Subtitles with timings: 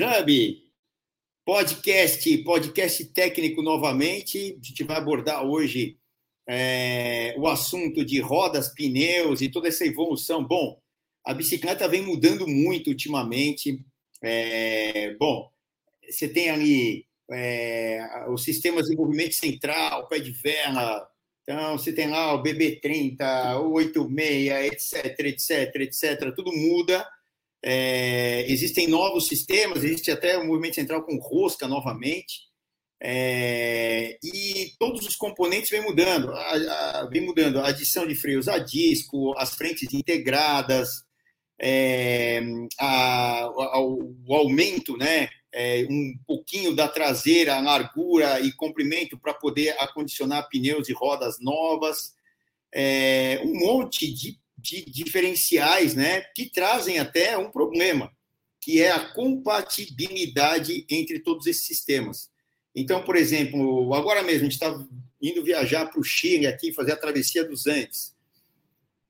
[0.00, 0.62] Hub,
[1.44, 4.58] podcast, podcast técnico novamente.
[4.58, 5.98] A gente vai abordar hoje
[6.48, 10.42] é, o assunto de rodas, pneus e toda essa evolução.
[10.42, 10.80] Bom,
[11.24, 13.84] a bicicleta vem mudando muito ultimamente.
[14.22, 15.50] É, bom,
[16.08, 21.06] você tem ali é, os sistemas de movimento central, pé de vela,
[21.42, 27.06] então você tem lá o BB30, o 86, etc, etc, etc, tudo muda.
[27.62, 32.50] É, existem novos sistemas, existe até o movimento central com rosca novamente.
[33.02, 38.46] É, e todos os componentes vêm mudando, a, a, vem mudando a adição de freios
[38.46, 41.02] a disco, as frentes integradas,
[41.58, 42.40] é,
[42.78, 49.70] a, a, o aumento, né, é, um pouquinho da traseira, largura e comprimento para poder
[49.78, 52.14] acondicionar pneus e rodas novas,
[52.72, 58.10] é, um monte de, de diferenciais, né, que trazem até um problema,
[58.60, 62.30] que é a compatibilidade entre todos esses sistemas.
[62.74, 64.86] Então, por exemplo, agora mesmo a gente está
[65.20, 68.14] indo viajar para o Chile aqui, fazer a travessia dos Andes.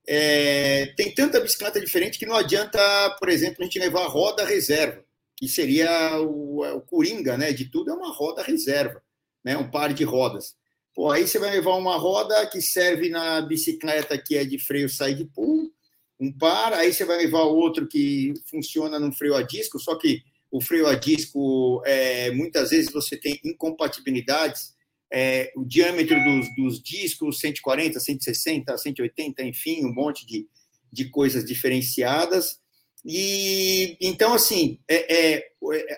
[0.06, 2.81] É, tem tanta bicicleta diferente que não adianta,
[3.19, 5.05] por exemplo, a gente levar roda reserva,
[5.37, 9.03] que seria o, o coringa né, de tudo, é uma roda reserva,
[9.45, 10.56] né, um par de rodas.
[11.01, 14.87] Pô, aí você vai levar uma roda que serve na bicicleta que é de freio
[14.87, 15.73] side pull,
[16.20, 20.23] um par, aí você vai levar outro que funciona no freio a disco, só que
[20.51, 24.75] o freio a disco, é, muitas vezes você tem incompatibilidades
[25.11, 30.47] é, o diâmetro dos, dos, discos, 140, 160, 180, enfim, um monte de,
[30.93, 32.59] de coisas diferenciadas.
[33.06, 35.51] E então, assim, é, é,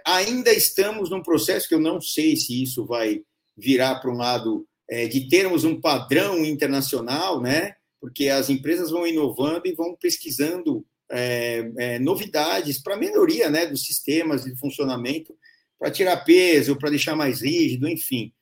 [0.07, 3.21] ainda estamos num processo que eu não sei se isso vai
[3.57, 7.75] virar para um lado é, de termos um padrão internacional, né?
[8.01, 13.85] Porque as empresas vão inovando e vão pesquisando é, é, novidades para melhoria, né, dos
[13.85, 15.37] sistemas de funcionamento,
[15.79, 18.33] para tirar peso, para deixar mais rígido, enfim.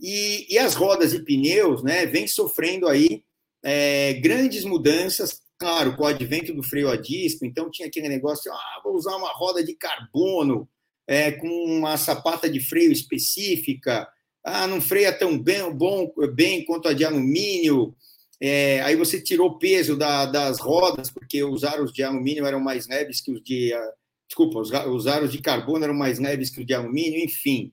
[0.00, 3.22] E, e as rodas e pneus né, vêm sofrendo aí
[3.62, 8.52] é, grandes mudanças, claro, com o advento do freio a disco, então tinha aquele negócio,
[8.52, 10.68] ah, vou usar uma roda de carbono
[11.06, 14.08] é, com uma sapata de freio específica,
[14.48, 17.94] ah, não freia tão bem, bom, bem quanto a de alumínio,
[18.40, 22.86] é, aí você tirou peso da, das rodas, porque os aros de alumínio eram mais
[22.86, 23.74] leves que os de.
[23.74, 23.92] Uh,
[24.28, 27.72] desculpa, os, os, aros de carbono eram mais leves que os de alumínio, enfim.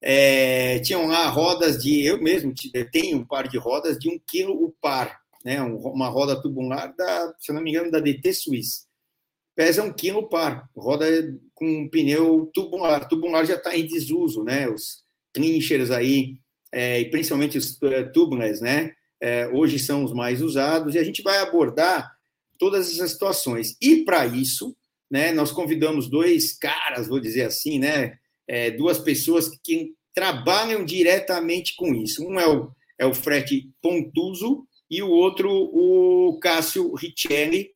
[0.00, 2.04] É, tinham lá rodas de.
[2.04, 2.52] Eu mesmo
[2.92, 5.60] tenho um par de rodas de um quilo o par, né?
[5.62, 8.84] Uma roda tubular, da, se não me engano, da DT Suisse.
[9.56, 11.06] Pesa um quilo o par, roda
[11.54, 13.08] com um pneu tubular.
[13.08, 14.68] Tubular já está em desuso, né?
[14.68, 15.03] Os
[15.34, 16.36] clinchers aí,
[16.72, 18.92] é, e principalmente os uh, tubeless, né?
[19.20, 22.12] É, hoje são os mais usados, e a gente vai abordar
[22.58, 23.76] todas essas situações.
[23.80, 24.76] E para isso,
[25.10, 28.18] né, nós convidamos dois caras, vou dizer assim, né?
[28.48, 32.24] é, duas pessoas que trabalham diretamente com isso.
[32.24, 37.70] Um é o, é o Fred Pontuso e o outro o Cássio Richelli,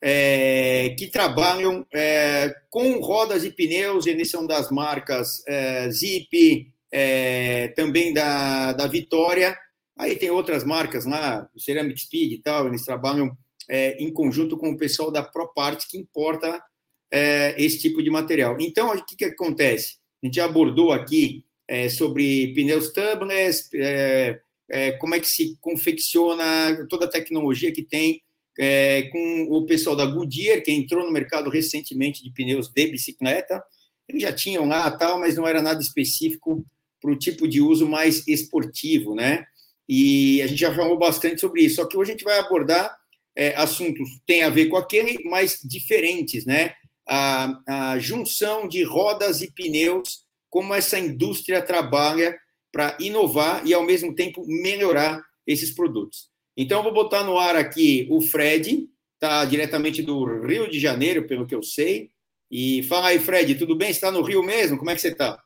[0.00, 7.68] é, que trabalham é, com rodas e pneus, eles são das marcas é, Zip, é,
[7.68, 9.56] também da, da Vitória.
[9.96, 13.36] Aí tem outras marcas lá, o Ceramic Speed e tal, eles trabalham
[13.68, 16.62] é, em conjunto com o pessoal da ProParts, que importa
[17.10, 18.56] é, esse tipo de material.
[18.60, 19.96] Então, o que, que acontece?
[20.22, 26.86] A gente abordou aqui é, sobre pneus tubeless, é, é, como é que se confecciona
[26.88, 28.22] toda a tecnologia que tem
[28.58, 33.62] é, com o pessoal da Goodyear, que entrou no mercado recentemente de pneus de bicicleta.
[34.08, 36.64] Eles já tinham lá tal, mas não era nada específico
[37.00, 39.44] para o tipo de uso mais esportivo, né?
[39.88, 41.76] E a gente já falou bastante sobre isso.
[41.76, 42.94] Só que hoje a gente vai abordar
[43.36, 46.74] é, assuntos que têm a ver com aquele, mas diferentes, né?
[47.08, 52.38] a, a junção de rodas e pneus, como essa indústria trabalha
[52.70, 56.28] para inovar e, ao mesmo tempo, melhorar esses produtos.
[56.56, 61.46] Então, vou botar no ar aqui o Fred, está diretamente do Rio de Janeiro, pelo
[61.46, 62.10] que eu sei.
[62.50, 63.88] E fala aí, Fred, tudo bem?
[63.88, 64.76] Você está no Rio mesmo?
[64.76, 65.42] Como é que você está?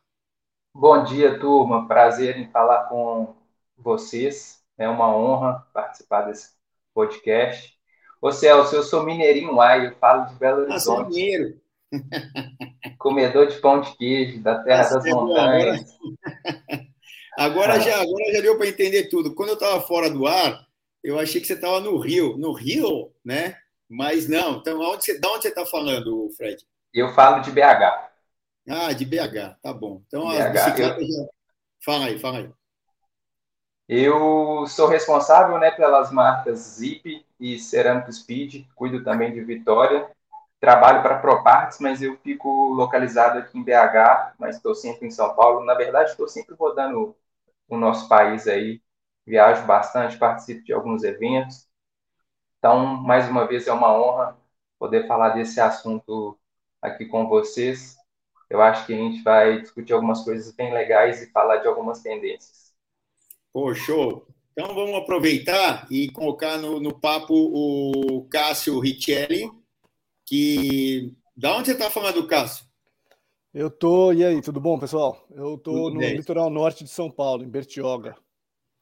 [0.74, 1.86] Bom dia, turma.
[1.86, 3.34] Prazer em falar com
[3.76, 4.62] vocês.
[4.78, 6.50] É uma honra participar desse
[6.94, 7.76] podcast.
[8.22, 10.76] Ô Celso, eu sou mineirinho lá e eu falo de Belo Horizonte.
[10.76, 11.60] Ah, sou mineiro.
[12.98, 15.94] Comedor de pão de queijo, da terra das montanhas.
[17.36, 19.34] Agora, agora, já, agora já deu para entender tudo.
[19.34, 20.66] Quando eu estava fora do ar,
[21.04, 22.38] eu achei que você estava no Rio.
[22.38, 23.58] No Rio, né?
[23.90, 24.56] Mas não.
[24.56, 26.64] Então, onde você, de onde você está falando, Fred?
[26.94, 28.11] Eu falo de BH.
[28.68, 30.02] Ah, de BH, tá bom.
[30.06, 31.08] Então, BH, as bicicletas eu...
[31.08, 31.28] já...
[31.84, 32.50] Fala aí, fala aí.
[33.88, 40.10] Eu sou responsável né, pelas marcas Zip e Ceramic Speed, cuido também de Vitória.
[40.60, 45.34] trabalho para Proparts, mas eu fico localizado aqui em BH, mas estou sempre em São
[45.36, 45.64] Paulo.
[45.64, 47.16] Na verdade, estou sempre rodando
[47.68, 48.82] o nosso país aí,
[49.26, 51.68] viajo bastante, participo de alguns eventos.
[52.58, 54.38] Então, mais uma vez, é uma honra
[54.78, 56.38] poder falar desse assunto
[56.82, 57.96] aqui com vocês.
[58.52, 62.02] Eu acho que a gente vai discutir algumas coisas bem legais e falar de algumas
[62.02, 62.74] tendências.
[63.50, 64.26] Pô, show!
[64.52, 69.50] Então vamos aproveitar e colocar no, no papo o Cássio Richelli,
[70.26, 71.16] que.
[71.34, 72.66] Da onde você está falando, Cássio?
[73.54, 74.12] Eu tô.
[74.12, 75.26] E aí, tudo bom, pessoal?
[75.30, 76.14] Eu tô tudo no bem.
[76.14, 78.14] litoral norte de São Paulo, em Bertioga.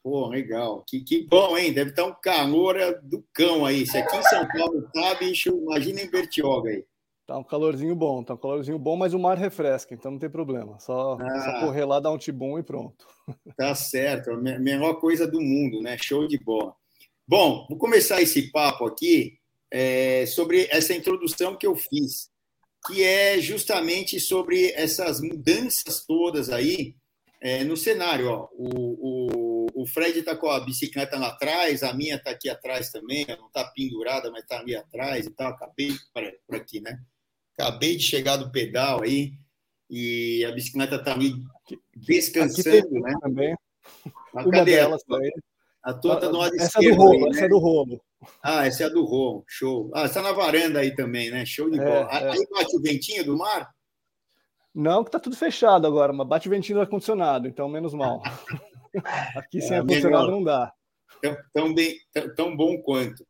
[0.03, 0.83] Pô, legal.
[0.85, 1.71] Que, que bom, hein?
[1.71, 3.87] Deve estar um calor do cão aí.
[3.87, 6.85] Se aqui em São Paulo tá, bicho, imagina em Bertioga aí.
[7.31, 10.29] Tá um calorzinho bom, tá um calorzinho bom, mas o mar refresca, então não tem
[10.29, 10.77] problema.
[10.79, 13.07] Só, ah, só correr lá, dar um tibum e pronto.
[13.55, 15.97] Tá certo, a melhor coisa do mundo, né?
[15.97, 16.75] Show de bola.
[17.25, 19.37] Bom, vou começar esse papo aqui
[19.71, 22.29] é, sobre essa introdução que eu fiz,
[22.85, 26.95] que é justamente sobre essas mudanças todas aí
[27.39, 28.27] é, no cenário.
[28.27, 28.49] Ó.
[28.51, 32.91] O, o, o Fred está com a bicicleta lá atrás, a minha está aqui atrás
[32.91, 35.53] também, não está pendurada, mas está ali atrás e tal.
[35.53, 35.91] Acabei
[36.45, 36.99] por aqui, né?
[37.57, 39.33] Acabei de chegar do pedal aí
[39.89, 41.33] e a bicicleta está ali
[41.95, 43.13] descansando, né?
[43.21, 43.55] Também.
[44.33, 44.97] Mas Uma cadê ela?
[45.83, 46.87] A tua está do lado essa esquerdo.
[46.87, 47.29] É do rolo, aí, né?
[47.29, 48.01] Essa é do rolo.
[48.43, 49.91] Ah, essa é a do rolo, show.
[49.93, 51.45] Ah, está na varanda aí também, né?
[51.45, 52.09] Show de é, bola.
[52.11, 52.29] É.
[52.31, 53.69] Aí bate o ventinho do mar?
[54.73, 58.21] Não, que está tudo fechado agora, mas bate o ventinho do ar-condicionado, então menos mal.
[59.35, 60.71] Aqui sem é, ar-condicionado não dá.
[61.21, 63.25] Tão, tão, bem, tão, tão bom quanto.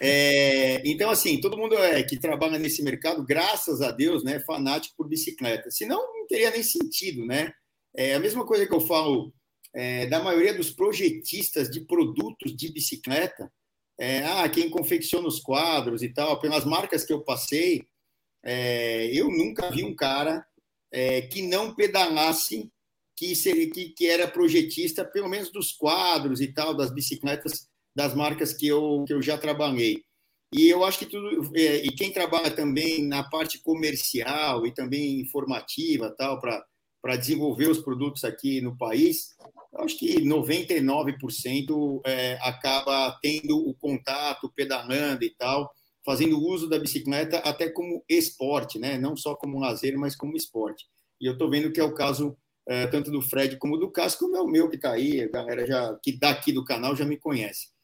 [0.00, 4.40] É, então, assim, todo mundo é, que trabalha nesse mercado, graças a Deus, né, é
[4.40, 5.70] fanático por bicicleta.
[5.70, 7.52] Senão, não teria nem sentido, né?
[7.94, 9.32] É a mesma coisa que eu falo
[9.74, 13.50] é, da maioria dos projetistas de produtos de bicicleta.
[13.98, 17.84] É, ah, quem confecciona os quadros e tal, pelas marcas que eu passei,
[18.44, 20.46] é, eu nunca vi um cara
[20.92, 22.70] é, que não pedalasse,
[23.16, 28.14] que, seria, que, que era projetista, pelo menos dos quadros e tal, das bicicletas das
[28.14, 30.04] marcas que eu, que eu já trabalhei.
[30.54, 31.50] E eu acho que tudo.
[31.56, 37.80] É, e quem trabalha também na parte comercial e também informativa, tal, para desenvolver os
[37.80, 39.34] produtos aqui no país,
[39.72, 45.68] eu acho que 99% é, acaba tendo o contato, pedalando e tal,
[46.06, 48.96] fazendo uso da bicicleta até como esporte, né?
[48.96, 50.86] não só como lazer, mas como esporte.
[51.20, 54.20] E eu estou vendo que é o caso é, tanto do Fred como do Cássio,
[54.20, 57.04] como é o meu que está aí, a galera já, que daqui do canal já
[57.04, 57.76] me conhece.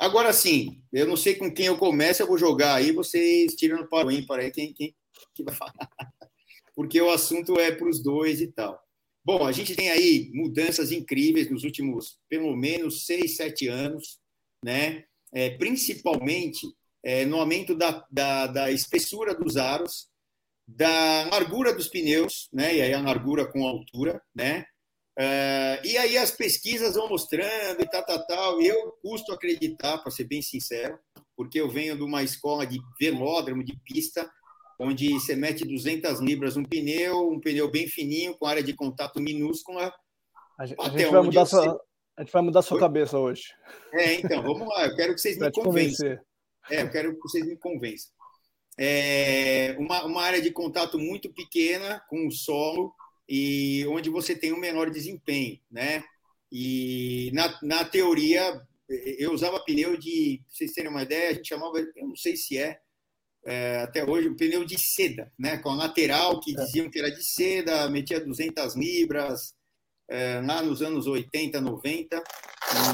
[0.00, 3.86] Agora sim, eu não sei com quem eu começo, eu vou jogar aí, vocês tiram
[3.86, 4.96] para o ímpar aí, quem, quem,
[5.44, 5.74] vai falar.
[6.74, 8.82] Porque o assunto é para os dois e tal.
[9.22, 14.18] Bom, a gente tem aí mudanças incríveis nos últimos, pelo menos, seis, sete anos,
[14.64, 15.04] né?
[15.34, 16.66] É, principalmente
[17.04, 20.08] é, no aumento da, da, da, espessura dos aros,
[20.66, 22.74] da largura dos pneus, né?
[22.74, 24.64] E aí a largura com altura, né?
[25.20, 28.62] Uh, e aí as pesquisas vão mostrando e tal, tal, tal.
[28.62, 30.98] Eu custo acreditar, para ser bem sincero,
[31.36, 34.30] porque eu venho de uma escola de velódromo, de pista,
[34.78, 39.20] onde você mete 200 libras um pneu, um pneu bem fininho, com área de contato
[39.20, 39.92] minúscula.
[40.58, 41.80] A gente, a gente vai, mudar sua,
[42.16, 43.42] a gente vai mudar sua cabeça hoje.
[43.92, 44.86] É, então, vamos lá.
[44.86, 46.18] Eu quero que vocês me convençam.
[46.70, 48.10] É, eu quero que vocês me convençam.
[48.78, 52.94] É uma, uma área de contato muito pequena com o solo,
[53.30, 56.02] e onde você tem um menor desempenho, né?
[56.50, 61.46] E na, na teoria, eu usava pneu de, pra vocês terem uma ideia, a gente
[61.46, 62.80] chamava, eu não sei se é,
[63.46, 65.58] é até hoje, um pneu de seda, né?
[65.58, 66.64] Com a lateral, que é.
[66.64, 69.54] diziam que era de seda, metia 200 libras,
[70.08, 72.24] é, lá nos anos 80, 90.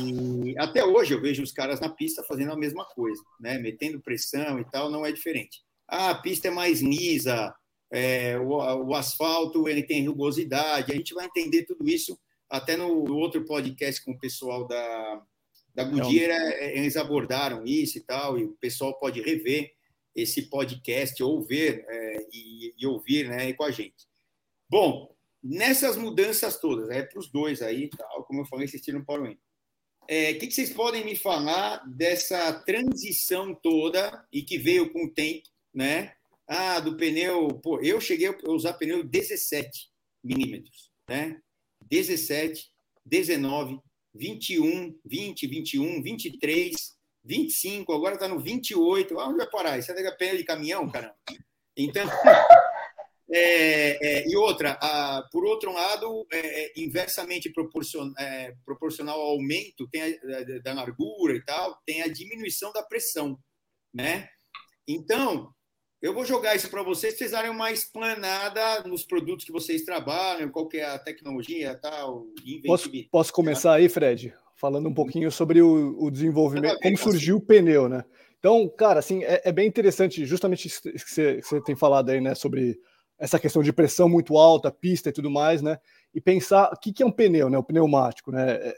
[0.02, 3.56] E até hoje eu vejo os caras na pista fazendo a mesma coisa, né?
[3.56, 5.64] Metendo pressão e tal, não é diferente.
[5.88, 7.54] Ah, a pista é mais lisa,
[7.90, 13.04] é, o, o, asfalto ele tem rugosidade, a gente vai entender tudo isso até no,
[13.04, 15.22] no outro podcast com o pessoal da,
[15.74, 19.72] da Goodyear, é, eles abordaram isso e tal, e o pessoal pode rever
[20.14, 24.06] esse podcast ou ver é, e, e, ouvir né, com a gente.
[24.68, 29.04] Bom, nessas mudanças todas, é para os dois aí, tal, como eu falei, vocês tiram
[29.04, 29.36] para o O
[30.08, 35.10] é, que, que vocês podem me falar dessa transição toda e que veio com o
[35.10, 36.14] tempo, né?
[36.48, 37.48] Ah, do pneu.
[37.62, 39.88] Pô, eu cheguei a usar pneu 17
[40.22, 41.40] milímetros, né?
[41.82, 42.70] 17,
[43.04, 43.78] 19,
[44.14, 49.18] 21, 20, 21, 23, 25, agora está no 28.
[49.18, 49.78] Ah, onde vai parar?
[49.78, 51.16] Isso é pneu de caminhão, caramba.
[51.76, 52.06] Então.
[53.28, 59.30] É, é, e outra, a, por outro lado, é, é inversamente proporcion, é, proporcional ao
[59.30, 63.36] aumento tem a, da largura e tal, tem a diminuição da pressão,
[63.92, 64.28] né?
[64.86, 65.52] Então,
[66.06, 70.48] Eu vou jogar isso para vocês, vocês darem uma explanada nos produtos que vocês trabalham,
[70.48, 72.24] qual que é a tecnologia, tal,
[72.64, 74.32] posso, posso começar aí, Fred?
[74.54, 78.04] Falando um pouquinho sobre o, o desenvolvimento, como surgiu o pneu, né?
[78.38, 82.10] Então, cara, assim, é, é bem interessante, justamente isso que você, que você tem falado
[82.10, 82.78] aí, né, sobre
[83.18, 85.76] essa questão de pressão muito alta, pista e tudo mais, né?
[86.14, 87.58] E pensar o que, que é um pneu, né?
[87.58, 88.52] O pneumático, né?
[88.52, 88.76] É,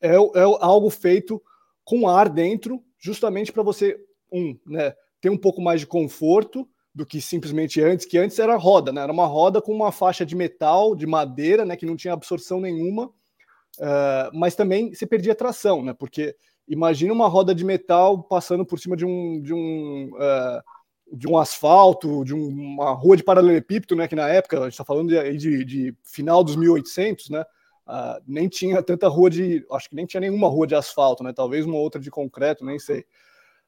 [0.00, 1.42] é, é, é algo feito
[1.84, 3.98] com ar dentro, justamente para você,
[4.32, 4.94] um, né,
[5.24, 9.00] ter um pouco mais de conforto do que simplesmente antes, que antes era roda, né?
[9.00, 11.78] Era uma roda com uma faixa de metal, de madeira, né?
[11.78, 15.94] Que não tinha absorção nenhuma, uh, mas também se perdia tração, né?
[15.94, 16.36] Porque
[16.68, 20.62] imagina uma roda de metal passando por cima de um, de um uh,
[21.10, 24.84] de um asfalto, de uma rua de paralelepípedo, né, que na época, a gente está
[24.84, 27.40] falando de, de, de, final dos 1800, né,
[27.86, 31.32] uh, nem tinha tanta rua de, acho que nem tinha nenhuma rua de asfalto, né,
[31.32, 33.04] talvez uma outra de concreto, nem sei.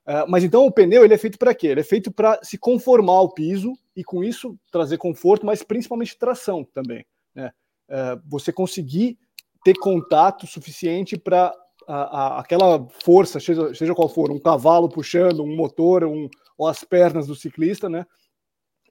[0.07, 1.69] Uh, mas então o pneu ele é feito para quê?
[1.69, 6.17] Ele é feito para se conformar ao piso e com isso trazer conforto, mas principalmente
[6.17, 7.05] tração também.
[7.35, 7.53] Né?
[7.89, 9.19] Uh, você conseguir
[9.65, 11.53] ter contato suficiente para
[11.89, 17.27] aquela força, seja, seja qual for, um cavalo puxando, um motor, um, ou as pernas
[17.27, 18.05] do ciclista, né?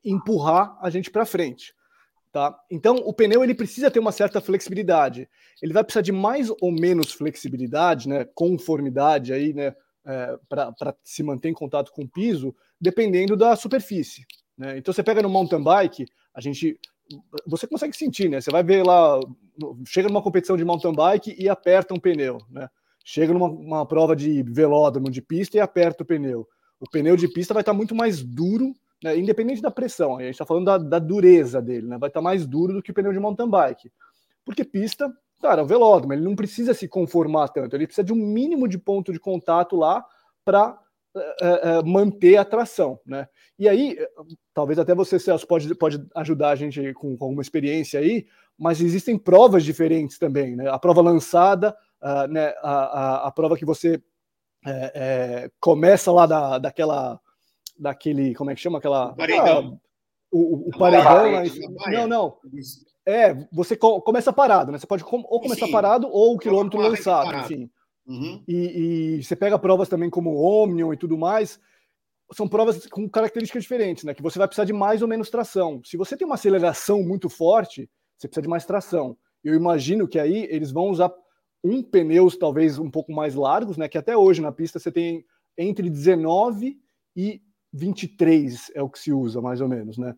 [0.03, 1.73] Empurrar a gente para frente.
[2.31, 2.53] Tá?
[2.69, 5.29] Então, o pneu ele precisa ter uma certa flexibilidade.
[5.61, 9.73] Ele vai precisar de mais ou menos flexibilidade, né, conformidade aí, né,
[10.05, 14.25] é, para se manter em contato com o piso, dependendo da superfície.
[14.57, 14.77] Né?
[14.77, 16.79] Então, você pega no mountain bike, a gente,
[17.45, 18.41] você consegue sentir, né?
[18.41, 19.19] Você vai ver lá,
[19.85, 22.69] chega numa competição de mountain bike e aperta um pneu, né?
[23.03, 26.47] Chega numa prova de velódromo de pista e aperta o pneu
[26.79, 30.17] o pneu de pista vai estar muito mais duro, né, independente da pressão.
[30.17, 32.91] A gente está falando da, da, dureza dele, né, vai estar mais duro do que
[32.91, 33.91] o pneu de mountain bike.
[34.43, 35.11] Porque pista,
[35.41, 38.67] cara, é o velódromo, ele não precisa se conformar tanto, ele precisa de um mínimo
[38.67, 40.05] de ponto de contato lá
[40.43, 40.79] para
[41.15, 43.27] é, é, manter a tração, né?
[43.57, 43.97] E aí,
[44.53, 48.25] talvez até você, Celso, pode, pode ajudar a gente com, com alguma experiência aí,
[48.57, 50.69] mas existem provas diferentes também, né?
[50.69, 54.01] A prova lançada, uh, né, a, a, a prova que você
[54.65, 57.19] é, é, começa lá da, daquela,
[57.79, 59.13] daquele, como é que chama aquela?
[59.13, 59.79] Paredão.
[59.79, 59.85] Ah,
[60.31, 61.43] o, o paredão,
[61.91, 62.37] não, não.
[63.05, 64.79] É, você começa parado, né?
[64.79, 65.71] Você pode ou começar Sim.
[65.71, 67.69] parado ou o quilômetro lançado, enfim.
[68.07, 68.43] Uhum.
[68.47, 71.59] E, e, você pega provas também como Omnium e tudo mais,
[72.33, 74.13] são provas com características diferentes, né?
[74.13, 75.81] Que você vai precisar de mais ou menos tração.
[75.83, 79.17] Se você tem uma aceleração muito forte, você precisa de mais tração.
[79.43, 81.11] Eu imagino que aí eles vão usar
[81.63, 83.87] um pneus talvez um pouco mais largos, né?
[83.87, 85.23] Que até hoje na pista você tem
[85.57, 86.79] entre 19
[87.15, 90.15] e 23 é o que se usa mais ou menos, né?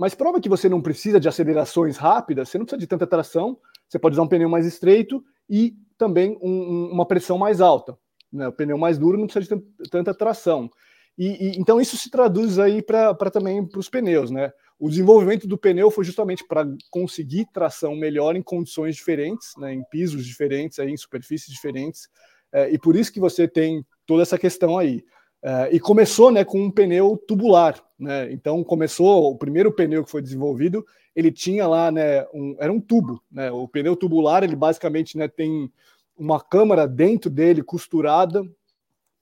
[0.00, 3.58] Mas prova que você não precisa de acelerações rápidas, você não precisa de tanta tração,
[3.86, 7.98] você pode usar um pneu mais estreito e também um, uma pressão mais alta.
[8.32, 8.48] Né?
[8.48, 10.70] O pneu mais duro não precisa de tanta tração.
[11.18, 14.50] E, e, então isso se traduz aí para também para os pneus, né?
[14.78, 19.84] O desenvolvimento do pneu foi justamente para conseguir tração melhor em condições diferentes, né, em
[19.90, 22.08] pisos diferentes, aí, em superfícies diferentes,
[22.50, 25.04] é, e por isso que você tem toda essa questão aí.
[25.42, 27.82] É, e começou né, com um pneu tubular.
[27.98, 28.32] Né?
[28.32, 30.84] Então começou, o primeiro pneu que foi desenvolvido,
[31.16, 33.22] ele tinha lá, né, um, era um tubo.
[33.30, 33.50] Né?
[33.50, 35.70] O pneu tubular, ele basicamente né, tem
[36.16, 38.42] uma câmara dentro dele costurada,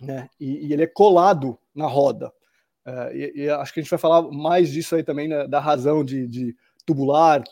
[0.00, 2.32] né, e, e ele é colado na roda.
[2.86, 5.60] Uh, e, e, acho que a gente vai falar mais disso aí também, né, da
[5.60, 6.56] razão de, de,
[6.86, 7.44] tubular,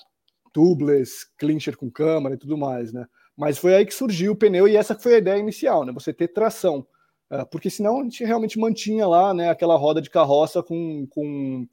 [0.53, 3.07] tubeless, clincher com câmara e tudo mais, né?
[3.37, 5.93] Mas foi aí que surgiu o pneu e essa foi a ideia inicial, né?
[5.93, 6.87] Você ter tração.
[7.31, 11.67] Uh, porque senão a gente realmente mantinha lá, né, aquela roda de carroça com, com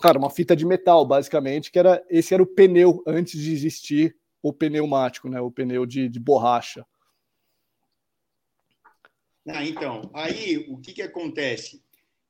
[0.00, 4.16] cara, uma fita de metal, basicamente, que era esse era o pneu antes de existir
[4.42, 5.40] o pneumático, né?
[5.40, 6.84] O pneu de, de borracha.
[9.48, 11.82] Ah, então, aí o que, que acontece?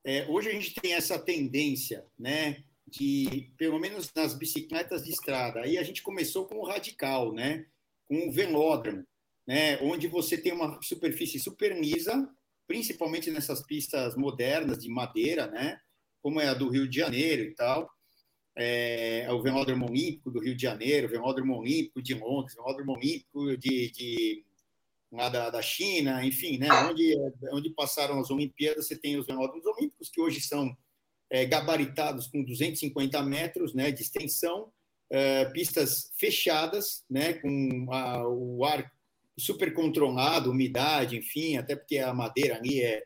[0.04, 5.60] É, hoje a gente tem essa tendência, né, de, pelo menos nas bicicletas de estrada,
[5.60, 7.66] aí a gente começou com o radical, né,
[8.06, 9.04] com o velódromo,
[9.46, 12.28] né, onde você tem uma superfície super lisa,
[12.66, 15.78] principalmente nessas pistas modernas de madeira, né,
[16.22, 17.90] como é a do Rio de Janeiro e tal,
[18.56, 22.92] é, o Velódromo Olímpico do Rio de Janeiro, o Velódromo Olímpico de Londres, o Velódromo
[22.92, 24.44] Olímpico de, de
[25.12, 27.16] lá da, da China, enfim, né, onde,
[27.52, 30.76] onde passaram as Olimpíadas, você tem os velódromos olímpicos, que hoje são
[31.30, 34.72] é, gabaritados com 250 metros né, de extensão,
[35.10, 38.90] é, pistas fechadas, né, com a, o ar
[39.38, 43.02] super controlado, umidade, enfim, até porque a madeira ali é,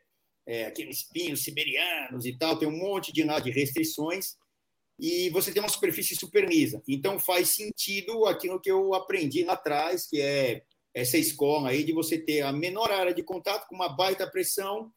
[0.47, 4.37] é aqueles pinos siberianos e tal, tem um monte de, de restrições,
[5.01, 6.83] e você tem uma superfície super lisa.
[6.89, 11.93] Então faz sentido aquilo que eu aprendi lá atrás, que é essa escola aí de
[11.93, 14.93] você ter a menor área de contato com uma baita pressão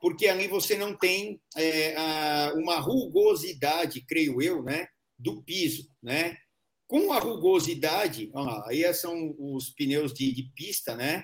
[0.00, 4.86] porque ali você não tem é, a, uma rugosidade, creio eu, né,
[5.18, 6.36] do piso, né?
[6.88, 8.30] Com a rugosidade,
[8.66, 11.22] aí são os pneus de, de pista, né?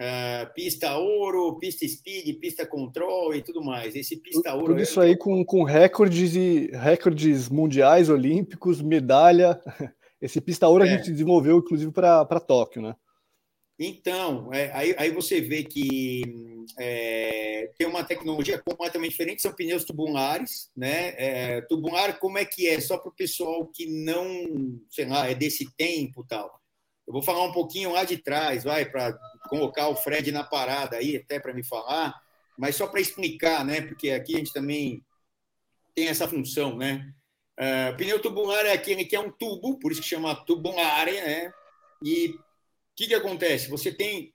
[0.00, 3.94] Uh, pista ouro, pista speed, pista control e tudo mais.
[3.94, 4.68] Esse pista ouro.
[4.68, 9.60] Tudo é isso aí com, com recordes e recordes mundiais, olímpicos, medalha.
[10.20, 10.88] Esse pista ouro é.
[10.88, 12.94] a gente desenvolveu, inclusive, para Tóquio, né?
[13.84, 16.22] Então, é, aí, aí você vê que
[16.78, 21.14] é, tem uma tecnologia completamente diferente, são pneus tubulares, né?
[21.16, 22.80] É, tubular, como é que é?
[22.80, 26.60] Só para o pessoal que não, sei lá, é desse tempo tal.
[27.04, 30.98] Eu vou falar um pouquinho lá de trás, vai, para colocar o Fred na parada
[30.98, 32.14] aí, até para me falar,
[32.56, 33.80] mas só para explicar, né?
[33.80, 35.04] Porque aqui a gente também
[35.92, 37.12] tem essa função, né?
[37.58, 41.52] Uh, pneu tubular é aquele que é um tubo, por isso que chama tubular, né?
[42.00, 42.36] E
[42.96, 43.68] que, que acontece?
[43.68, 44.32] Você tem.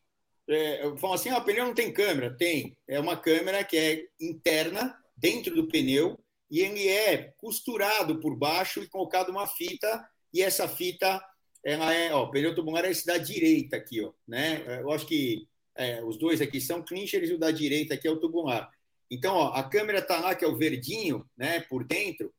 [0.49, 2.35] É, falam assim: ah, o pneu não tem câmera.
[2.35, 2.77] Tem.
[2.87, 8.81] É uma câmera que é interna, dentro do pneu, e ele é costurado por baixo
[8.81, 11.23] e colocado uma fita, e essa fita
[11.63, 12.13] ela é.
[12.13, 14.63] Ó, o pneu tubular é esse da direita aqui, ó, né?
[14.81, 18.11] Eu acho que é, os dois aqui são clinchers e o da direita aqui é
[18.11, 18.71] o tubular.
[19.09, 22.33] Então, ó, a câmera está lá, que é o verdinho, né, por dentro,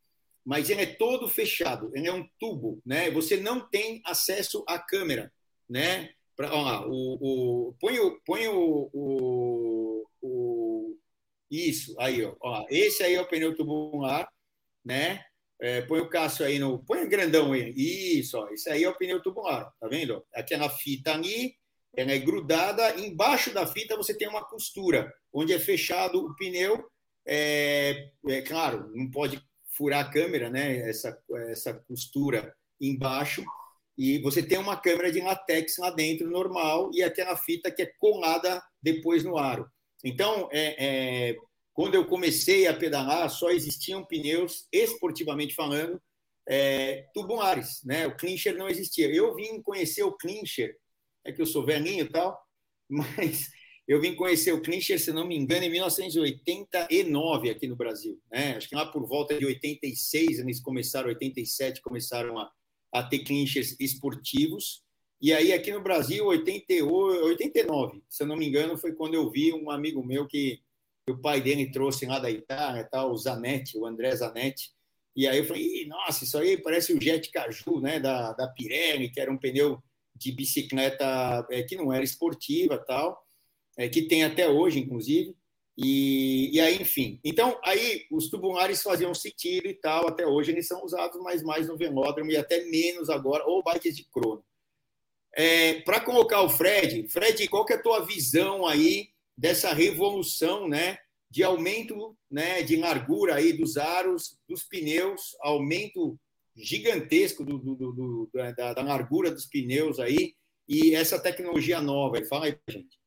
[0.45, 3.11] mas ele é todo fechado, ele é um tubo, né?
[3.11, 5.33] Você não tem acesso à câmera,
[5.69, 6.11] né?
[6.37, 10.97] Pra, ó, o, o, põe o, põe o, o, o
[11.51, 14.29] isso aí, ó, ó, esse aí é o pneu tubular,
[14.85, 15.25] né?
[15.61, 18.89] É, põe o Cássio aí no, põe o grandão aí, isso, ó, esse aí é
[18.89, 20.25] o pneu tubular, tá vendo?
[20.33, 21.57] Aquela fita ali,
[21.97, 26.89] ela é grudada, embaixo da fita você tem uma costura, onde é fechado o pneu.
[27.27, 29.43] É, é claro, não pode
[29.77, 30.89] furar a câmera, né?
[30.89, 31.17] Essa,
[31.49, 33.45] essa costura embaixo.
[33.99, 37.93] E você tem uma câmera de latex lá dentro, normal, e aquela fita que é
[37.99, 39.69] colada depois no aro.
[40.05, 40.77] Então, é,
[41.31, 41.37] é,
[41.75, 46.01] quando eu comecei a pedalar, só existiam pneus, esportivamente falando,
[46.49, 48.07] é, tubulares, né?
[48.07, 49.13] O clincher não existia.
[49.13, 50.77] Eu vim conhecer o clincher,
[51.25, 52.41] é que eu sou velhinho e tal,
[52.89, 53.51] mas
[53.89, 58.21] eu vim conhecer o Clincher, se não me engano, em 1989 aqui no Brasil.
[58.31, 58.55] Né?
[58.55, 62.53] Acho que lá por volta de 86, eles começaram, 87, começaram a,
[62.93, 64.83] a ter Clinchers esportivos.
[65.21, 69.31] E aí, aqui no Brasil, 88, 89, se eu não me engano, foi quando eu
[69.31, 70.61] vi um amigo meu que,
[71.09, 74.71] o pai dele trouxe lá da Itália, tal, o Zanetti, o André Zanetti.
[75.17, 79.11] E aí eu falei, nossa, isso aí parece o Jet Caju, né, da, da Pirelli,
[79.11, 79.83] que era um pneu
[80.15, 83.27] de bicicleta é, que não era esportiva tal
[83.79, 85.35] é, que tem até hoje, inclusive.
[85.81, 87.21] E, e, aí, enfim.
[87.23, 91.69] Então, aí os tubulares faziam tiro e tal, até hoje eles são usados, mas mais
[91.69, 94.45] no velódromo e até menos agora, ou bikes de crono.
[95.33, 100.67] É, Para colocar o Fred, Fred, qual que é a tua visão aí dessa revolução,
[100.67, 100.99] né,
[101.31, 106.19] de aumento, né, de largura aí dos aros, dos pneus, aumento
[106.57, 110.35] gigantesco do, do, do, da, da largura dos pneus aí
[110.69, 112.21] e essa tecnologia nova.
[112.25, 112.99] Fala aí, gente.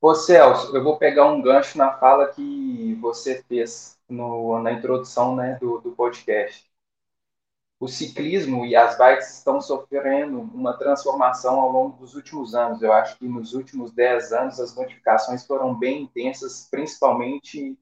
[0.00, 5.34] Ô Celso, eu vou pegar um gancho na fala que você fez no, na introdução
[5.34, 6.70] né, do, do podcast.
[7.80, 12.82] O ciclismo e as bikes estão sofrendo uma transformação ao longo dos últimos anos.
[12.82, 17.78] Eu acho que nos últimos 10 anos as modificações foram bem intensas, principalmente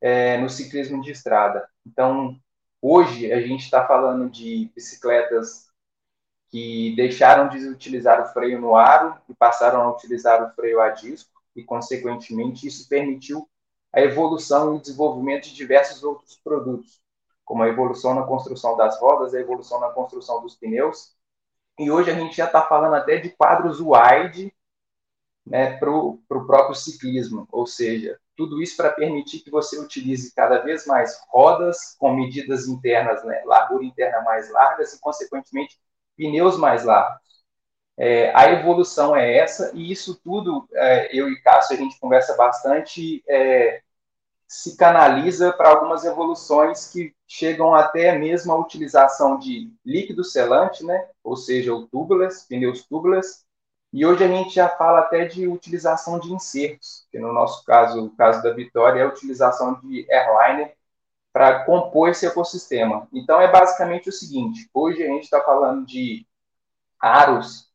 [0.00, 1.68] é, no ciclismo de estrada.
[1.86, 2.36] Então,
[2.80, 5.70] hoje a gente está falando de bicicletas
[6.50, 10.90] que deixaram de utilizar o freio no aro e passaram a utilizar o freio a
[10.90, 13.48] disco e, consequentemente, isso permitiu
[13.92, 17.00] a evolução e desenvolvimento de diversos outros produtos,
[17.44, 21.14] como a evolução na construção das rodas, a evolução na construção dos pneus.
[21.78, 24.52] E hoje a gente já está falando até de quadros wide
[25.44, 30.58] né, para o próprio ciclismo, ou seja, tudo isso para permitir que você utilize cada
[30.58, 35.78] vez mais rodas com medidas internas, né, largura interna mais largas e, consequentemente,
[36.16, 37.31] pneus mais largos.
[37.96, 42.34] É, a evolução é essa, e isso tudo, é, eu e Cássio, a gente conversa
[42.36, 43.82] bastante, é,
[44.48, 51.06] se canaliza para algumas evoluções que chegam até mesmo a utilização de líquido selante, né?
[51.22, 53.44] ou seja, o tubeless, pneus tubeless,
[53.92, 58.06] e hoje a gente já fala até de utilização de insertos, que no nosso caso,
[58.06, 60.74] o caso da Vitória, é a utilização de airliner
[61.32, 63.06] para compor esse ecossistema.
[63.12, 66.26] Então é basicamente o seguinte: hoje a gente está falando de
[66.98, 67.71] aros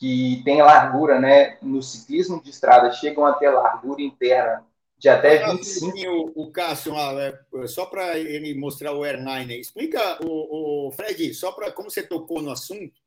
[0.00, 4.64] que tem largura, né, no ciclismo de estrada, chegam a ter largura interna
[4.96, 6.32] de até 25.
[6.34, 11.52] O, o Cássio, é, só para ele mostrar o Airline, explica, o, o Fred, só
[11.52, 12.98] para como você tocou no assunto,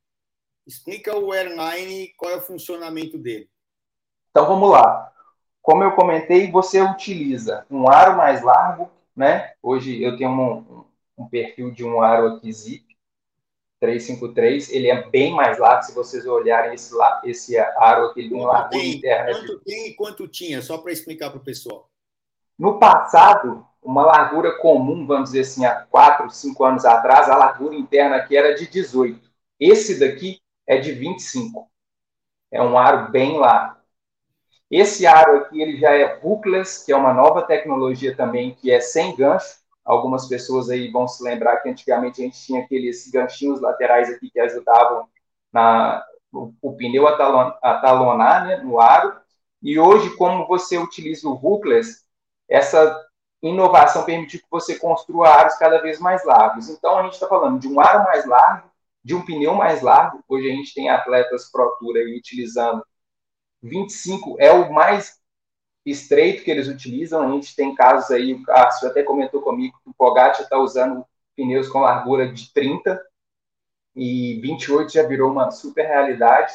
[0.67, 3.49] explica o Airline, qual é o funcionamento dele.
[4.29, 5.11] Então vamos lá.
[5.63, 9.53] como eu comentei, você utiliza um aro mais largo, né?
[9.63, 10.85] Hoje eu tenho um,
[11.17, 12.53] um perfil de um aro aqui
[13.83, 18.45] 353, ele é bem mais largo, se vocês olharem esse, esse aro aqui, ele tem
[18.45, 19.37] largura interna.
[19.37, 21.89] Quanto tem e quanto tinha, só para explicar para o pessoal.
[22.57, 27.75] No passado, uma largura comum, vamos dizer assim, há 4, 5 anos atrás, a largura
[27.75, 29.29] interna aqui era de 18.
[29.59, 31.69] Esse daqui é de 25.
[32.51, 33.75] É um aro bem largo.
[34.71, 38.79] Esse aro aqui ele já é hookless, que é uma nova tecnologia também, que é
[38.79, 39.57] sem gancho.
[39.83, 44.29] Algumas pessoas aí vão se lembrar que antigamente a gente tinha aqueles ganchinhos laterais aqui
[44.29, 45.07] que ajudavam
[45.51, 47.15] na, o, o pneu a
[47.81, 49.15] talonar né, no aro.
[49.61, 52.03] E hoje, como você utiliza o hookless,
[52.49, 52.99] essa
[53.41, 56.69] inovação permitiu que você construa aros cada vez mais largos.
[56.69, 58.69] Então, a gente está falando de um aro mais largo,
[59.03, 60.23] de um pneu mais largo.
[60.27, 62.85] Hoje a gente tem atletas Pro Tour aí utilizando
[63.61, 65.22] 25, é o mais
[65.85, 67.21] estreito que eles utilizam.
[67.21, 71.05] A gente tem casos aí, o Cássio até comentou comigo que o Pogacar está usando
[71.35, 73.01] pneus com largura de 30
[73.95, 76.53] e 28 já virou uma super realidade.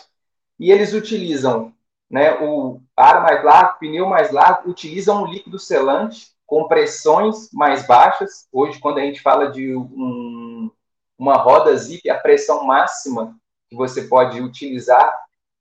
[0.59, 1.73] E eles utilizam
[2.11, 7.87] né, o aro mais largo, pneu mais largo, utilizam um líquido selante com pressões mais
[7.87, 8.49] baixas.
[8.51, 10.71] Hoje, quando a gente fala de um,
[11.19, 13.38] uma roda zip, a pressão máxima
[13.69, 15.14] que você pode utilizar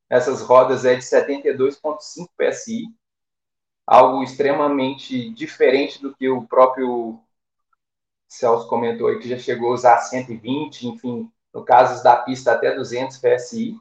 [0.09, 2.85] nessas rodas é de 72,5 PSI,
[3.87, 7.17] algo extremamente diferente do que o próprio
[8.27, 12.75] Celso comentou aí, que já chegou a usar 120, enfim, no caso da pista até
[12.75, 13.79] 200 PSI.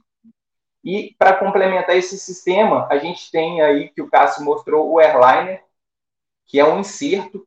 [0.85, 5.64] E para complementar esse sistema, a gente tem aí que o Cássio mostrou o airliner,
[6.47, 7.45] que é um inserto.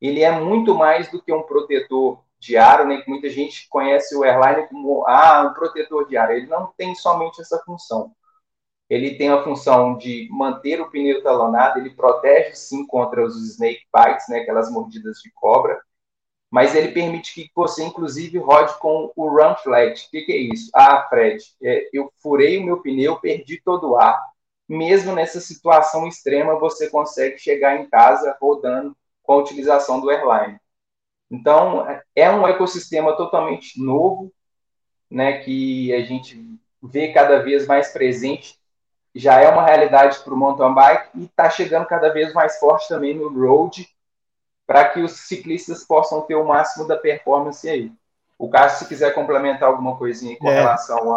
[0.00, 3.00] Ele é muito mais do que um protetor de aro, né?
[3.00, 6.32] Que muita gente conhece o airliner como ah, um protetor de aro.
[6.32, 8.14] Ele não tem somente essa função.
[8.88, 13.82] Ele tem a função de manter o pneu talonado, ele protege sim contra os snake
[13.94, 15.80] bites, né, aquelas mordidas de cobra,
[16.50, 20.06] mas ele permite que você, inclusive, rode com o run flat.
[20.06, 20.70] O que, que é isso?
[20.74, 24.20] Ah, Fred, é, eu furei o meu pneu, perdi todo o ar
[24.68, 30.58] mesmo nessa situação extrema, você consegue chegar em casa rodando com a utilização do airline.
[31.30, 34.32] Então, é um ecossistema totalmente novo,
[35.10, 38.58] né, que a gente vê cada vez mais presente,
[39.18, 42.88] já é uma realidade para o mountain bike e está chegando cada vez mais forte
[42.88, 43.88] também no road,
[44.66, 47.90] para que os ciclistas possam ter o máximo da performance aí.
[48.38, 50.60] O Cássio, se quiser complementar alguma coisinha com é.
[50.60, 51.14] relação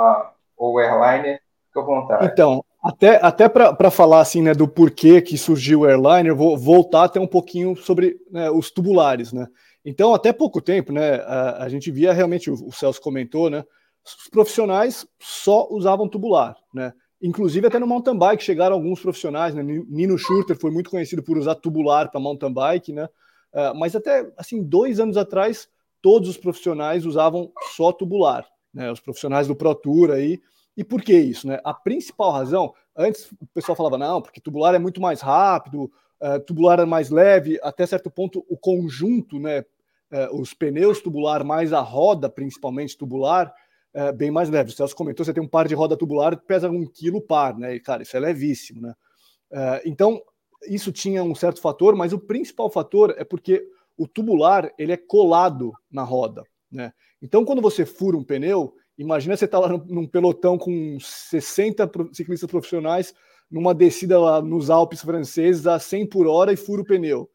[0.58, 2.26] ao airliner, fica à vontade.
[2.26, 7.04] Então, até, até para falar assim, né, do porquê que surgiu o airliner, vou voltar
[7.04, 9.48] até um pouquinho sobre né, os tubulares, né?
[9.84, 13.66] Então, até pouco tempo, né, a, a gente via realmente, o, o, Celso comentou, né,
[14.06, 16.94] os profissionais só usavam tubular, né?
[17.22, 19.62] Inclusive até no mountain bike chegaram alguns profissionais, né?
[19.62, 23.06] Nino Schurter foi muito conhecido por usar tubular para mountain bike, né?
[23.54, 25.68] Uh, mas até assim dois anos atrás
[26.02, 28.92] todos os profissionais usavam só tubular, né?
[28.92, 30.40] Os profissionais do Pro Tour aí
[30.80, 31.46] e por que isso?
[31.46, 31.60] Né?
[31.62, 36.40] A principal razão, antes o pessoal falava, não, porque tubular é muito mais rápido, uh,
[36.46, 41.74] tubular é mais leve, até certo ponto o conjunto, né, uh, os pneus tubular mais
[41.74, 43.54] a roda, principalmente tubular,
[43.96, 44.70] uh, bem mais leve.
[44.70, 47.76] O Celso comentou, você tem um par de roda tubular pesa um quilo par, né?
[47.76, 48.94] E, cara, isso é levíssimo, né?
[49.84, 50.22] então,
[50.68, 54.98] isso tinha um certo fator, mas o principal fator é porque o tubular ele é
[54.98, 56.94] colado na roda, né?
[57.20, 61.90] Então, quando você fura um pneu, Imagina você estar tá lá num pelotão com 60
[62.12, 63.14] ciclistas profissionais
[63.50, 67.30] numa descida lá nos Alpes franceses a 100 por hora e fura o pneu.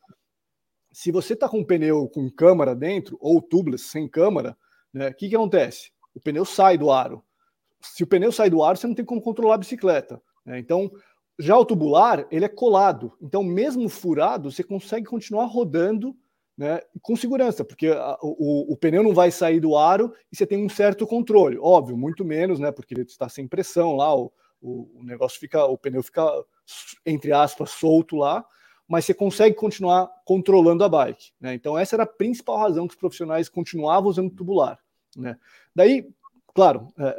[0.93, 4.55] Se você está com um pneu com câmara dentro, ou tubeless sem câmara,
[4.93, 5.91] né, o que, que acontece?
[6.15, 7.23] O pneu sai do aro.
[7.81, 10.23] Se o pneu sai do aro, você não tem como controlar a bicicleta.
[10.45, 10.59] Né?
[10.59, 10.91] Então,
[11.39, 13.13] já o tubular, ele é colado.
[13.21, 16.17] Então, mesmo furado, você consegue continuar rodando
[16.57, 20.47] né, com segurança, porque a, o, o, pneu não vai sair do aro e você
[20.47, 24.33] tem um certo controle, óbvio, muito menos, né, porque ele está sem pressão lá, o,
[24.63, 26.25] o, negócio fica, o pneu fica,
[27.05, 28.45] entre aspas, solto lá,
[28.87, 31.33] mas você consegue continuar controlando a bike.
[31.41, 31.55] Né?
[31.55, 34.79] Então, essa era a principal razão que os profissionais continuavam usando tubular.
[35.17, 35.37] Né?
[35.75, 36.07] Daí,
[36.55, 37.15] claro, é, é,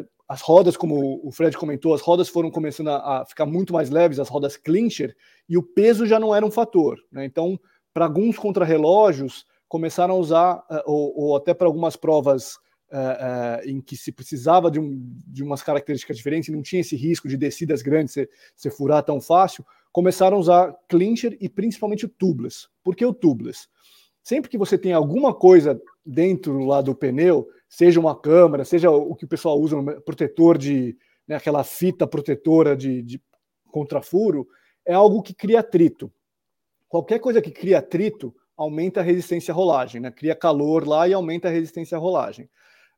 [0.00, 3.72] é, as rodas, como o Fred comentou, as rodas foram começando a, a, ficar muito
[3.72, 5.16] mais leves, as rodas clincher,
[5.48, 6.98] e o peso já não era um fator.
[7.10, 7.24] Né?
[7.24, 7.58] Então,
[7.94, 12.58] para alguns contrarrelógios, começaram a usar, eh, ou, ou até para algumas provas
[12.90, 16.96] é, é, em que se precisava de, um, de umas características diferentes, não tinha esse
[16.96, 18.14] risco de descidas grandes,
[18.56, 22.66] você furar tão fácil, começaram a usar clincher e principalmente o tubeless.
[22.82, 23.68] Por que o tubeless?
[24.22, 29.14] Sempre que você tem alguma coisa dentro lá do pneu, seja uma câmera, seja o
[29.14, 33.22] que o pessoal usa, um protetor de, né, aquela fita protetora de, de
[33.70, 34.48] contra furo,
[34.86, 36.10] é algo que cria atrito.
[36.88, 40.10] Qualquer coisa que cria atrito aumenta a resistência à rolagem, né?
[40.10, 42.48] cria calor lá e aumenta a resistência à rolagem.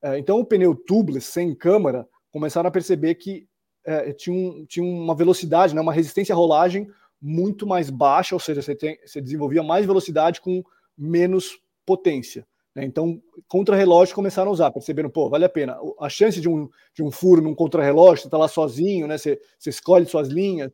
[0.00, 3.48] É, então, o pneu tubeless sem câmara começaram a perceber que
[3.84, 6.88] é, tinha, um, tinha uma velocidade, né, uma resistência à rolagem
[7.20, 10.62] muito mais baixa, ou seja, você, tem, você desenvolvia mais velocidade com
[10.96, 12.46] menos potência.
[12.74, 12.84] Né?
[12.84, 15.76] Então, contra-relógio começaram a usar, perceberam, pô, vale a pena.
[15.98, 19.18] A chance de um, de um furo num contra-relógio, você está lá sozinho, né?
[19.18, 20.70] você, você escolhe suas linhas,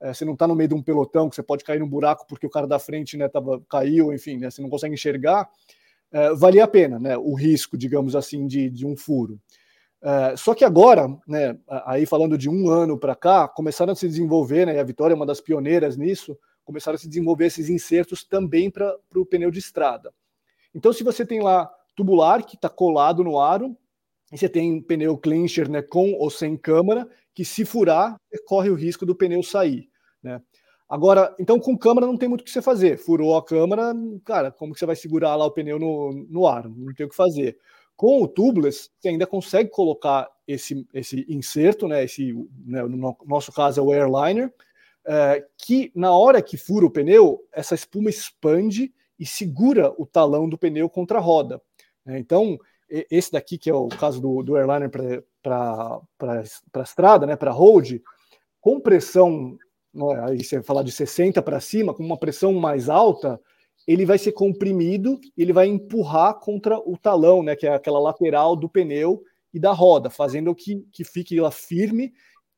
[0.00, 2.26] é, você não está no meio de um pelotão que você pode cair num buraco
[2.28, 5.48] porque o cara da frente né, tava, caiu, enfim, né, você não consegue enxergar,
[6.12, 9.40] é, valia a pena né, o risco, digamos assim, de, de um furo.
[10.02, 14.06] É, só que agora, né, aí falando de um ano para cá, começaram a se
[14.06, 17.68] desenvolver, né, e a Vitória é uma das pioneiras nisso, começaram a se desenvolver esses
[17.68, 20.12] insertos também para o pneu de estrada.
[20.74, 23.76] Então, se você tem lá tubular que está colado no aro,
[24.32, 28.74] e você tem pneu clincher né, com ou sem câmara, que se furar, corre o
[28.74, 29.88] risco do pneu sair.
[30.22, 30.40] Né?
[30.88, 32.98] Agora, então com câmara não tem muito o que você fazer.
[32.98, 36.68] Furou a câmara, cara, como que você vai segurar lá o pneu no, no ar?
[36.68, 37.58] Não tem o que fazer.
[37.96, 42.32] Com o tubeless, você ainda consegue colocar esse, esse inserto, né, esse,
[42.66, 44.52] né, no nosso caso é o airliner,
[45.06, 50.48] é, que na hora que fura o pneu, essa espuma expande e segura o talão
[50.48, 51.60] do pneu contra a roda.
[52.04, 52.18] Né?
[52.18, 54.90] Então, esse daqui, que é o caso do, do airliner
[55.42, 58.02] para a estrada, né, para road,
[58.60, 59.56] com pressão,
[59.92, 63.40] né, aí você falar de 60 para cima, com uma pressão mais alta,
[63.86, 68.54] ele vai ser comprimido ele vai empurrar contra o talão, né, que é aquela lateral
[68.54, 69.22] do pneu
[69.52, 72.12] e da roda, fazendo que, que fique lá firme,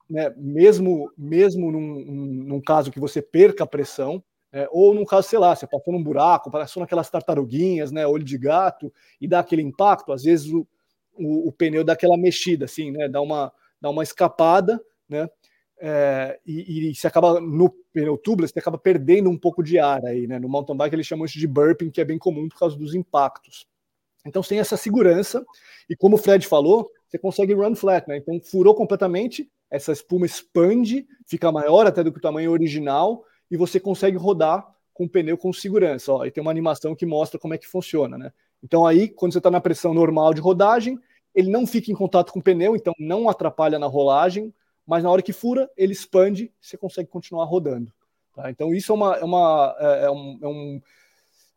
[0.08, 2.04] né, mesmo, mesmo num,
[2.44, 4.22] num caso que você perca a pressão,
[4.56, 8.24] é, ou num caso, sei lá, você passou num buraco, passou naquelas tartaruguinhas, né, olho
[8.24, 8.90] de gato,
[9.20, 10.66] e dá aquele impacto, às vezes o,
[11.14, 15.28] o, o pneu dá aquela mexida, assim, né, dá uma, dá uma escapada, né,
[15.78, 20.02] é, e, e se acaba no pneu tubeless, você acaba perdendo um pouco de ar
[20.06, 20.38] aí, né?
[20.38, 22.94] No mountain bike eles chamam isso de burping, que é bem comum por causa dos
[22.94, 23.66] impactos.
[24.24, 25.44] Então você tem essa segurança,
[25.86, 28.16] e como o Fred falou, você consegue run flat, né?
[28.16, 33.56] Então furou completamente, essa espuma expande, fica maior até do que o tamanho original, e
[33.56, 36.12] você consegue rodar com o pneu com segurança.
[36.12, 38.32] Ó, e tem uma animação que mostra como é que funciona, né?
[38.62, 40.98] Então aí, quando você está na pressão normal de rodagem,
[41.34, 44.52] ele não fica em contato com o pneu, então não atrapalha na rolagem,
[44.86, 47.92] mas na hora que fura, ele expande, você consegue continuar rodando.
[48.34, 48.50] Tá?
[48.50, 49.16] Então, isso é uma.
[49.16, 50.80] É uma é, é um, é um,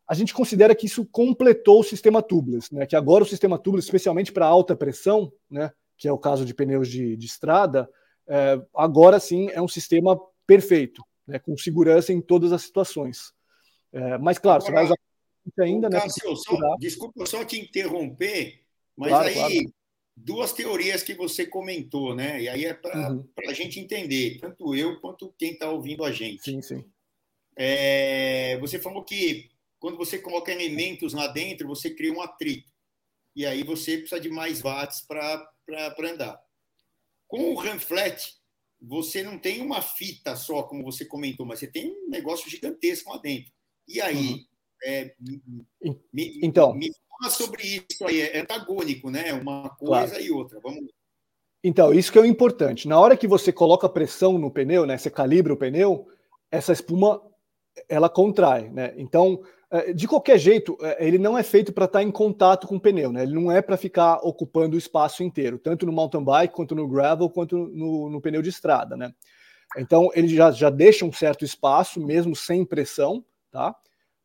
[0.07, 2.85] a gente considera que isso completou o sistema tubeless, né?
[2.87, 5.71] que agora o sistema tubeless, especialmente para alta pressão, né?
[5.97, 7.87] que é o caso de pneus de, de estrada,
[8.27, 11.39] é, agora sim é um sistema perfeito, né?
[11.39, 13.33] com segurança em todas as situações.
[13.91, 15.89] É, mas, claro, agora, você vai ainda.
[15.89, 18.61] Né, Cássio, só, desculpa só te interromper,
[18.95, 19.53] mas claro, aí claro
[20.23, 22.41] duas teorias que você comentou, né?
[22.41, 23.27] E aí é para uhum.
[23.47, 26.43] a gente entender, tanto eu quanto quem está ouvindo a gente.
[26.43, 26.85] Sim, sim.
[27.55, 32.69] É, você falou que quando você coloca elementos lá dentro, você cria um atrito.
[33.35, 35.51] E aí você precisa de mais watts para
[36.03, 36.39] andar.
[37.27, 38.33] Com o run flat,
[38.81, 43.11] você não tem uma fita só, como você comentou, mas você tem um negócio gigantesco
[43.11, 43.51] lá dentro.
[43.87, 44.45] E aí, uhum.
[44.83, 45.15] é,
[46.13, 49.33] me, então, me fala sobre isso aí, é antagônico, né?
[49.33, 50.23] Uma coisa claro.
[50.23, 50.59] e outra.
[50.61, 50.85] Vamos
[51.63, 52.87] então, isso que é o importante.
[52.87, 56.07] Na hora que você coloca pressão no pneu, né, você calibra o pneu,
[56.49, 57.21] essa espuma
[57.87, 58.93] ela contrai, né?
[58.97, 59.41] Então,
[59.93, 62.79] de qualquer jeito, é, ele não é feito para estar tá em contato com o
[62.79, 63.23] pneu, né?
[63.23, 66.87] Ele não é para ficar ocupando o espaço inteiro, tanto no mountain bike, quanto no
[66.87, 69.13] gravel, quanto no, no pneu de estrada, né?
[69.77, 73.75] Então, ele já, já deixa um certo espaço, mesmo sem pressão, tá?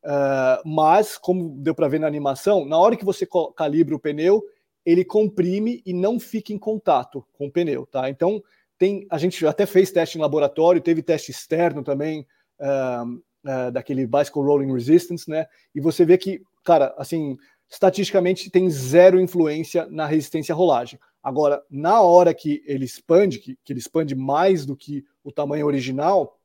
[0.03, 4.43] Uh, mas, como deu para ver na animação, na hora que você calibra o pneu,
[4.85, 8.09] ele comprime e não fica em contato com o pneu, tá?
[8.09, 8.43] Então,
[8.79, 12.27] tem, a gente até fez teste em laboratório, teve teste externo também,
[12.61, 15.47] uh, uh, daquele Bicycle Rolling Resistance, né?
[15.75, 17.37] E você vê que, cara, assim,
[17.71, 20.99] estatisticamente tem zero influência na resistência à rolagem.
[21.23, 25.67] Agora, na hora que ele expande, que, que ele expande mais do que o tamanho
[25.67, 26.39] original,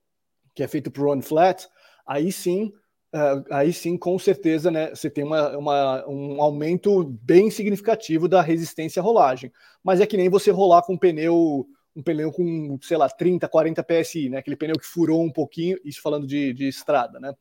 [0.55, 1.67] que é feito para run flat,
[2.05, 2.73] aí sim
[3.11, 8.39] Uh, aí sim, com certeza, né, você tem uma, uma, um aumento bem significativo da
[8.39, 9.51] resistência à rolagem.
[9.83, 13.47] Mas é que nem você rolar com um pneu, um pneu com, sei lá, 30,
[13.47, 14.37] 40 PSI, né?
[14.37, 17.33] Aquele pneu que furou um pouquinho, isso falando de, de estrada, né?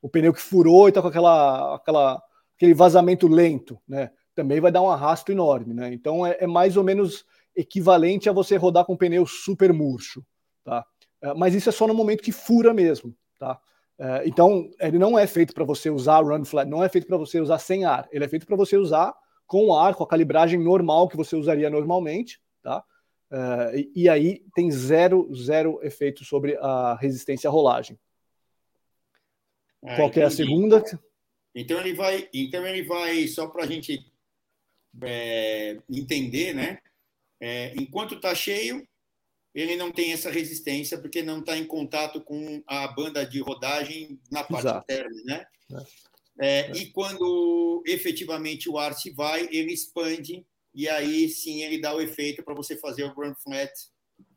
[0.00, 2.22] O pneu que furou e tá com aquela, aquela,
[2.56, 4.10] aquele vazamento lento, né?
[4.34, 5.92] Também vai dar um arrasto enorme, né?
[5.92, 10.24] Então é, é mais ou menos equivalente a você rodar com um pneu super murcho,
[10.64, 10.84] tá?
[11.22, 13.58] Uh, mas isso é só no momento que fura mesmo, tá?
[13.98, 17.16] É, então, ele não é feito para você usar run flat, não é feito para
[17.16, 18.06] você usar sem ar.
[18.12, 19.14] Ele é feito para você usar
[19.46, 22.84] com ar, com a calibragem normal que você usaria normalmente, tá?
[23.30, 27.98] Uh, e, aí tem zero, zero efeito sobre a resistência à rolagem.
[29.84, 30.82] Ah, Qual é a segunda?
[31.54, 34.10] Então ele vai, então ele vai só para a gente
[35.02, 36.78] é, entender, né?
[37.40, 38.86] É, enquanto está cheio,
[39.54, 44.20] ele não tem essa resistência porque não está em contato com a banda de rodagem
[44.30, 44.84] na parte Exato.
[44.84, 45.46] interna, né?
[46.38, 46.72] É, é.
[46.72, 52.02] E quando efetivamente o ar se vai, ele expande e aí sim ele dá o
[52.02, 53.72] efeito para você fazer o run flat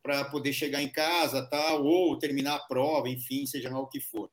[0.02, 4.00] para poder chegar em casa, tal, ou terminar a prova, enfim, seja lá o que
[4.00, 4.30] for.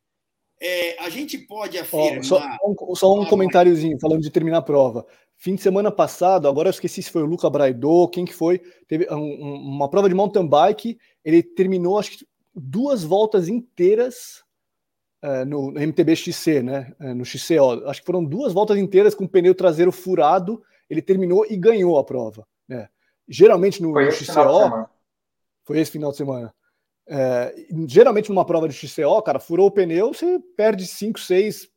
[0.63, 2.21] É, a gente pode afirmar.
[2.21, 5.05] Oh, só, um, só um comentáriozinho falando de terminar a prova.
[5.37, 8.61] Fim de semana passado, agora eu esqueci se foi o Luca Braidô, quem que foi,
[8.87, 14.45] teve um, uma prova de mountain bike, ele terminou acho que duas voltas inteiras
[15.23, 16.95] uh, no, no MTB XC, né?
[17.01, 17.87] Uh, no XCO.
[17.87, 21.99] Acho que foram duas voltas inteiras com o pneu traseiro furado ele terminou e ganhou
[21.99, 22.47] a prova.
[22.69, 22.89] Né?
[23.29, 24.89] Geralmente no, no XCO.
[25.65, 26.55] Foi esse final de semana.
[27.09, 27.55] É,
[27.87, 31.69] geralmente numa prova de XCO, cara, furou o pneu, você perde 5, 6,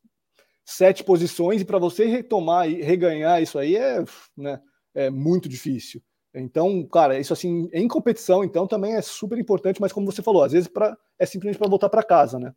[0.65, 4.03] 7 posições, e para você retomar e reganhar isso aí é,
[4.35, 4.59] né,
[4.93, 6.01] é muito difícil.
[6.33, 10.43] Então, cara, isso assim, em competição, então, também é super importante, mas como você falou,
[10.43, 12.53] às vezes pra, é simplesmente para voltar para casa, né?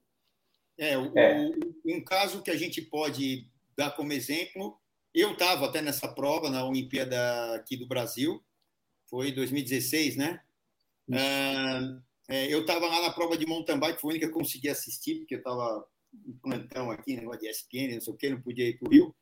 [0.79, 1.47] É, o, é.
[1.85, 4.79] O, um caso que a gente pode dar como exemplo
[5.15, 8.43] eu estava até nessa prova na Olimpíada aqui do Brasil,
[9.07, 10.41] foi 2016, né?
[11.13, 14.39] Ah, é, eu estava lá na prova de mountain bike, foi a única que eu
[14.39, 15.87] consegui assistir, porque eu estava
[16.27, 18.91] em plantão aqui, negócio de ESPN, não sei o que, não podia ir para o
[18.91, 19.15] Rio.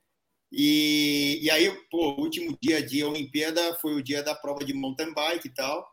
[0.53, 4.72] E, e aí, pô, o último dia de Olimpíada foi o dia da prova de
[4.72, 5.88] mountain bike e tal.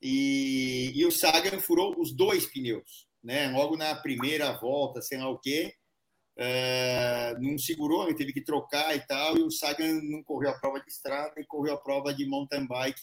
[0.00, 3.50] E, e o Sagan furou os dois pneus, né?
[3.50, 5.74] Logo na primeira volta, sei lá o quê
[6.38, 10.58] é, não segurou, ele teve que trocar e tal, e o Sagan não correu a
[10.58, 13.00] prova de estrada e correu a prova de mountain bike,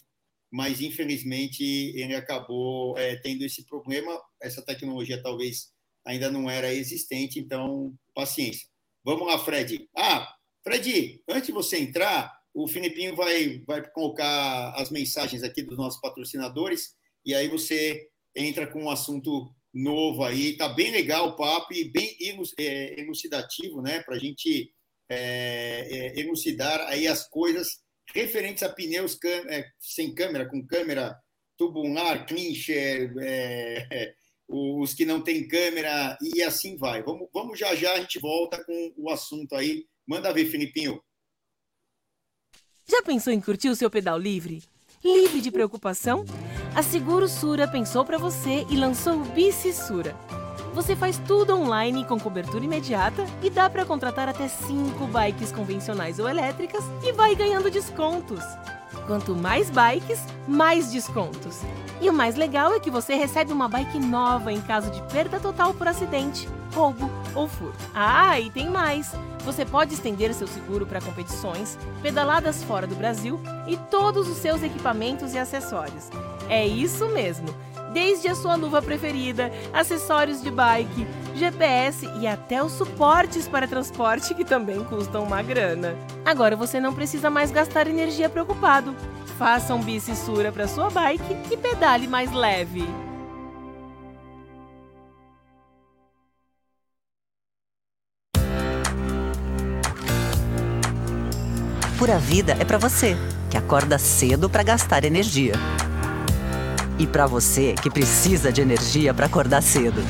[0.51, 4.21] mas infelizmente ele acabou é, tendo esse problema.
[4.41, 5.71] Essa tecnologia talvez
[6.05, 8.67] ainda não era existente, então paciência.
[9.03, 9.89] Vamos lá, Fred.
[9.97, 10.31] Ah,
[10.63, 15.99] Fred, antes de você entrar, o Filipinho vai, vai colocar as mensagens aqui dos nossos
[15.99, 20.55] patrocinadores e aí você entra com um assunto novo aí.
[20.55, 22.15] Tá bem legal o papo e bem
[22.59, 24.01] é, elucidativo, né?
[24.03, 24.71] Para a gente
[25.09, 27.81] é, é, elucidar aí as coisas
[28.13, 29.17] referentes a pneus
[29.49, 31.17] é, sem câmera, com câmera
[31.57, 34.13] tubular, clincher, é,
[34.47, 37.01] os que não tem câmera e assim vai.
[37.01, 39.85] Vamos, vamos já já a gente volta com o assunto aí.
[40.05, 41.01] Manda ver, Filipinho.
[42.85, 44.61] Já pensou em curtir o seu pedal livre?
[45.03, 46.23] Livre de preocupação?
[46.73, 50.15] A Seguro Sura pensou para você e lançou o Bici Sura.
[50.73, 56.19] Você faz tudo online com cobertura imediata e dá para contratar até 5 bikes convencionais
[56.19, 58.41] ou elétricas e vai ganhando descontos.
[59.05, 61.59] Quanto mais bikes, mais descontos.
[61.99, 65.37] E o mais legal é que você recebe uma bike nova em caso de perda
[65.37, 67.77] total por acidente, roubo ou furto.
[67.93, 69.13] Ah, e tem mais!
[69.45, 74.63] Você pode estender seu seguro para competições, pedaladas fora do Brasil e todos os seus
[74.63, 76.09] equipamentos e acessórios.
[76.49, 77.47] É isso mesmo!
[77.93, 84.33] Desde a sua luva preferida, acessórios de bike, GPS e até os suportes para transporte
[84.33, 85.95] que também custam uma grana.
[86.25, 88.95] Agora você não precisa mais gastar energia preocupado.
[89.37, 92.83] Faça um bicissura para sua bike e pedale mais leve.
[102.03, 103.15] Pura Vida é para você,
[103.49, 105.53] que acorda cedo para gastar energia.
[106.99, 110.03] E para você que precisa de energia para acordar cedo.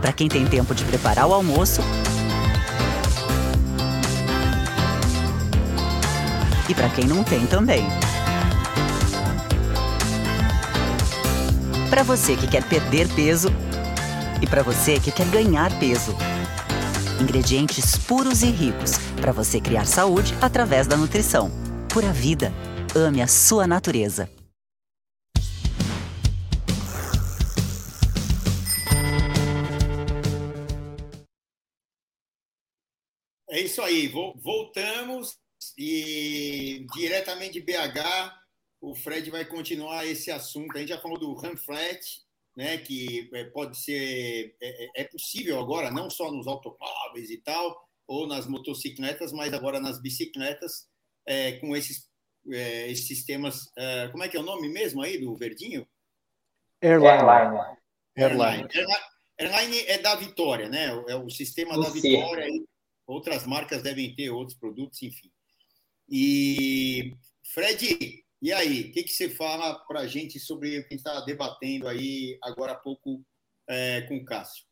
[0.00, 1.82] Para quem tem tempo de preparar o almoço.
[6.66, 7.86] E para quem não tem também.
[11.90, 13.52] Para você que quer perder peso
[14.40, 16.16] e para você que quer ganhar peso.
[17.20, 21.50] Ingredientes puros e ricos para você criar saúde através da nutrição.
[21.92, 22.52] Pura vida.
[22.94, 24.30] Ame a sua natureza.
[33.48, 34.08] É isso aí.
[34.08, 35.38] Voltamos
[35.78, 38.34] e diretamente de BH,
[38.80, 40.76] o Fred vai continuar esse assunto.
[40.76, 42.25] A gente já falou do run flat,
[42.56, 47.36] né, que é, pode ser é, é, é possível agora não só nos automóveis e
[47.38, 50.88] tal, ou nas motocicletas, mas agora nas bicicletas
[51.26, 52.08] é, com esses
[52.50, 53.70] é, esses sistemas.
[53.76, 55.86] É, como é que é o nome mesmo aí do verdinho?
[56.80, 57.58] Airline.
[58.16, 58.68] Airline.
[58.68, 58.68] Airline.
[59.38, 60.86] Airline é da Vitória, né?
[61.08, 62.46] É o sistema da Vitória.
[63.06, 65.30] Outras marcas devem ter outros produtos, enfim.
[66.08, 67.14] E
[67.52, 71.20] Fred, E aí, o que, que você fala para a gente sobre o que está
[71.20, 73.22] debatendo aí agora há pouco
[73.68, 74.64] é, com o Cássio?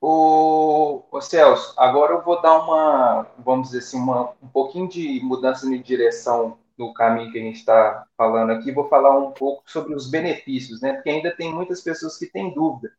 [0.00, 5.18] O, o, Celso, agora eu vou dar uma, vamos dizer assim, uma, um pouquinho de
[5.22, 8.70] mudança de direção no caminho que a gente está falando aqui.
[8.70, 10.92] Vou falar um pouco sobre os benefícios, né?
[10.92, 12.92] Porque ainda tem muitas pessoas que têm dúvida.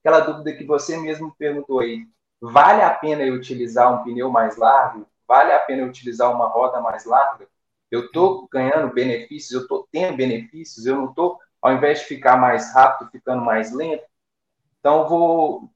[0.00, 2.06] Aquela dúvida que você mesmo perguntou aí:
[2.40, 5.06] vale a pena eu utilizar um pneu mais largo?
[5.26, 7.48] Vale a pena eu utilizar uma roda mais larga?
[7.92, 12.38] Eu estou ganhando benefícios, eu estou tendo benefícios, eu não estou, ao invés de ficar
[12.38, 14.02] mais rápido, ficando mais lento.
[14.80, 15.70] Então, vou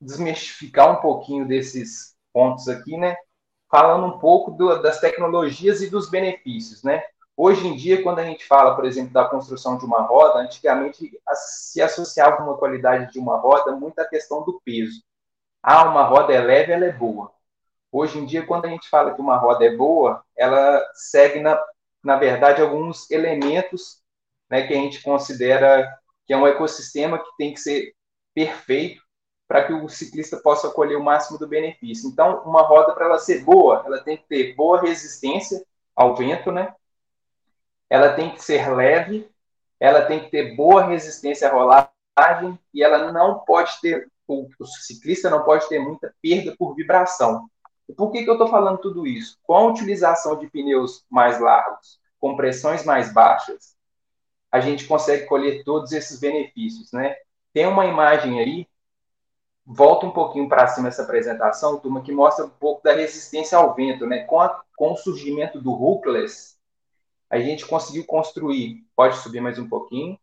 [0.00, 3.16] desmistificar um pouquinho desses pontos aqui, né?
[3.70, 7.04] Falando um pouco do, das tecnologias e dos benefícios, né?
[7.36, 11.08] Hoje em dia, quando a gente fala, por exemplo, da construção de uma roda, antigamente
[11.34, 15.02] se associava uma qualidade de uma roda muito à questão do peso.
[15.62, 17.32] Ah, uma roda é leve, ela é boa.
[17.92, 21.60] Hoje em dia, quando a gente fala que uma roda é boa, ela segue, na,
[22.02, 24.00] na verdade, alguns elementos
[24.48, 27.92] né, que a gente considera que é um ecossistema que tem que ser
[28.34, 29.02] perfeito
[29.48, 32.08] para que o ciclista possa colher o máximo do benefício.
[32.08, 35.64] Então, uma roda, para ela ser boa, ela tem que ter boa resistência
[35.94, 36.72] ao vento, né?
[37.88, 39.28] Ela tem que ser leve,
[39.80, 44.66] ela tem que ter boa resistência à rolagem e ela não pode ter, o, o
[44.66, 47.50] ciclista não pode ter muita perda por vibração.
[47.96, 49.38] Por que, que eu estou falando tudo isso?
[49.42, 53.76] Com a utilização de pneus mais largos, com pressões mais baixas,
[54.50, 57.16] a gente consegue colher todos esses benefícios, né?
[57.52, 58.66] Tem uma imagem aí
[59.72, 63.74] volta um pouquinho para cima essa apresentação, turma, que mostra um pouco da resistência ao
[63.74, 64.24] vento, né?
[64.24, 66.58] Com, a, com o surgimento do hookless,
[67.28, 68.84] a gente conseguiu construir.
[68.96, 70.18] Pode subir mais um pouquinho.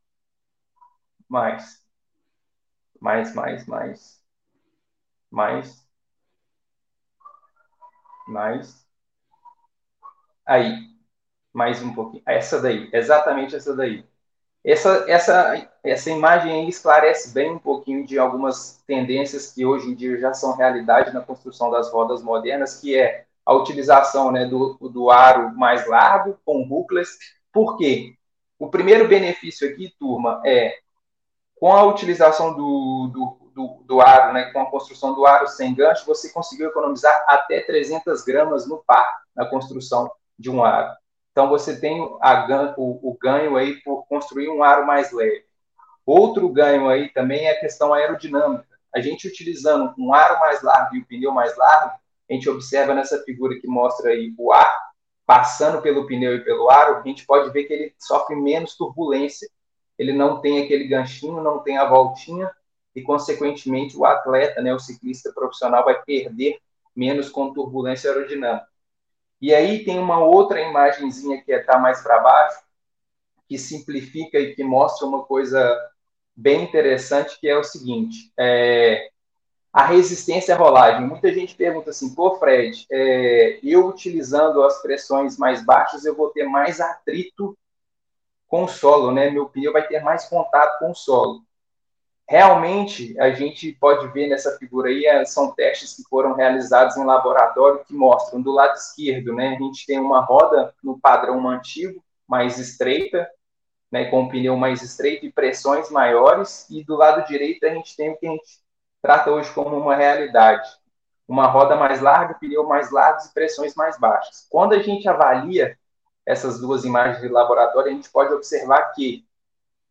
[1.29, 1.81] Mais.
[2.99, 4.21] Mais, mais, mais.
[5.31, 5.86] Mais.
[8.27, 8.85] Mais.
[10.45, 10.87] Aí.
[11.53, 12.23] Mais um pouquinho.
[12.25, 12.89] Essa daí.
[12.93, 14.05] Exatamente essa daí.
[14.63, 19.95] Essa, essa, essa imagem aí esclarece bem um pouquinho de algumas tendências que hoje em
[19.95, 24.77] dia já são realidade na construção das rodas modernas, que é a utilização né, do,
[24.89, 27.17] do aro mais largo com hookless.
[27.51, 28.15] Por quê?
[28.59, 30.79] O primeiro benefício aqui, turma, é
[31.55, 35.73] com a utilização do, do, do, do aro, né, com a construção do aro sem
[35.73, 40.95] gancho, você conseguiu economizar até 300 gramas no par na construção de um aro.
[41.31, 45.43] Então, você tem a, o, o ganho aí por construir um aro mais leve.
[46.05, 48.67] Outro ganho aí também é a questão aerodinâmica.
[48.95, 51.97] A gente utilizando um aro mais largo e o um pneu mais largo,
[52.29, 54.71] a gente observa nessa figura que mostra aí o ar
[55.25, 59.49] passando pelo pneu e pelo aro, a gente pode ver que ele sofre menos turbulência.
[59.97, 62.49] Ele não tem aquele ganchinho, não tem a voltinha
[62.97, 66.57] e, consequentemente, o atleta, né, o ciclista profissional, vai perder
[66.95, 68.65] menos com turbulência aerodinâmica.
[69.39, 72.59] E aí tem uma outra imagenzinha que está mais para baixo,
[73.47, 75.79] que simplifica e que mostra uma coisa
[76.35, 79.11] bem interessante, que é o seguinte, é,
[79.71, 81.05] a resistência à rolagem.
[81.05, 86.31] Muita gente pergunta assim, pô, Fred, é, eu utilizando as pressões mais baixas, eu vou
[86.31, 87.55] ter mais atrito
[88.47, 89.29] com o solo, né?
[89.29, 91.46] Meu pneu vai ter mais contato com o solo
[92.27, 97.05] realmente a gente pode ver nessa figura aí é, são testes que foram realizados em
[97.05, 102.03] laboratório que mostram do lado esquerdo, né, a gente tem uma roda no padrão antigo,
[102.27, 103.29] mais estreita,
[103.89, 107.95] né, com um pneu mais estreito e pressões maiores, e do lado direito a gente
[107.95, 108.59] tem o que a gente
[109.01, 110.69] trata hoje como uma realidade,
[111.25, 114.45] uma roda mais larga, pneu mais largos e pressões mais baixas.
[114.49, 115.77] Quando a gente avalia
[116.25, 119.26] essas duas imagens de laboratório, a gente pode observar que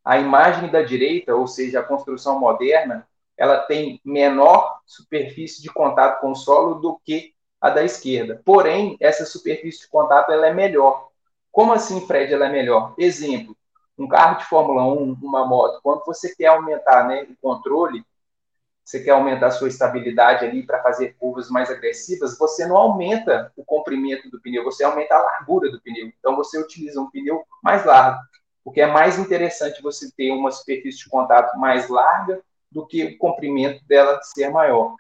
[0.07, 6.21] a imagem da direita, ou seja, a construção moderna, ela tem menor superfície de contato
[6.21, 8.41] com o solo do que a da esquerda.
[8.45, 11.09] Porém, essa superfície de contato ela é melhor.
[11.51, 12.95] Como assim, Fred, ela é melhor?
[12.97, 13.57] Exemplo,
[13.99, 18.05] um carro de Fórmula 1, uma moto, quando você quer aumentar né, o controle,
[18.85, 23.53] você quer aumentar a sua estabilidade ali para fazer curvas mais agressivas, você não aumenta
[23.57, 26.13] o comprimento do pneu, você aumenta a largura do pneu.
[26.17, 28.21] Então, você utiliza um pneu mais largo
[28.67, 33.17] porque é mais interessante você ter uma superfície de contato mais larga do que o
[33.17, 34.97] comprimento dela ser maior.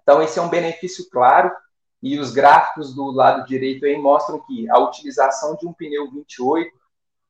[0.00, 1.54] Então, esse é um benefício claro,
[2.02, 6.74] e os gráficos do lado direito aí mostram que a utilização de um pneu 28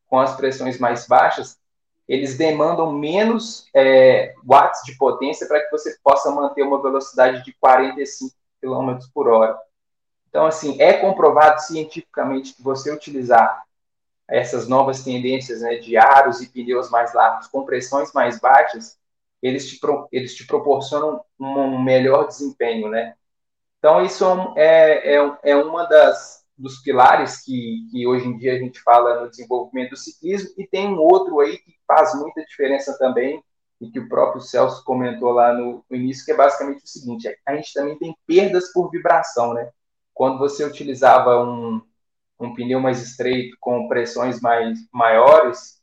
[0.07, 1.59] com as pressões mais baixas,
[2.07, 7.53] eles demandam menos é, watts de potência para que você possa manter uma velocidade de
[7.55, 8.33] 45
[8.63, 9.59] km por hora.
[10.29, 13.67] Então, assim, é comprovado cientificamente que você utilizar
[14.29, 18.99] essas novas tendências né, de aros e pneus mais largos com pressões mais baixas,
[19.43, 19.81] eles te,
[20.13, 23.15] eles te proporcionam um melhor desempenho, né?
[23.79, 24.25] Então, isso
[24.57, 29.21] é, é, é uma das, dos pilares que, que hoje em dia a gente fala
[29.21, 33.43] no desenvolvimento do ciclismo, e tem um outro aí que faz muita diferença também,
[33.81, 37.29] e que o próprio Celso comentou lá no, no início, que é basicamente o seguinte:
[37.29, 39.71] é a gente também tem perdas por vibração, né?
[40.13, 41.81] Quando você utilizava um,
[42.39, 45.79] um pneu mais estreito com pressões mais maiores,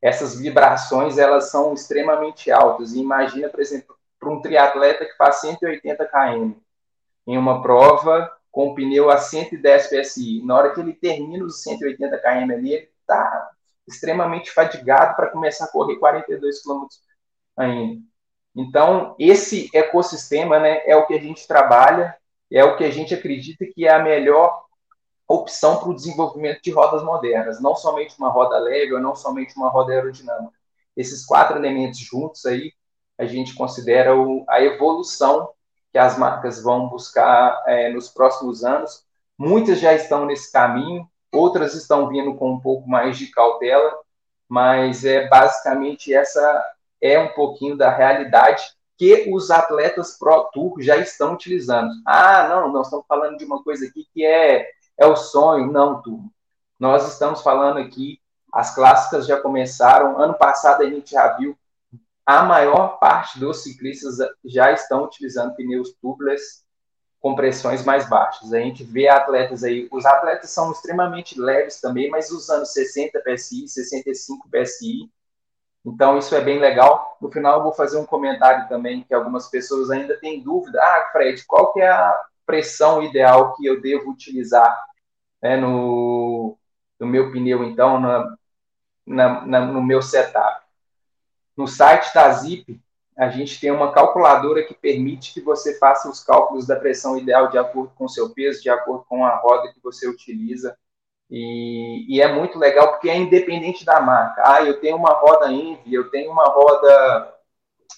[0.00, 2.92] essas vibrações elas são extremamente altas.
[2.92, 6.52] E imagina, por exemplo, para um triatleta que faz 180 km
[7.26, 10.42] em uma prova com pneu a 110 PSI.
[10.44, 13.50] Na hora que ele termina os 180 km ali, ele está
[13.86, 16.86] extremamente fadigado para começar a correr 42 km
[17.56, 18.02] ainda.
[18.54, 22.16] Então, esse ecossistema né, é o que a gente trabalha,
[22.50, 24.65] é o que a gente acredita que é a melhor
[25.28, 29.56] opção para o desenvolvimento de rodas modernas, não somente uma roda leve ou não somente
[29.56, 30.54] uma roda aerodinâmica.
[30.96, 32.72] Esses quatro elementos juntos aí,
[33.18, 35.50] a gente considera o, a evolução
[35.92, 39.04] que as marcas vão buscar é, nos próximos anos.
[39.38, 43.98] Muitas já estão nesse caminho, outras estão vindo com um pouco mais de cautela,
[44.48, 46.64] mas é basicamente essa
[47.00, 48.64] é um pouquinho da realidade
[48.96, 51.90] que os atletas Pro Tour já estão utilizando.
[52.06, 55.70] Ah, não, nós estamos falando de uma coisa aqui que é, é o sonho.
[55.70, 56.30] Não, turma.
[56.78, 58.20] Nós estamos falando aqui,
[58.52, 60.18] as clássicas já começaram.
[60.18, 61.56] Ano passado a gente já viu
[62.26, 66.64] a maior parte dos ciclistas já estão utilizando pneus tubeless
[67.20, 68.52] com pressões mais baixas.
[68.52, 73.68] A gente vê atletas aí, os atletas são extremamente leves também, mas usando 60 PSI,
[73.68, 75.10] 65 PSI.
[75.84, 77.16] Então isso é bem legal.
[77.20, 80.82] No final eu vou fazer um comentário também que algumas pessoas ainda têm dúvida.
[80.82, 84.74] Ah, Fred, qual que é a pressão ideal que eu devo utilizar
[85.42, 86.56] né, no,
[86.98, 88.36] no meu pneu, então, na,
[89.04, 90.64] na, na, no meu setup?
[91.56, 92.80] No site da Zip,
[93.16, 97.48] a gente tem uma calculadora que permite que você faça os cálculos da pressão ideal
[97.48, 100.76] de acordo com o seu peso, de acordo com a roda que você utiliza.
[101.30, 104.42] E, e, é muito legal porque é independente da marca.
[104.44, 107.34] Ah, eu tenho uma roda Envy, eu tenho uma roda,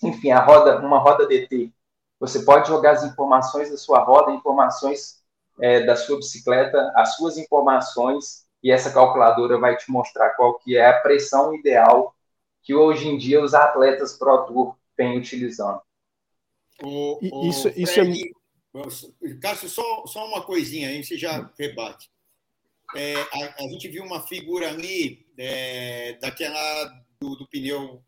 [0.02, 1.72] enfim, a roda, uma roda DT.
[2.20, 5.22] Você pode jogar as informações da sua roda, informações
[5.60, 10.76] é, da sua bicicleta, as suas informações, e essa calculadora vai te mostrar qual que
[10.76, 12.14] é a pressão ideal
[12.62, 15.80] que hoje em dia os atletas Pro Tour vêm utilizando.
[16.82, 19.38] O, o isso, Fred, isso é...
[19.40, 22.10] Cássio, só, só uma coisinha aí, você já rebate.
[22.94, 26.84] É, a, a, gente viu uma figura ali é, daquela
[27.20, 28.02] do, do, pneu,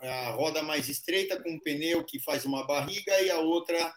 [0.00, 3.92] a roda mais estreita com um pneu que faz uma barriga e a outra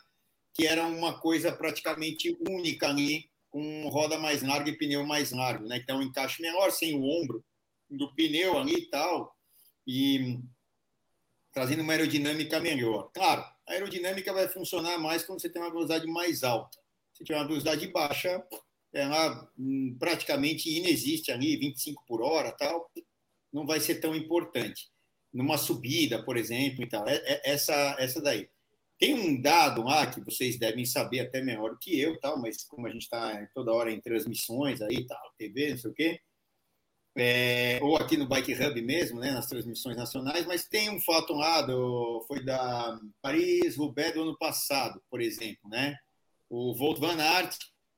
[0.53, 5.65] que era uma coisa praticamente única ali, com roda mais larga e pneu mais largo,
[5.65, 5.77] né?
[5.77, 7.43] Então, encaixe menor, sem o ombro
[7.89, 9.35] do pneu ali e tal
[9.85, 10.39] e
[11.51, 13.11] trazendo uma aerodinâmica melhor.
[13.13, 16.79] Claro, a aerodinâmica vai funcionar mais quando você tem uma velocidade mais alta.
[17.13, 18.43] Se tiver uma velocidade baixa,
[18.91, 22.89] ela hum, praticamente inexiste ali, 25 por hora, tal,
[23.51, 24.91] não vai ser tão importante.
[25.33, 28.47] Numa subida, por exemplo, então, é, é essa essa daí.
[28.99, 32.87] Tem um dado lá que vocês devem saber até melhor que eu, tal, mas como
[32.87, 36.21] a gente está toda hora em transmissões aí, tal, TV, não sei o quê,
[37.15, 41.33] é, ou aqui no Bike Hub mesmo, né, nas transmissões nacionais, mas tem um fato
[41.33, 45.95] lá, do, foi da Paris-Roubaix do ano passado, por exemplo, né?
[46.49, 47.55] O Volt Van Aert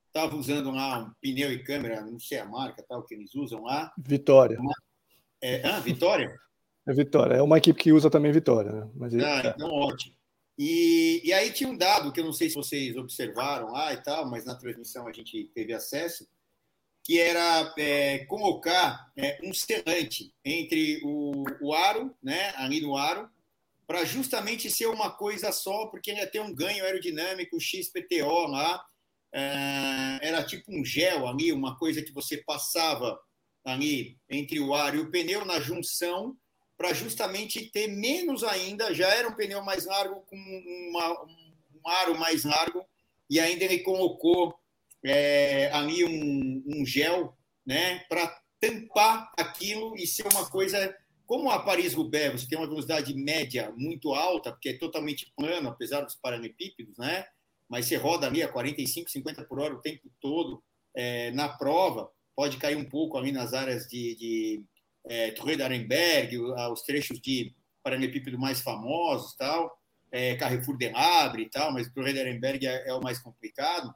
[0.07, 3.63] estava usando lá um pneu e câmera, não sei a marca, tal, que eles usam
[3.63, 3.93] lá.
[3.97, 4.59] Vitória.
[4.59, 4.73] Uma,
[5.41, 6.35] é, ah, Vitória?
[6.87, 8.89] É Vitória, é uma equipe que usa também Vitória, né?
[8.95, 9.47] Mas ah, é.
[9.49, 10.15] então ótimo.
[10.57, 13.97] E, e aí tinha um dado que eu não sei se vocês observaram lá e
[13.97, 16.27] tal, mas na transmissão a gente teve acesso,
[17.03, 23.29] que era é, colocar é, um selante entre o, o, aro, né, ali no aro,
[23.85, 28.83] para justamente ser uma coisa só, porque ele ia ter um ganho aerodinâmico XPTO lá,
[29.33, 33.19] é, era tipo um gel ali, uma coisa que você passava
[33.63, 36.35] ali entre o aro e o pneu na junção,
[36.77, 42.17] para justamente ter menos ainda, já era um pneu mais largo com uma, um aro
[42.17, 42.85] mais largo,
[43.29, 44.55] e ainda ele colocou
[45.03, 50.95] é, ali um, um gel né, para tampar aquilo e ser uma coisa
[51.25, 56.01] como a Paris-Roubaix, você tem uma velocidade média muito alta, porque é totalmente plano, apesar
[56.01, 57.25] dos paralelepípedos, né?
[57.67, 60.63] Mas você roda ali a 45, 50 por hora o tempo todo
[60.95, 64.63] é, na prova, pode cair um pouco ali nas áreas de, de
[65.07, 66.37] é, Torre d'Arenberg,
[66.71, 67.53] os trechos de
[67.83, 69.79] paralelepípedo mais famosos, tal,
[70.11, 73.93] é, Carrefour de Labre e tal, mas Torre d'Arenberg é, é o mais complicado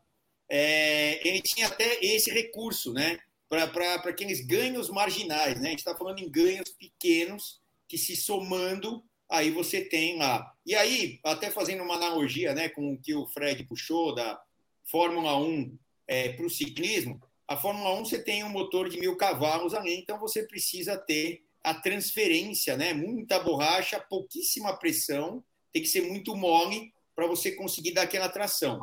[0.50, 3.20] é, ele tinha até esse recurso, né?
[3.48, 5.68] Para aqueles ganhos marginais, né?
[5.68, 10.54] A gente está falando em ganhos pequenos que se somando, aí você tem lá.
[10.66, 14.40] E aí, até fazendo uma analogia né, com o que o Fred puxou da
[14.86, 19.18] Fórmula 1 é, para o ciclismo, A Fórmula 1 você tem um motor de mil
[19.18, 22.94] cavalos ali, então você precisa ter a transferência, né?
[22.94, 25.44] Muita borracha, pouquíssima pressão,
[25.74, 28.80] tem que ser muito mole para você conseguir dar aquela tração.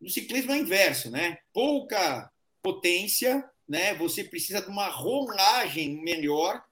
[0.00, 1.36] No ciclismo é inverso, né?
[1.52, 2.32] Pouca
[2.62, 3.92] potência, né?
[3.96, 6.64] Você precisa de uma rolagem melhor.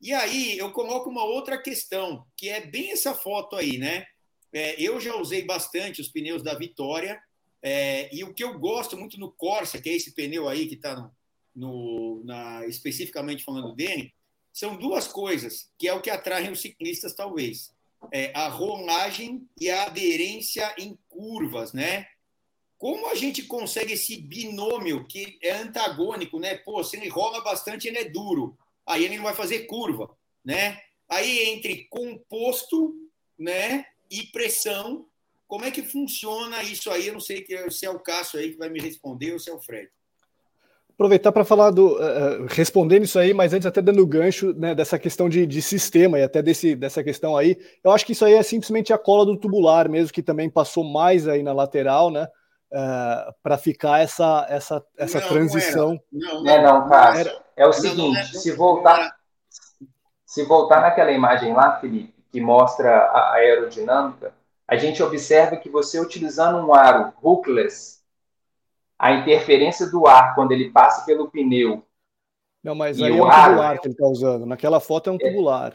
[0.00, 4.06] E aí eu coloco uma outra questão, que é bem essa foto aí, né?
[4.52, 7.20] É, eu já usei bastante os pneus da Vitória,
[7.66, 10.74] é, e o que eu gosto muito no Corsa, que é esse pneu aí que
[10.74, 11.10] está no,
[11.56, 14.12] no, na, especificamente falando dele,
[14.52, 17.72] são duas coisas, que é o que atraem os ciclistas, talvez.
[18.12, 22.06] É, a rolagem e a aderência em curvas, né?
[22.76, 26.56] Como a gente consegue esse binômio que é antagônico, né?
[26.56, 28.58] Pô, se ele rola bastante, ele é duro.
[28.86, 30.78] Aí ele não vai fazer curva, né?
[31.08, 32.94] Aí entre composto,
[33.38, 35.06] né, e pressão,
[35.54, 37.06] como é que funciona isso aí?
[37.06, 39.54] Eu não sei se é o Cássio aí que vai me responder ou se é
[39.54, 39.88] o Fred.
[40.94, 41.94] Aproveitar para falar do.
[41.94, 46.18] Uh, respondendo isso aí, mas antes até dando gancho né, dessa questão de, de, sistema
[46.18, 49.24] e até desse, dessa questão aí, eu acho que isso aí é simplesmente a cola
[49.24, 52.26] do tubular mesmo, que também passou mais aí na lateral, né?
[52.72, 56.00] Uh, para ficar essa, essa, essa não, transição.
[56.12, 57.32] Não, não, é, não, Cássio.
[57.56, 59.14] É o seguinte, se voltar.
[60.26, 64.34] Se voltar naquela imagem lá, Felipe, que mostra a aerodinâmica,
[64.66, 68.00] a gente observa que você utilizando um aro hookless,
[68.98, 71.82] a interferência do ar quando ele passa pelo pneu.
[72.62, 74.46] Não, mas aí é um aro, tubular que ele está usando.
[74.46, 75.74] Naquela foto é um tubular.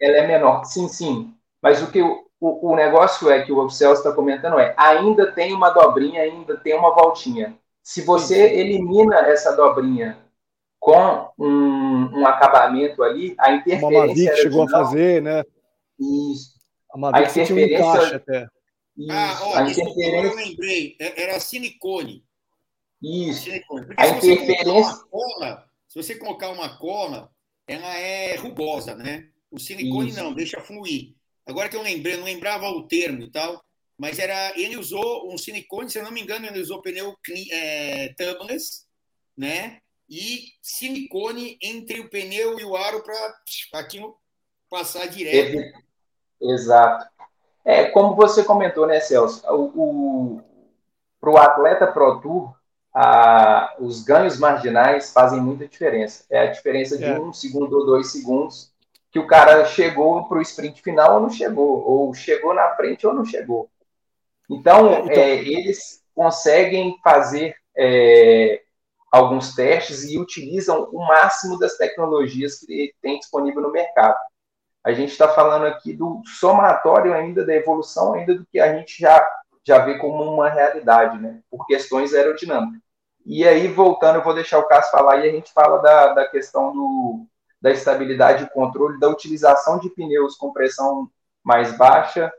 [0.00, 1.34] Ela é menor, sim, sim.
[1.60, 5.32] Mas o que o, o, o negócio é que o Celso está comentando é ainda
[5.32, 7.58] tem uma dobrinha, ainda tem uma voltinha.
[7.82, 10.18] Se você elimina essa dobrinha
[10.78, 13.88] com um, um acabamento ali, a interferência.
[13.88, 15.42] Uma Mavic chegou a fazer, né?
[15.98, 16.57] Isso.
[17.06, 18.48] A Mavic um encaixe até.
[18.96, 19.12] Isso.
[19.12, 20.26] Ah, ó, a interferência...
[20.26, 20.96] eu lembrei.
[21.00, 22.24] É, era silicone.
[23.00, 23.44] Isso.
[23.44, 23.86] Silicone.
[23.96, 24.64] A se interferência.
[24.64, 27.30] Você cola, se você colocar uma cola,
[27.66, 29.28] ela é rugosa, né?
[29.50, 30.20] O silicone Isso.
[30.20, 31.14] não, deixa fluir.
[31.46, 33.64] Agora que eu lembrei, eu não lembrava o termo e tal,
[33.96, 37.16] mas era ele usou um silicone, se eu não me engano, ele usou pneu
[37.52, 38.84] é, tubeless,
[39.36, 39.78] né?
[40.10, 44.18] E silicone entre o pneu e o aro para aquilo
[44.68, 45.58] passar direto.
[46.40, 47.06] Exato.
[47.64, 49.42] É, como você comentou, né, Celso?
[49.52, 50.40] O,
[51.20, 52.54] para o atleta Pro Tour,
[52.94, 56.24] a, os ganhos marginais fazem muita diferença.
[56.30, 57.18] É a diferença de é.
[57.18, 58.72] um segundo ou dois segundos
[59.10, 63.06] que o cara chegou para o sprint final ou não chegou, ou chegou na frente
[63.06, 63.68] ou não chegou.
[64.50, 65.12] Então, é, então...
[65.12, 68.60] É, eles conseguem fazer é,
[69.10, 74.16] alguns testes e utilizam o máximo das tecnologias que tem disponível no mercado.
[74.84, 78.98] A gente está falando aqui do somatório ainda da evolução, ainda do que a gente
[78.98, 79.26] já,
[79.64, 81.40] já vê como uma realidade, né?
[81.50, 82.80] por questões aerodinâmicas.
[83.26, 86.28] E aí, voltando, eu vou deixar o Cássio falar e a gente fala da, da
[86.28, 87.26] questão do,
[87.60, 91.10] da estabilidade e controle, da utilização de pneus com pressão
[91.42, 92.32] mais baixa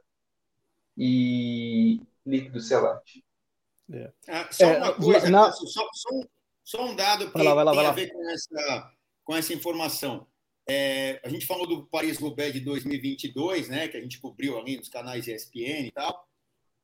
[0.98, 3.24] e líquido selante.
[3.92, 4.12] É.
[4.28, 5.52] Ah, só é, uma coisa, na...
[5.52, 6.10] só, só,
[6.64, 8.92] só, um dado que lá, lá, tem a ver com essa,
[9.24, 10.28] com essa informação.
[10.70, 14.88] É, a gente falou do Paris-Roubaix de 2022, né, que a gente cobriu ali nos
[14.88, 16.28] canais ESPN e tal.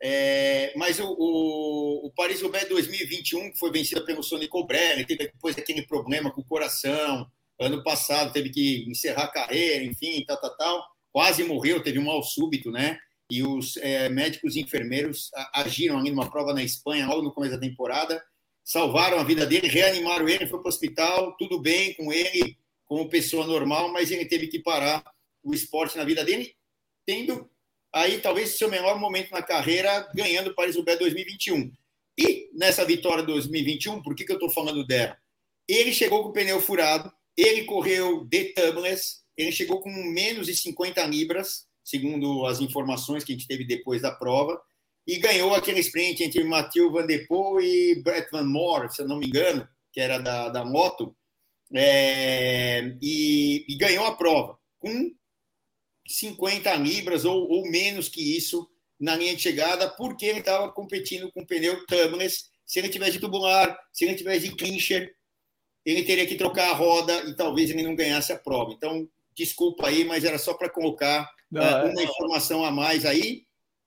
[0.01, 5.57] É, mas o, o, o Paris-Roubaix 2021, que foi vencido pelo Sonic Cobrelli, teve depois
[5.57, 7.29] aquele problema com o coração.
[7.59, 10.85] Ano passado teve que encerrar a carreira, enfim, tal, tal, tal.
[11.11, 12.97] Quase morreu, teve um mal súbito, né?
[13.31, 17.53] E os é, médicos e enfermeiros agiram ali numa prova na Espanha, logo no começo
[17.53, 18.21] da temporada,
[18.63, 23.09] salvaram a vida dele, reanimaram ele, foi para o hospital, tudo bem com ele, como
[23.09, 25.03] pessoa normal, mas ele teve que parar
[25.43, 26.55] o esporte na vida dele,
[27.05, 27.49] tendo
[27.93, 31.71] aí talvez seu menor momento na carreira, ganhando o Paris-Roubaix 2021.
[32.17, 35.17] E nessa vitória 2021, por que, que eu estou falando dela?
[35.67, 40.55] Ele chegou com o pneu furado, ele correu de tubeless, ele chegou com menos de
[40.55, 44.61] 50 libras, segundo as informações que a gente teve depois da prova,
[45.07, 49.07] e ganhou aquele sprint entre Mathieu Van Der Poel e Brett Van Moor, se eu
[49.07, 51.15] não me engano, que era da, da moto,
[51.75, 55.11] é, e, e, ganhou a prova com
[56.07, 58.69] 50 libras ou, ou, menos que isso
[58.99, 62.45] na linha de chegada, porque ele estava competindo com pneu tubeless.
[62.65, 65.13] Se ele tivesse de tubular, se ele tivesse de clincher,
[65.85, 68.71] ele teria que trocar a roda e talvez ele não ganhasse a prova.
[68.71, 72.05] Então, desculpa aí, mas era só para colocar não, uh, uma é...
[72.05, 73.43] informação a mais aí,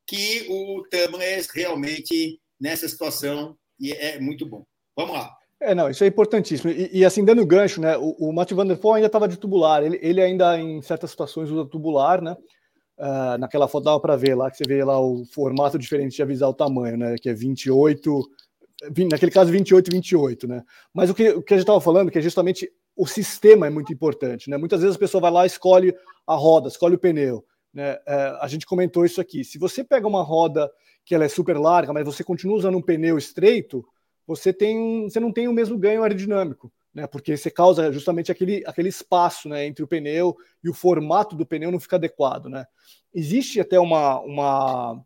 [0.07, 4.65] que o tubeless realmente, nessa situação, é muito bom.
[4.97, 5.38] Vamos lá.
[5.61, 6.71] É, não, isso é importantíssimo.
[6.71, 7.97] E, e assim, dando gancho, né?
[7.97, 9.83] O, o Matthew Van Der Poel ainda estava de tubular.
[9.83, 12.37] Ele, ele ainda, em certas situações, usa tubular, né?
[12.97, 16.23] Uh, naquela foto dava para ver lá, que você vê lá o formato diferente de
[16.23, 17.17] avisar o tamanho, né?
[17.21, 18.23] Que é 28,
[19.11, 20.63] naquele caso 28 e 28, né?
[20.93, 23.71] Mas o que, o que a gente estava falando, que é justamente o sistema é
[23.71, 24.57] muito importante, né?
[24.57, 25.95] Muitas vezes a pessoa vai lá escolhe
[26.27, 27.99] a roda, escolhe o pneu, né?
[28.07, 29.45] É, a gente comentou isso aqui.
[29.45, 30.71] Se você pega uma roda
[31.05, 33.85] que ela é super larga, mas você continua usando um pneu estreito,
[34.29, 37.09] você tem, você não tem o mesmo ganho aerodinâmico, né?
[37.09, 41.45] Porque você causa justamente aquele, aquele espaço, né, entre o pneu e o formato do
[41.45, 42.67] pneu não fica adequado, né?
[43.13, 45.05] Existe até uma, uma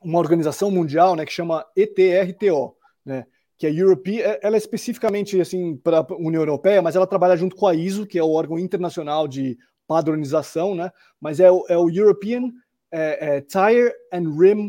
[0.00, 5.40] uma organização mundial, né, que chama ETRTO, né, que é European, é, ela é especificamente
[5.40, 8.30] assim para a União Europeia, mas ela trabalha junto com a ISO, que é o
[8.30, 10.90] órgão internacional de padronização, né,
[11.20, 12.52] mas é o, é o European
[12.90, 14.68] é, é, Tire and Rim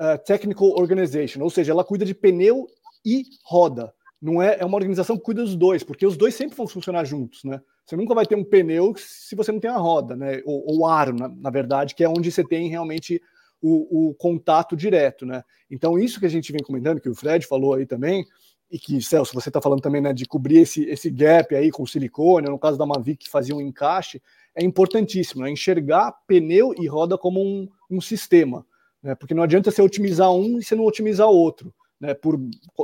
[0.00, 2.66] uh, Technical Organization, ou seja, ela cuida de pneu
[3.04, 3.92] e roda.
[4.20, 7.04] Não é, é uma organização que cuida dos dois, porque os dois sempre vão funcionar
[7.04, 7.60] juntos, né?
[7.84, 10.42] Você nunca vai ter um pneu se você não tem a roda, né?
[10.44, 13.22] Ou, ou aro, na, na verdade, que é onde você tem realmente
[13.62, 15.42] o, o, contato direto, né?
[15.70, 18.26] Então, isso que a gente vem comentando, que o Fred falou aí também,
[18.70, 21.86] e que, Celso, você está falando também né, de cobrir esse, esse gap aí com
[21.86, 24.20] silicone, no caso da Mavic, que fazia um encaixe,
[24.54, 25.50] é importantíssimo, né?
[25.50, 28.66] Enxergar pneu e roda como um, um sistema,
[29.02, 29.14] né?
[29.14, 32.14] Porque não adianta você otimizar um e você não otimizar outro, né?
[32.14, 32.38] Por,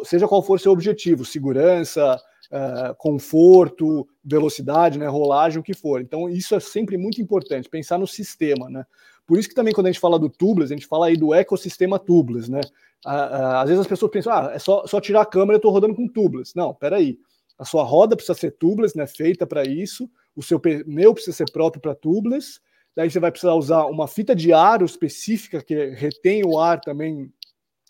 [0.05, 5.07] seja qual for seu objetivo, segurança, uh, conforto, velocidade, né?
[5.07, 6.01] Rolagem, o que for.
[6.01, 8.85] Então, isso é sempre muito importante, pensar no sistema, né?
[9.27, 11.33] Por isso que também quando a gente fala do tubeless, a gente fala aí do
[11.33, 12.61] ecossistema tubeless, né?
[13.05, 15.95] Às vezes as pessoas pensam, ah, é só, só tirar a câmera, eu estou rodando
[15.95, 16.55] com tubeless.
[16.55, 17.19] Não, peraí.
[17.59, 19.07] A sua roda precisa ser tubeless, né?
[19.07, 20.11] Feita para isso.
[20.35, 22.61] O seu pneu precisa ser próprio para tubeless.
[22.97, 27.33] Daí você vai precisar usar uma fita de aro específica que retém o ar também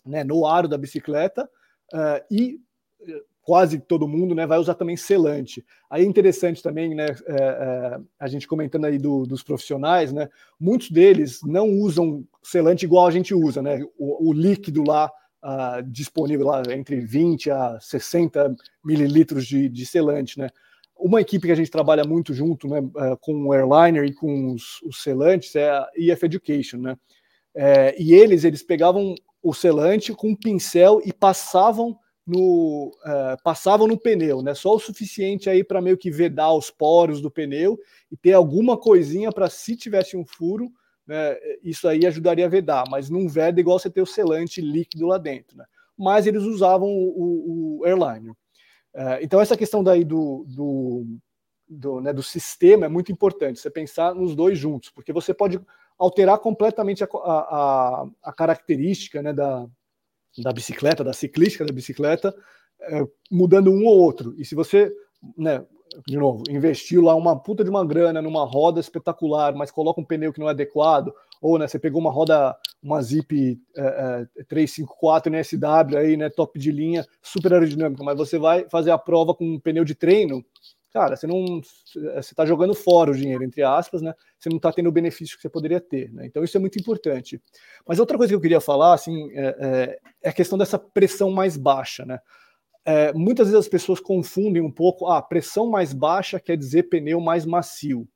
[0.05, 1.49] né, no aro da bicicleta.
[1.93, 2.59] Uh, e
[3.45, 5.63] quase todo mundo, né, vai usar também selante.
[5.87, 10.27] Aí é interessante também, né, é, é, a gente comentando aí do, dos profissionais, né,
[10.59, 15.11] muitos deles não usam selante igual a gente usa, né, o, o líquido lá
[15.43, 20.49] uh, disponível lá entre 20 a 60 mililitros de, de selante, né.
[20.97, 24.53] Uma equipe que a gente trabalha muito junto, né, uh, com o airliner e com
[24.53, 26.97] os, os selantes é a EF Education, né,
[27.55, 29.13] é, e eles eles pegavam
[29.45, 34.55] o selante com um pincel e passavam no uh, passavam no pneu, né?
[34.55, 37.77] Só o suficiente aí para meio que vedar os poros do pneu
[38.11, 40.71] e ter alguma coisinha para se tivesse um furo,
[41.05, 41.37] né?
[41.61, 45.19] Isso aí ajudaria a vedar, mas não veda igual você ter o selante líquido lá
[45.19, 45.65] dentro, né?
[45.95, 48.31] Mas eles usavam o, o, o airliner.
[48.95, 51.05] Uh, então essa questão daí do, do,
[51.69, 53.59] do, né, do sistema é muito importante.
[53.59, 55.61] Você pensar nos dois juntos, porque você pode
[55.97, 59.65] alterar completamente a, a, a característica né, da,
[60.37, 62.35] da bicicleta, da ciclística da bicicleta,
[62.81, 64.35] é, mudando um ou outro.
[64.37, 64.91] E se você,
[65.37, 65.65] né,
[66.07, 70.05] de novo, investiu lá uma puta de uma grana numa roda espetacular, mas coloca um
[70.05, 74.43] pneu que não é adequado, ou né, você pegou uma roda, uma Zip é, é,
[74.45, 79.33] 354 NSW aí, né, top de linha, super aerodinâmica, mas você vai fazer a prova
[79.33, 80.43] com um pneu de treino,
[80.95, 84.13] cara, você não você está jogando fora o dinheiro, entre aspas, né?
[84.39, 86.25] Você não está tendo o benefício que você poderia ter, né?
[86.25, 87.41] Então isso é muito importante.
[87.85, 91.29] Mas outra coisa que eu queria falar, assim, é, é, é a questão dessa pressão
[91.29, 92.17] mais baixa, né?
[92.85, 97.19] É, muitas vezes as pessoas confundem um pouco, ah, pressão mais baixa quer dizer pneu
[97.19, 98.07] mais macio.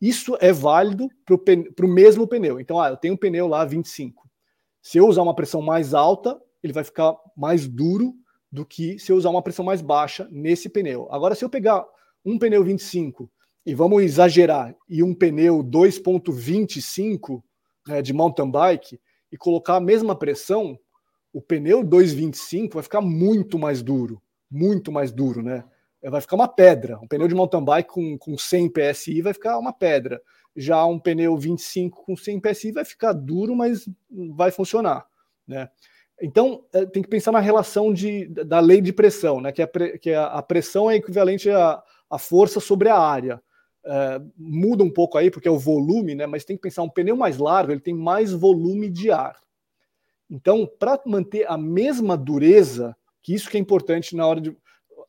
[0.00, 2.58] Isso é válido para o mesmo pneu.
[2.58, 4.26] Então, ah, eu tenho um pneu lá 25.
[4.80, 8.14] Se eu usar uma pressão mais alta, ele vai ficar mais duro
[8.50, 11.08] do que se eu usar uma pressão mais baixa nesse pneu.
[11.10, 11.84] Agora, se eu pegar
[12.26, 13.30] um pneu 25
[13.64, 17.42] e vamos exagerar, e um pneu 2.25
[17.86, 19.00] né, de mountain bike
[19.30, 20.78] e colocar a mesma pressão,
[21.32, 24.20] o pneu 2.25 vai ficar muito mais duro,
[24.50, 25.64] muito mais duro, né?
[26.02, 26.98] É, vai ficar uma pedra.
[27.00, 30.20] Um pneu de mountain bike com, com 100 PSI vai ficar uma pedra.
[30.54, 33.88] Já um pneu 25 com 100 PSI vai ficar duro, mas
[34.34, 35.06] vai funcionar,
[35.46, 35.68] né?
[36.20, 39.52] Então, é, tem que pensar na relação de, da lei de pressão, né?
[39.52, 39.68] que, a,
[40.00, 43.42] que a pressão é equivalente a, a força sobre a área.
[43.84, 46.26] É, muda um pouco aí, porque é o volume, né?
[46.26, 49.36] Mas tem que pensar, um pneu mais largo, ele tem mais volume de ar.
[50.28, 54.56] Então, para manter a mesma dureza, que isso que é importante na hora de.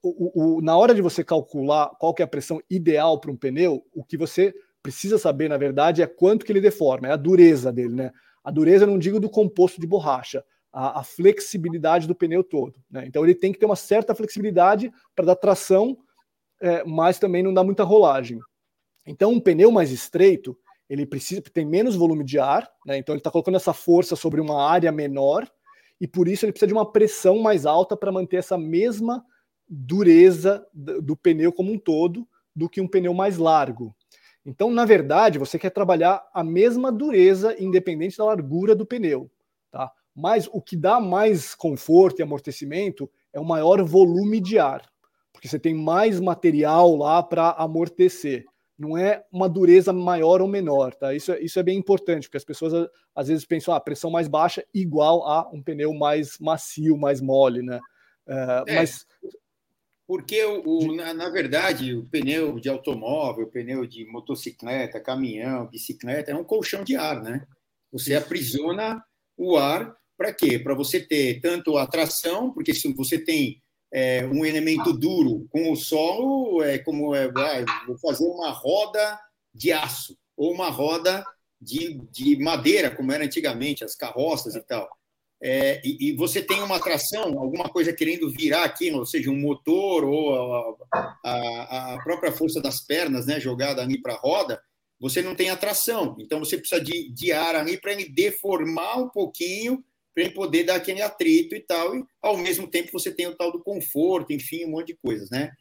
[0.04, 3.36] O, o, na hora de você calcular qual que é a pressão ideal para um
[3.36, 7.18] pneu, o que você precisa saber, na verdade, é quanto que ele deforma, é a
[7.18, 8.12] dureza dele, né?
[8.44, 12.80] A dureza não digo do composto de borracha, a, a flexibilidade do pneu todo.
[12.90, 13.04] Né?
[13.06, 15.98] Então ele tem que ter uma certa flexibilidade para dar tração
[16.62, 18.40] é, mas também não dá muita rolagem.
[19.06, 20.58] Então, um pneu mais estreito,
[20.90, 22.98] ele precisa tem menos volume de ar, né?
[22.98, 25.48] então ele está colocando essa força sobre uma área menor,
[26.00, 29.26] e por isso ele precisa de uma pressão mais alta para manter essa mesma
[29.68, 33.96] dureza do pneu como um todo do que um pneu mais largo.
[34.46, 39.30] Então, na verdade, você quer trabalhar a mesma dureza independente da largura do pneu,
[39.70, 39.92] tá?
[40.16, 44.82] Mas o que dá mais conforto e amortecimento é o maior volume de ar,
[45.38, 48.44] porque você tem mais material lá para amortecer.
[48.76, 51.14] Não é uma dureza maior ou menor, tá?
[51.14, 54.28] Isso é, isso é bem importante, porque as pessoas às vezes pensam, ah, pressão mais
[54.28, 57.80] baixa igual a um pneu mais macio, mais mole, né?
[58.28, 59.06] Uh, é, mas
[60.08, 65.68] porque o, o na, na, verdade o pneu de automóvel, o pneu de motocicleta, caminhão,
[65.68, 67.46] bicicleta é um colchão de ar, né?
[67.92, 69.04] Você aprisiona
[69.38, 70.58] o ar para quê?
[70.58, 73.62] Para você ter tanto a tração, porque se você tem
[73.92, 77.30] é, um elemento duro com o solo, é como é,
[77.86, 79.20] vou fazer uma roda
[79.54, 81.26] de aço ou uma roda
[81.60, 84.88] de, de madeira, como era antigamente, as carroças e tal.
[85.42, 89.40] É, e, e, você tem uma tração, alguma coisa querendo virar aqui, ou seja, um
[89.40, 94.60] motor ou a, a, a própria força das pernas né, jogada ali para a roda,
[95.00, 96.16] você não tem atração.
[96.20, 99.84] Então você precisa de, de ar ali para ele deformar um pouquinho
[100.18, 103.36] para ele poder dar aquele atrito e tal, e ao mesmo tempo você tem o
[103.36, 105.52] tal do conforto, enfim, um monte de coisas, né?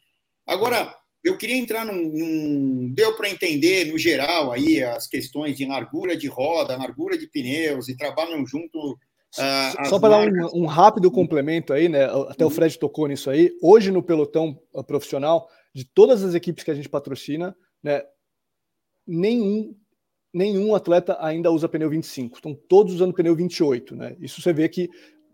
[0.47, 1.93] Agora, eu queria entrar num.
[1.93, 7.27] num deu para entender, no geral, aí as questões de largura de roda, largura de
[7.27, 8.97] pneus, e trabalham junto.
[9.37, 12.05] Uh, Só para dar um, um, rápido complemento aí, né?
[12.27, 13.51] Até o Fred tocou nisso aí.
[13.61, 18.01] Hoje, no pelotão uh, profissional, de todas as equipes que a gente patrocina, né,
[19.05, 19.75] nenhum
[20.33, 24.15] nenhum atleta ainda usa pneu 25, estão todos usando pneu 28, né?
[24.19, 24.89] Isso você vê que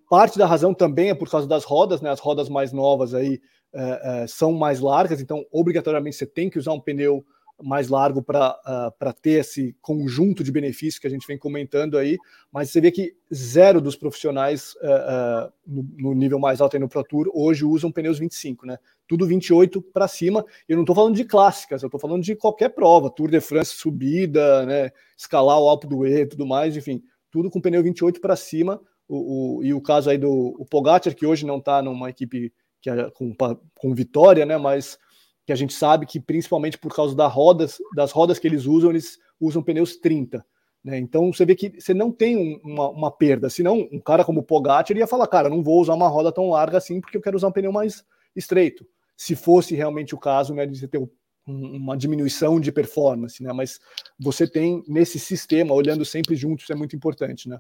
[0.10, 2.10] parte da razão também é por causa das rodas, né?
[2.10, 3.42] As rodas mais novas aí
[3.74, 7.26] é, é, são mais largas, então obrigatoriamente você tem que usar um pneu
[7.62, 12.18] mais largo para uh, ter esse conjunto de benefícios que a gente vem comentando aí,
[12.52, 16.80] mas você vê que zero dos profissionais uh, uh, no, no, nível mais alto aí
[16.80, 18.78] no Pro Tour hoje usam pneus 25, né?
[19.08, 20.46] Tudo 28 para cima.
[20.68, 23.76] Eu não estou falando de clássicas, eu estou falando de qualquer prova, Tour de France,
[23.76, 24.92] subida, né?
[25.18, 28.82] Escalar o Alpe do E, tudo mais, enfim, tudo com pneu 28 para cima.
[29.08, 32.54] O, o, e o caso aí do o Pogacar, que hoje não está numa equipe
[32.82, 33.34] que é, com,
[33.76, 34.58] com vitória, né?
[34.58, 34.98] Mas
[35.46, 38.90] que a gente sabe que principalmente por causa das rodas, das rodas que eles usam,
[38.90, 40.46] eles usam pneus 30.
[40.84, 40.98] Né?
[40.98, 44.44] Então você vê que você não tem uma, uma, perda, senão um cara como o
[44.44, 47.38] Pogacar ia falar, cara, não vou usar uma roda tão larga assim porque eu quero
[47.38, 48.04] usar um pneu mais
[48.36, 48.86] estreito.
[49.16, 51.08] Se fosse realmente o caso né, de você ter um,
[51.48, 53.54] uma diminuição de performance, né?
[53.54, 53.80] Mas
[54.20, 57.60] você tem nesse sistema, olhando sempre juntos, é muito importante, né?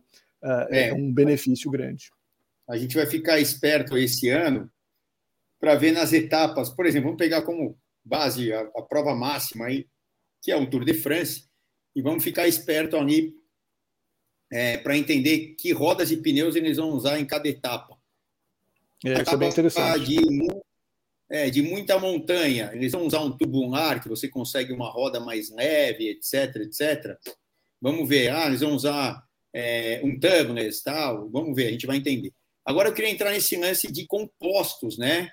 [0.69, 2.11] É, é um benefício grande.
[2.67, 4.69] A gente vai ficar esperto esse ano
[5.63, 6.69] para ver nas etapas.
[6.69, 9.87] Por exemplo, vamos pegar como base a, a, prova máxima aí,
[10.41, 11.47] que é o Tour de France,
[11.95, 13.33] e vamos ficar esperto ali
[14.51, 17.97] é, para entender que rodas e pneus eles vão usar em cada etapa.
[19.05, 20.05] É, isso é bem interessante.
[20.05, 20.17] De,
[21.31, 25.49] é, de muita montanha, eles vão usar um tubular, que você consegue uma roda mais
[25.49, 27.17] leve, etc, etc.
[27.79, 29.23] Vamos ver, ah, eles vão usar
[29.55, 32.33] é, um tubeless, tal, vamos ver, a gente vai entender.
[32.65, 35.31] Agora eu queria entrar nesse lance de compostos, né?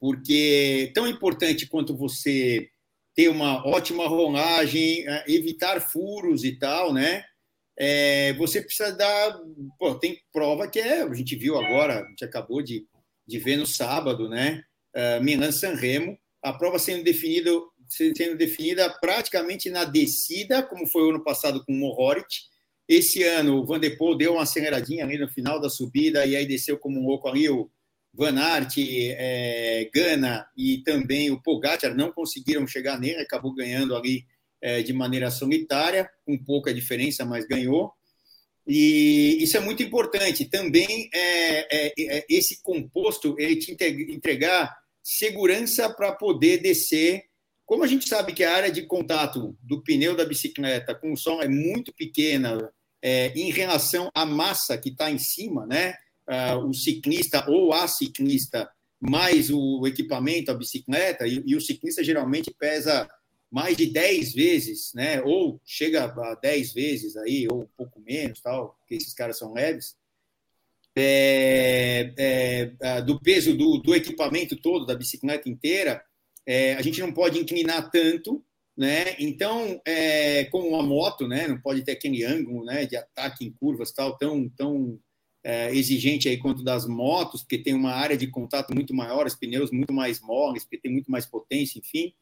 [0.00, 2.68] Porque tão importante quanto você
[3.14, 7.24] ter uma ótima rolagem, é, evitar furos e tal, né?
[7.76, 9.36] É, você precisa dar.
[9.78, 12.86] Pô, tem prova que é, a gente viu agora, a gente acabou de,
[13.26, 14.62] de ver no sábado, né?
[14.96, 17.50] Uh, Milan San Remo, a prova sendo definida,
[17.88, 22.28] sendo definida praticamente na descida, como foi o ano passado com o Mohoric.
[22.88, 26.34] Esse ano o Van der Poel deu uma aceleradinha ali no final da subida e
[26.34, 27.70] aí desceu como um louco ali o,
[28.18, 34.26] Van Aert, é, Gana e também o Pogacar não conseguiram chegar nele, acabou ganhando ali
[34.60, 37.92] é, de maneira solitária, com pouca diferença, mas ganhou.
[38.66, 40.44] E isso é muito importante.
[40.46, 43.76] Também é, é, é esse composto ele te
[44.10, 47.22] entregar segurança para poder descer.
[47.64, 51.16] Como a gente sabe que a área de contato do pneu da bicicleta com o
[51.16, 52.68] som é muito pequena
[53.00, 55.94] é, em relação à massa que está em cima, né?
[56.28, 58.70] Uh, o ciclista ou a ciclista
[59.00, 63.08] mais o equipamento, a bicicleta, e, e, o ciclista geralmente pesa
[63.50, 65.22] mais de 10 vezes, né?
[65.22, 69.52] Ou chega a 10 vezes aí, ou um pouco menos, tal, porque esses caras são
[69.52, 69.96] leves.
[70.96, 76.02] É, é, do peso do, do, equipamento todo, da bicicleta inteira,
[76.44, 78.44] é, a gente não pode inclinar tanto,
[78.76, 79.14] né?
[79.18, 81.46] Então, é, como uma moto, né?
[81.46, 82.84] Não pode ter aquele ângulo, né?
[82.84, 84.98] De ataque em curvas, tal, tão, tão
[85.42, 89.34] é, exigente aí quanto das motos, porque tem uma área de contato muito maior, os
[89.34, 92.12] pneus muito mais moles, porque tem muito mais potência, enfim.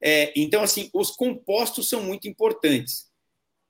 [0.00, 3.10] É, então, assim, os compostos são muito importantes.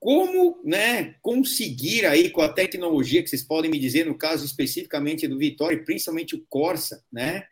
[0.01, 5.29] Como né, conseguir aí com a tecnologia que vocês podem me dizer, no caso especificamente
[5.29, 7.47] do Vitória, principalmente o Corsa, né,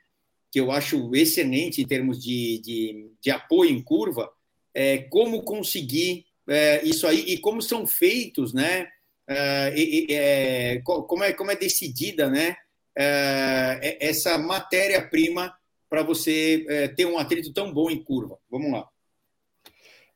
[0.51, 4.31] que eu acho excelente em termos de, de, de apoio em curva,
[4.75, 8.89] é, como conseguir é, isso aí e como são feitos, né?
[9.31, 12.57] É, como, é, como é decidida né,
[12.97, 15.55] é, essa matéria-prima
[15.89, 18.39] para você ter um atrito tão bom em curva?
[18.51, 18.87] Vamos lá.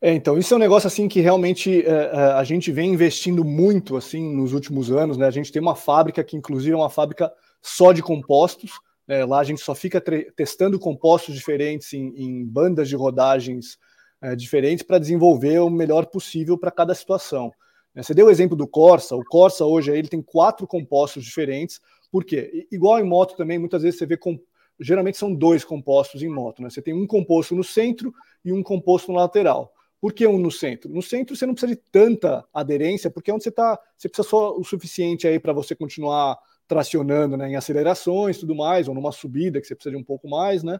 [0.00, 3.96] É, então, isso é um negócio assim que realmente é, a gente vem investindo muito
[3.96, 5.16] assim nos últimos anos.
[5.16, 5.26] Né?
[5.26, 8.72] A gente tem uma fábrica que, inclusive, é uma fábrica só de compostos.
[9.08, 9.24] Né?
[9.24, 10.02] Lá a gente só fica
[10.36, 13.78] testando compostos diferentes em, em bandas de rodagens
[14.20, 17.52] é, diferentes para desenvolver o melhor possível para cada situação.
[17.94, 18.02] Né?
[18.02, 19.14] Você deu o exemplo do Corsa.
[19.14, 21.80] O Corsa hoje ele tem quatro compostos diferentes.
[22.10, 22.66] Por quê?
[22.70, 24.38] Igual em moto também, muitas vezes você vê com,
[24.80, 26.62] geralmente são dois compostos em moto.
[26.62, 26.70] Né?
[26.70, 28.12] Você tem um composto no centro
[28.44, 29.72] e um composto no lateral.
[30.00, 30.92] Por que um no centro?
[30.92, 34.28] No centro você não precisa de tanta aderência, porque é onde você está, você precisa
[34.28, 36.38] só o suficiente aí para você continuar
[36.68, 40.28] tracionando né, em acelerações tudo mais, ou numa subida que você precisa de um pouco
[40.28, 40.78] mais, né?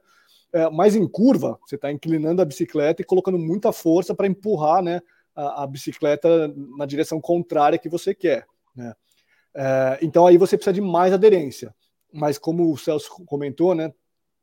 [0.53, 4.83] É, mas em curva, você está inclinando a bicicleta e colocando muita força para empurrar
[4.83, 5.01] né,
[5.35, 8.47] a, a, bicicleta na direção contrária que você quer.
[8.75, 8.95] Né?
[9.55, 11.75] É, então aí você precisa de mais aderência.
[12.13, 13.93] Mas como o Celso comentou, né,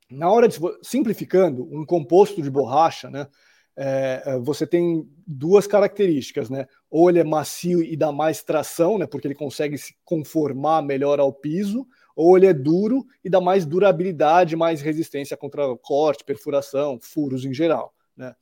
[0.09, 3.27] na hora de simplificando, um composto de borracha, né,
[3.75, 6.67] é, é, você tem duas características, né?
[6.89, 9.07] Ou ele é macio e dá mais tração, né?
[9.07, 13.65] Porque ele consegue se conformar melhor ao piso, ou ele é duro e dá mais
[13.65, 18.35] durabilidade, mais resistência contra corte, perfuração, furos em geral, né?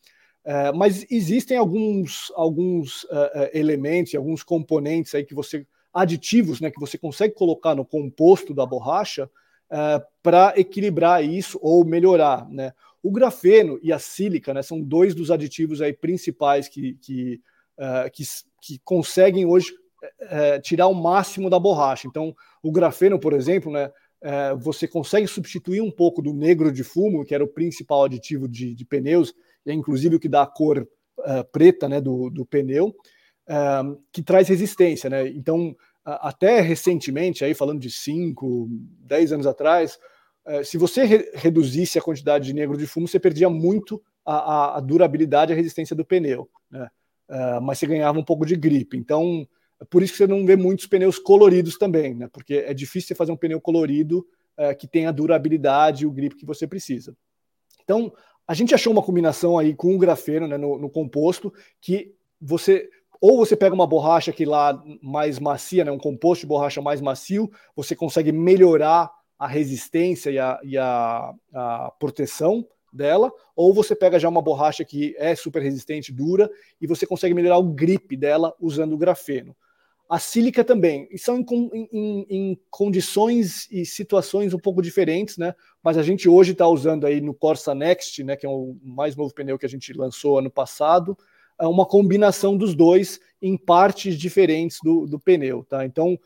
[0.45, 6.71] É, mas existem alguns, alguns uh, elementos, alguns componentes aí que você aditivos, né?
[6.71, 12.73] Que você consegue colocar no composto da borracha uh, para equilibrar isso ou melhorar, né?
[13.01, 17.41] O grafeno e a sílica né, são dois dos aditivos aí principais que, que,
[18.11, 18.23] que,
[18.61, 19.71] que, conseguem hoje
[20.63, 22.09] tirar o máximo da borracha.
[22.09, 23.89] Então, o grafeno, por exemplo, né,
[24.59, 28.75] você consegue substituir um pouco do negro de fumo, que era o principal aditivo de,
[28.75, 29.33] de pneus,
[29.71, 30.87] é inclusive o que dá a cor
[31.51, 32.95] preta né, do, do pneu,
[34.11, 35.09] que traz resistência.
[35.09, 35.27] Né?
[35.27, 38.69] Então, até recentemente, aí falando de 5,
[39.01, 39.99] 10 anos atrás,
[40.45, 44.35] é, se você re reduzisse a quantidade de negro de fumo, você perdia muito a,
[44.35, 46.89] a, a durabilidade e a resistência do pneu, né?
[47.29, 48.97] Uh, mas você ganhava um pouco de gripe.
[48.97, 49.47] Então,
[49.79, 52.27] é por isso que você não vê muitos pneus coloridos também, né?
[52.33, 54.25] Porque é difícil você fazer um pneu colorido
[54.57, 57.15] uh, que tenha a durabilidade e o grip que você precisa.
[57.83, 58.11] Então,
[58.49, 62.89] a gente achou uma combinação aí com o grafeno né, no, no composto que você
[63.21, 66.99] ou você pega uma borracha que lá mais macia, né, um composto de borracha mais
[66.99, 73.95] macio, você consegue melhorar a resistência e a, e a, a proteção dela, ou você
[73.95, 76.49] pega já uma borracha que é super resistente, dura,
[76.81, 79.55] e você consegue melhorar o grip dela usando o grafeno.
[80.09, 85.53] A sílica também, e são em, em, em, condições e situações um pouco diferentes, né?
[85.83, 88.35] Mas a gente hoje está usando aí no Corsa Next, né?
[88.35, 91.15] Que é o mais novo pneu que a gente lançou ano passado,
[91.59, 95.85] é uma combinação dos dois em partes diferentes do, do pneu, tá?
[95.85, 96.17] Então,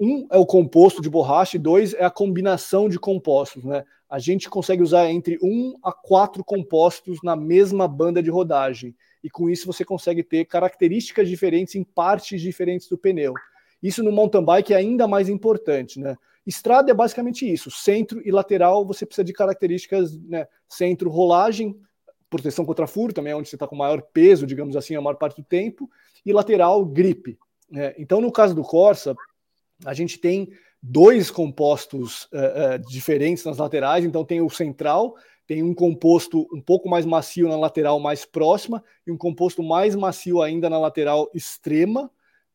[0.00, 3.62] um é o composto de borracha e dois é a combinação de compostos.
[3.62, 3.84] Né?
[4.08, 8.96] A gente consegue usar entre um a quatro compostos na mesma banda de rodagem.
[9.22, 13.34] E com isso você consegue ter características diferentes em partes diferentes do pneu.
[13.82, 15.98] Isso no mountain bike é ainda mais importante.
[15.98, 16.16] Né?
[16.46, 17.70] Estrada é basicamente isso.
[17.70, 20.46] Centro e lateral você precisa de características, né?
[20.68, 21.78] centro, rolagem,
[22.28, 25.16] proteção contra furo, também é onde você está com maior peso, digamos assim, a maior
[25.16, 25.90] parte do tempo,
[26.24, 27.38] e lateral, gripe.
[27.70, 27.94] Né?
[27.98, 29.16] Então, no caso do Corsa,
[29.84, 30.50] a gente tem
[30.82, 35.14] dois compostos uh, uh, diferentes nas laterais, então tem o central,
[35.50, 39.96] tem um composto um pouco mais macio na lateral mais próxima e um composto mais
[39.96, 42.08] macio ainda na lateral extrema,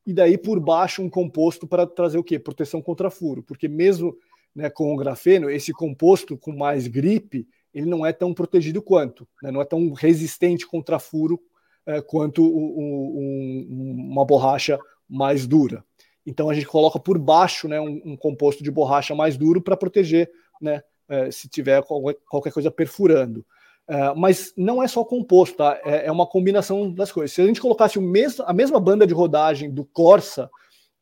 [0.07, 2.39] e daí por baixo um composto para trazer o quê?
[2.39, 4.15] Proteção contra furo, porque mesmo
[4.55, 9.27] né, com o grafeno, esse composto com mais gripe, ele não é tão protegido quanto,
[9.43, 11.37] né, não é tão resistente contra furo
[11.85, 14.79] uh, quanto o, o, um, uma borracha
[15.09, 15.83] mais dura.
[16.25, 19.75] Então a gente coloca por baixo né, um, um composto de borracha mais duro para
[19.75, 20.31] proteger
[20.61, 21.84] né, é, se tiver
[22.30, 23.45] qualquer coisa perfurando.
[23.88, 25.80] É, mas não é só composto, tá?
[25.84, 27.34] É, é, uma combinação das coisas.
[27.34, 27.99] Se a gente colocasse
[28.45, 30.49] a mesma banda de rodagem do Corsa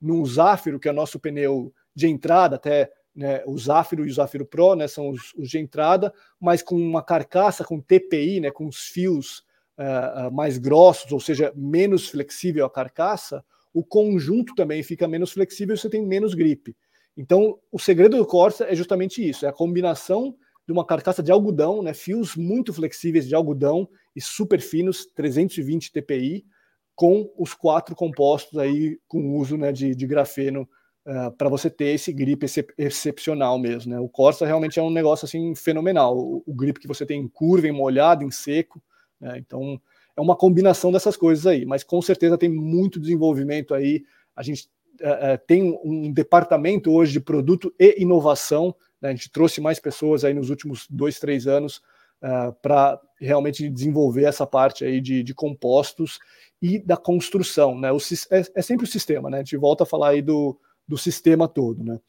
[0.01, 4.45] no Zafiro, que é nosso pneu de entrada, até né, o Zafiro e o Zafiro
[4.45, 8.65] Pro né, são os, os, de entrada, mas com uma carcaça com TPI, né, com
[8.67, 9.43] os fios
[9.77, 15.75] uh, mais grossos, ou seja, menos flexível a carcaça, o conjunto também fica menos flexível
[15.75, 16.75] e você tem menos gripe.
[17.15, 20.35] Então, o segredo do Corsa é justamente isso: é a combinação
[20.65, 25.91] de uma carcaça de algodão, né, fios muito flexíveis de algodão e super finos, 320
[25.91, 26.45] TPI,
[26.95, 30.67] com os quatro compostos aí com uso né, de, de grafeno
[31.05, 33.91] uh, para você ter esse grip excep excepcional mesmo.
[33.91, 33.99] Né?
[33.99, 36.17] O Corsa realmente é um negócio assim fenomenal.
[36.17, 38.81] O, o grip que você tem em curva, em molhado, em seco.
[39.19, 39.37] Né?
[39.39, 39.81] Então,
[40.15, 44.03] é uma combinação dessas coisas aí, mas com certeza tem muito desenvolvimento aí.
[44.35, 44.69] A gente
[45.01, 48.75] é, tem um departamento hoje de produto e inovação.
[49.01, 49.09] Né?
[49.09, 51.77] A gente trouxe mais pessoas aí nos últimos dois, três anos
[52.21, 56.19] uh, para realmente desenvolver essa parte aí de, de compostos
[56.61, 57.77] e da construção.
[57.79, 57.91] Né?
[57.91, 57.97] O,
[58.31, 59.37] é, é, sempre o sistema, né?
[59.37, 61.99] A gente volta a falar aí do, do sistema todo, né?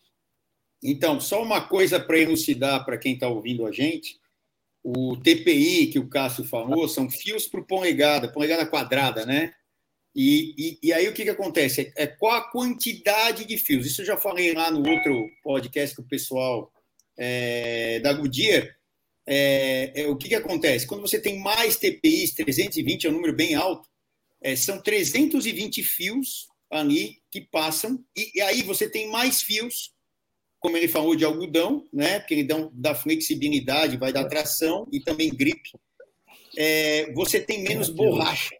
[0.82, 4.20] Então, só uma coisa para elucidar para quem está ouvindo a gente.
[4.82, 9.52] O TPI que o Cássio falou são fios por polegada, polegada quadrada, né?
[10.14, 11.92] E, e, e, aí o que, que acontece?
[11.96, 13.84] É, é, qual a quantidade de fios?
[13.84, 16.72] Isso eu já falei lá no outro podcast com o pessoal
[17.16, 18.68] é, da Goodyear.
[19.26, 20.86] É, é, o que, que acontece?
[20.86, 23.88] Quando você tem mais TPIs, 320 é um número bem alto,
[24.40, 29.92] é, são 320 fios ali que passam, e, e, aí você tem mais fios,
[30.60, 32.20] como ele falou, de algodão, né?
[32.20, 35.70] Porque ele dá, dá flexibilidade, vai dar tração e também gripe.
[36.56, 38.54] É, você tem menos borracha.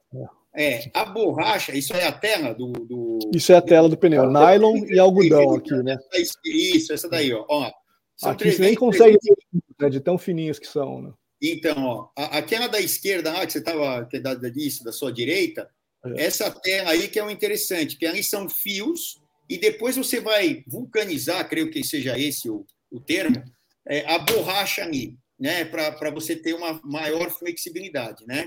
[0.57, 2.71] É, a borracha, isso é a tela do.
[2.73, 5.97] do isso é a tela do pneu, nylon e algodão aqui, né?
[6.45, 7.45] Isso, essa daí, ó.
[7.49, 7.73] ó
[8.23, 9.37] aqui você nem consegue ver
[9.81, 11.13] né, de tão fininhos que são, né?
[11.43, 15.13] Então, ó, aquela da esquerda lá, que você estava, que é da, disso, da sua
[15.13, 15.69] direita,
[16.05, 16.25] é.
[16.25, 20.63] essa tela aí que é o interessante, que ali são fios, e depois você vai
[20.69, 23.43] vulcanizar, creio que seja esse o, o termo,
[23.89, 25.65] é, a borracha ali, né?
[25.65, 28.47] Para você ter uma maior flexibilidade, né?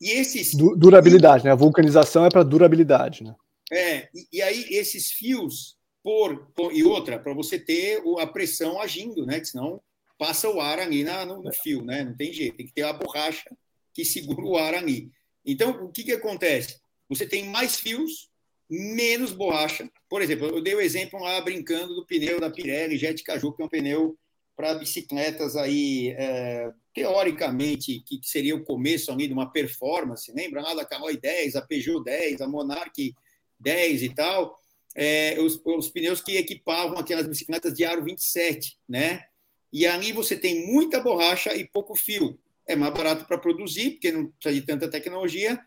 [0.00, 0.54] E esses.
[0.54, 1.52] Du durabilidade, né?
[1.52, 3.34] A vulcanização é para durabilidade, né?
[3.72, 8.80] É, e, e, aí esses fios, por, por e outra, para você ter a pressão
[8.80, 9.38] agindo, né?
[9.38, 9.80] Que senão
[10.18, 12.04] passa o ar ali na, no, no, fio, né?
[12.04, 13.50] Não tem jeito, tem que ter a borracha
[13.94, 15.10] que segura o ar ali.
[15.44, 16.80] Então, o que, que acontece?
[17.08, 18.28] Você tem mais fios,
[18.68, 19.90] menos borracha.
[20.08, 23.62] Por exemplo, eu dei o exemplo lá brincando do pneu da Pirelli Jet Caju, que
[23.62, 24.16] é um pneu
[24.56, 30.74] para bicicletas aí, é, teoricamente, que seria o começo ali de uma performance, lembra lá
[30.74, 33.14] da Caloi 10, a Peugeot 10, a Monarch
[33.58, 34.60] 10 e tal,
[34.94, 39.24] é, os, os, pneus que equipavam aquelas bicicletas de aro 27, né?
[39.72, 42.38] E ali você tem muita borracha e pouco fio.
[42.66, 45.60] É mais barato para produzir, porque não precisa de tanta tecnologia,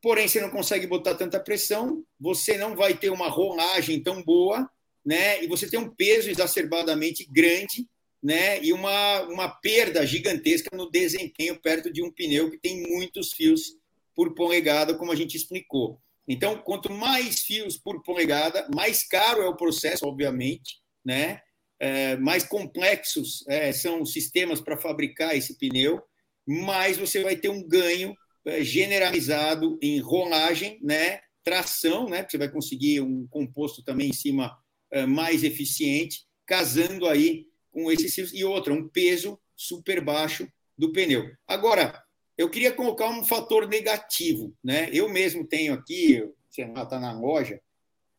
[0.00, 4.70] porém você não consegue botar tanta pressão, você não vai ter uma rolagem tão boa,
[5.04, 5.42] né?
[5.42, 7.88] E você tem um peso exacerbadamente grande
[8.22, 13.32] né, e uma, uma perda gigantesca no desempenho perto de um pneu que tem muitos
[13.32, 13.76] fios
[14.14, 16.00] por polegada, como a gente explicou.
[16.26, 21.40] Então, quanto mais fios por polegada, mais caro é o processo, obviamente, né?
[21.80, 26.02] É, mais complexos é, são os sistemas para fabricar esse pneu,
[26.44, 28.14] mais você vai ter um ganho
[28.44, 31.20] é, generalizado em rolagem, né?
[31.48, 32.26] tração, né?
[32.28, 34.54] Você vai conseguir um composto também em cima
[34.90, 41.28] é, mais eficiente, casando aí com esses e outra, um peso super baixo do pneu.
[41.46, 42.02] Agora,
[42.36, 44.88] eu queria colocar um fator negativo, né?
[44.92, 47.60] Eu mesmo tenho aqui, sei lá, está na loja,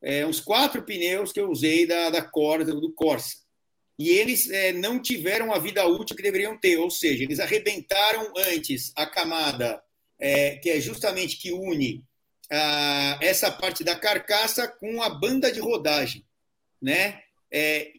[0.01, 3.37] é, uns quatro pneus que eu usei da, da Corsa, do Corsa.
[3.97, 8.31] E eles é, não tiveram a vida útil que deveriam ter, ou seja, eles arrebentaram
[8.35, 9.81] antes a camada
[10.17, 12.03] é, que é justamente que une
[12.51, 16.25] a, essa parte da carcaça com a banda de rodagem,
[16.81, 17.21] né?
[17.51, 17.91] É,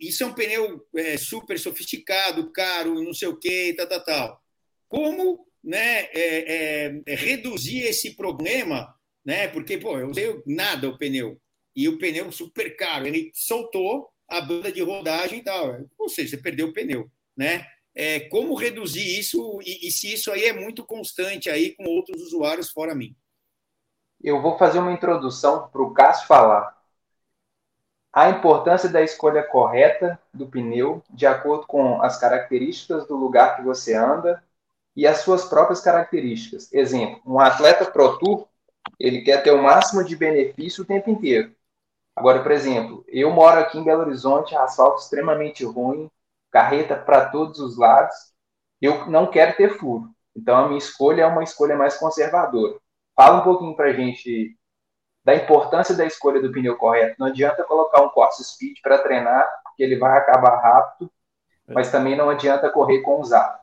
[0.00, 4.42] isso é um pneu é, super sofisticado, caro, não sei o que, tal, tal, tal.
[4.88, 8.94] Como né, é, é, é, reduzir esse problema?
[9.24, 11.40] Né, porque, pô, eu usei nada o pneu,
[11.74, 15.76] e o pneu super caro, ele soltou a banda de rodagem e tal.
[15.98, 17.10] Ou seja, você perdeu o pneu.
[17.36, 17.66] Né?
[17.94, 22.22] É, como reduzir isso e, e se isso aí é muito constante aí com outros
[22.22, 23.14] usuários fora mim?
[24.22, 26.81] Eu vou fazer uma introdução para o Cássio falar
[28.12, 33.62] a importância da escolha correta do pneu, de acordo com as características do lugar que
[33.62, 34.42] você anda
[34.94, 36.70] e as suas próprias características.
[36.72, 38.46] Exemplo, um atleta Pro Tour,
[38.98, 41.54] ele quer ter o máximo de benefício o tempo inteiro.
[42.14, 46.10] Agora, por exemplo, eu moro aqui em Belo Horizonte, asfalto extremamente ruim,
[46.50, 48.14] carreta para todos os lados,
[48.80, 50.10] eu não quero ter furo.
[50.36, 52.78] Então, a minha escolha é uma escolha mais conservadora.
[53.16, 54.56] Fala um pouquinho para a gente
[55.24, 57.16] da importância da escolha do pneu correto.
[57.18, 61.10] Não adianta colocar um corse speed para treinar, porque ele vai acabar rápido,
[61.68, 61.72] é.
[61.72, 63.60] mas também não adianta correr com usado.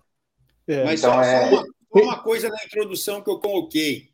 [0.67, 0.83] É.
[0.85, 1.49] Mas então, só, é...
[1.49, 4.09] só uma, uma, coisa na introdução que eu coloquei.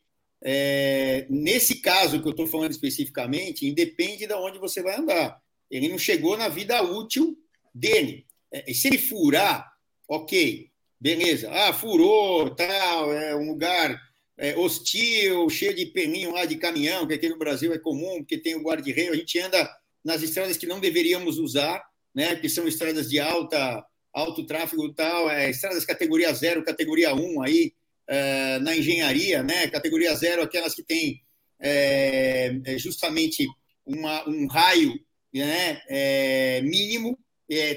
[0.47, 5.39] É, nesse caso que eu estou falando especificamente, independe de onde você vai andar.
[5.69, 7.35] Ele não chegou na vida útil
[7.73, 8.25] dele.
[8.51, 9.71] É, se ele furar,
[10.07, 10.69] ok,
[10.99, 11.51] beleza.
[11.51, 13.99] Ah, furou, tal, é um lugar
[14.37, 18.37] é, hostil, cheio de peninho lá de caminhão, que aqui no Brasil é comum, porque
[18.37, 19.69] tem o guarda-reio, a gente anda
[20.03, 21.83] nas estradas que não deveríamos usar,
[22.13, 23.83] né, que são estradas de alta,
[24.13, 27.73] alto tráfego tal, é, estradas categoria 0, categoria 1 um, aí,
[28.07, 31.21] é, na engenharia, né, categoria 0, aquelas que têm
[31.59, 33.47] é, é, justamente
[33.85, 34.93] uma, um raio
[35.33, 37.17] né, é, mínimo.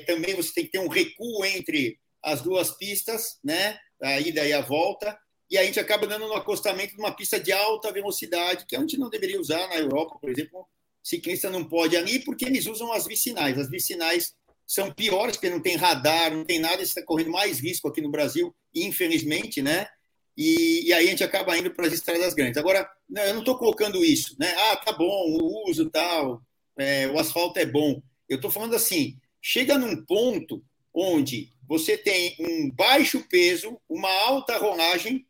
[0.07, 4.53] Também você tem que ter um recuo entre as duas pistas, né, a ida e
[4.53, 5.19] a volta.
[5.51, 8.81] E a gente acaba dando no acostamento de uma pista de alta velocidade, que a
[8.81, 10.67] gente não deveria usar na Europa, por exemplo.
[11.03, 13.59] Ciclista não pode ali porque eles usam as vicinais.
[13.59, 14.35] As vicinais
[14.67, 18.11] são piores, porque não tem radar, não tem nada, está correndo mais risco aqui no
[18.11, 19.89] Brasil, infelizmente, né?
[20.37, 22.59] E, e, aí a gente acaba indo para as estradas grandes.
[22.59, 24.55] Agora, não, eu não estou colocando isso, né?
[24.57, 26.43] Ah, tá bom, o uso tal,
[26.79, 28.01] é, o asfalto é bom.
[28.29, 30.63] Eu estou falando assim, chega num ponto
[30.95, 35.27] onde você tem um baixo peso, uma alta rolagem,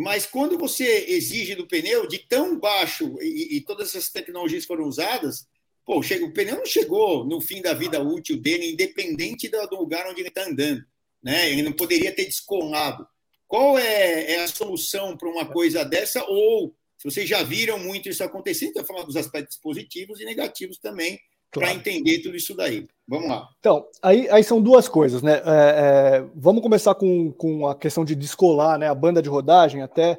[0.00, 4.84] mas quando você exige do pneu de tão baixo e, e todas essas tecnologias foram
[4.84, 5.46] usadas,
[5.88, 10.06] Pô, chega, o pneu não chegou no fim da vida útil dele, independente do, lugar
[10.06, 10.84] onde ele está andando.
[11.22, 11.50] Né?
[11.50, 13.08] Ele não poderia ter descolado.
[13.46, 16.22] Qual é, é a solução para uma coisa dessa?
[16.28, 20.76] Ou, se vocês já viram muito isso acontecendo, estou falando dos aspectos positivos e negativos
[20.76, 21.18] também,
[21.50, 21.68] claro.
[21.68, 22.86] para entender tudo isso daí.
[23.06, 23.48] Vamos lá.
[23.58, 25.40] Então, aí, aí são duas coisas, né?
[25.44, 28.88] É, é, vamos começar com, com a questão de descolar né?
[28.88, 30.18] a banda de rodagem até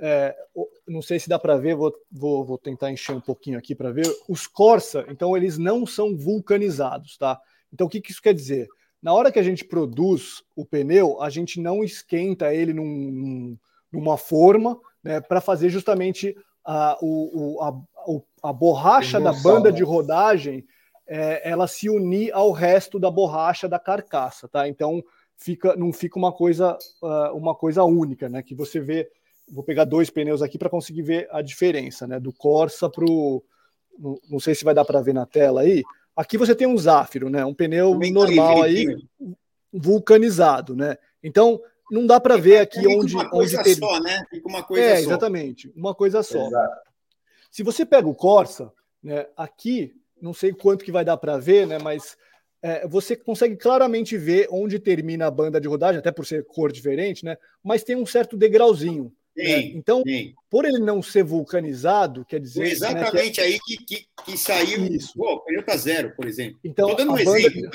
[0.00, 0.34] é,
[0.88, 3.92] não sei se dá para ver, vou, vou, vou, tentar encher um pouquinho aqui para
[3.92, 4.06] ver.
[4.28, 7.38] Os Corsa, então, eles não são vulcanizados, tá?
[7.72, 8.66] Então, o que, que isso quer dizer?
[9.02, 13.56] Na hora que a gente produz o pneu, a gente não esquenta ele num,
[13.92, 17.99] numa forma né, para fazer justamente a, o, a,
[18.42, 20.64] a borracha da banda de rodagem
[21.06, 24.68] é, ela se unir ao resto da borracha da carcaça, tá?
[24.68, 25.02] Então
[25.36, 28.42] fica, não fica uma coisa, uh, uma coisa única, né?
[28.42, 29.08] Que você vê
[29.50, 32.20] vou pegar dois pneus aqui para conseguir ver a diferença, né?
[32.20, 33.42] Do Corsa para o.
[34.30, 35.82] Não sei se vai dar para ver na tela aí.
[36.16, 37.44] Aqui você tem um Zafiro, né?
[37.44, 38.86] Um pneu normal aí,
[39.72, 40.96] vulcanizado, né?
[41.22, 41.60] Então
[41.90, 43.76] não dá para ver aqui onde uma coisa onde ter...
[43.76, 44.22] só, né?
[44.30, 45.02] Fica uma coisa é, só.
[45.02, 46.46] exatamente, uma coisa só.
[46.46, 46.89] Exato.
[47.50, 48.72] Se você pega o Corsa,
[49.02, 49.26] né?
[49.36, 51.78] Aqui não sei quanto que vai dar para ver, né?
[51.78, 52.16] Mas
[52.62, 56.70] é, você consegue claramente ver onde termina a banda de rodagem, até por ser cor
[56.70, 57.36] diferente, né?
[57.62, 59.12] Mas tem um certo degrauzinho.
[59.36, 59.60] Sim, né?
[59.74, 60.34] Então, sim.
[60.50, 62.60] por ele não ser vulcanizado, quer dizer.
[62.60, 63.52] Foi né, exatamente né, que...
[63.52, 64.84] aí que, que, que saiu.
[64.86, 65.14] Isso.
[65.16, 66.58] Pô, o pneu tá zero, por exemplo.
[66.62, 67.70] Então, Estou dando um exemplo.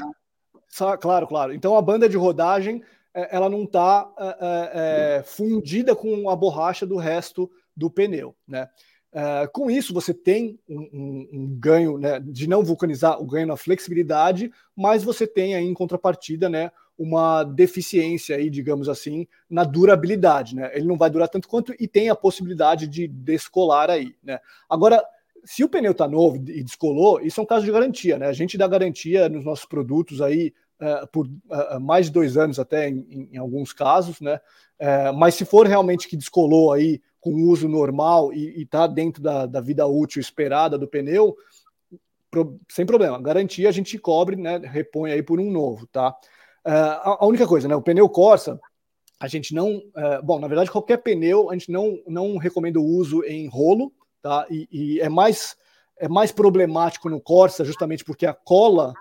[0.78, 0.98] Tá?
[0.98, 1.54] Claro, claro.
[1.54, 2.84] Então, a banda de rodagem
[3.14, 8.36] é, ela não está é, é, é, fundida com a borracha do resto do pneu,
[8.48, 8.70] né?
[9.18, 13.48] É, com isso, você tem um, um, um, ganho né, de não vulcanizar o ganho
[13.48, 19.64] na flexibilidade, mas você tem aí em contrapartida né, uma deficiência aí, digamos assim, na
[19.64, 20.70] durabilidade, né?
[20.74, 24.38] Ele não vai durar tanto quanto e tem a possibilidade de descolar aí, né?
[24.70, 25.02] Agora,
[25.46, 28.28] se o pneu está novo e descolou, isso é um caso de garantia, né?
[28.28, 32.60] A gente dá garantia nos nossos produtos aí uh, por uh, mais de dois anos
[32.60, 34.40] até em, em alguns casos, né?
[34.80, 39.46] Uh, mas se for realmente que descolou aí com uso normal e está dentro da,
[39.46, 41.36] da vida útil esperada do pneu,
[42.30, 43.22] pro, sem problema.
[43.22, 44.58] Garantia a gente cobre, né?
[44.64, 46.16] Repõe aí por um novo, tá?
[46.66, 47.76] Uh, a única coisa, né?
[47.76, 48.60] O pneu Corsa,
[49.20, 49.82] a gente não.
[50.24, 54.46] Bom, na verdade, qualquer pneu a gente não, não recomenda o uso em rolo, tá?
[54.50, 55.56] E, e é, mais,
[55.98, 58.94] é mais problemático no Corsa, justamente porque a cola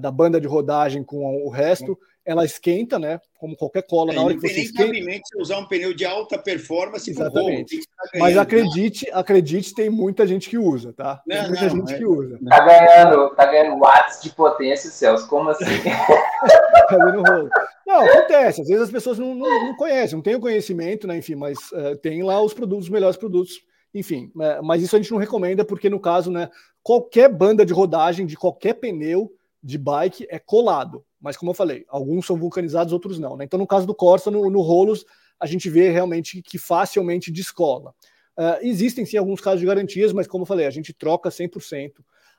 [0.00, 3.20] da banda de rodagem com o resto ela esquenta, né?
[3.38, 4.92] Como qualquer cola, é, na hora que você esquenta.
[4.92, 7.80] Não se usar um pneu de alta performance Exatamente.
[8.14, 11.20] Mas acredite, acredite, tem muita gente que usa, tá?
[11.28, 11.98] Tem não, muita não, gente é...
[11.98, 12.38] que usa.
[12.48, 15.28] Tá ganhando, tá ganhando watts de potência, Celso.
[15.28, 15.64] Como assim?
[16.88, 17.50] tá vendo rolo.
[17.86, 18.62] Não, acontece.
[18.62, 21.18] Às vezes as pessoas não, não, não conhecem, não têm o conhecimento, né?
[21.18, 23.60] Enfim, mas uh, tem lá os produtos, os melhores produtos.
[23.92, 26.48] Enfim, uh, mas isso a gente não recomenda, porque no caso, né?
[26.82, 29.30] Qualquer banda de rodagem de qualquer pneu
[29.64, 31.02] de bike é colado.
[31.18, 33.34] Mas, como eu falei, alguns são vulcanizados, outros não.
[33.34, 33.46] Né?
[33.46, 35.06] Então, no caso do Corsa, no, no rolos,
[35.40, 37.94] a gente vê realmente que facilmente descola.
[38.36, 41.92] Uh, existem sim alguns casos de garantias, mas como eu falei, a gente troca 100%.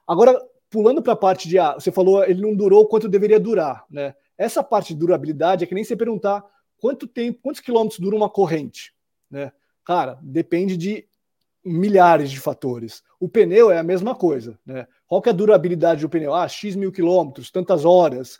[0.07, 0.39] Agora,
[0.69, 4.13] pulando para a parte de, ah, você falou, ele não durou quanto deveria durar, né?
[4.37, 6.43] Essa parte de durabilidade é que nem você perguntar
[6.77, 8.93] quanto tempo, quantos quilômetros dura uma corrente,
[9.31, 9.51] né?
[9.83, 11.07] Cara, depende de
[11.63, 13.01] milhares de fatores.
[13.19, 14.85] O pneu é a mesma coisa, né?
[15.07, 16.33] Qual que é a durabilidade do pneu?
[16.33, 18.37] Ah, X mil quilômetros, tantas horas.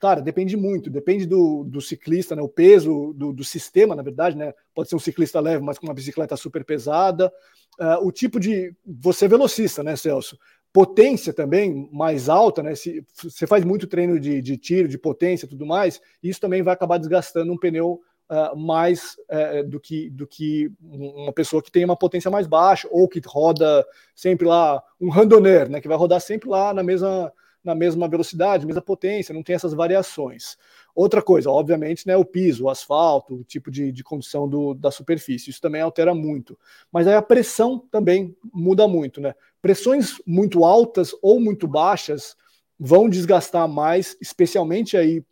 [0.00, 2.40] Cara, depende muito, depende do, do ciclista, né?
[2.40, 4.54] O peso do, do, sistema, na verdade, né?
[4.72, 7.32] Pode ser um ciclista leve, mas com uma bicicleta super pesada.
[7.80, 8.74] Uh, o tipo de.
[8.86, 10.38] Você é velocista, né, Celso?
[10.72, 12.76] Potência também mais alta, né?
[12.76, 16.74] Se você faz muito treino de, de tiro, de potência tudo mais, isso também vai
[16.74, 21.84] acabar desgastando um pneu uh, mais uh, do, que, do que uma pessoa que tem
[21.84, 25.80] uma potência mais baixa ou que roda sempre lá, um randonneur, né?
[25.80, 27.32] Que vai rodar sempre lá na mesma
[27.68, 30.56] na mesma velocidade, mesma potência, não tem essas variações.
[30.94, 34.90] Outra coisa, obviamente, né, o piso, o asfalto, o tipo de, de condição do, da
[34.90, 36.58] superfície, isso também altera muito.
[36.90, 39.34] Mas aí a pressão também muda muito, né?
[39.60, 42.36] Pressões muito altas ou muito baixas
[42.78, 45.22] vão desgastar mais, especialmente aí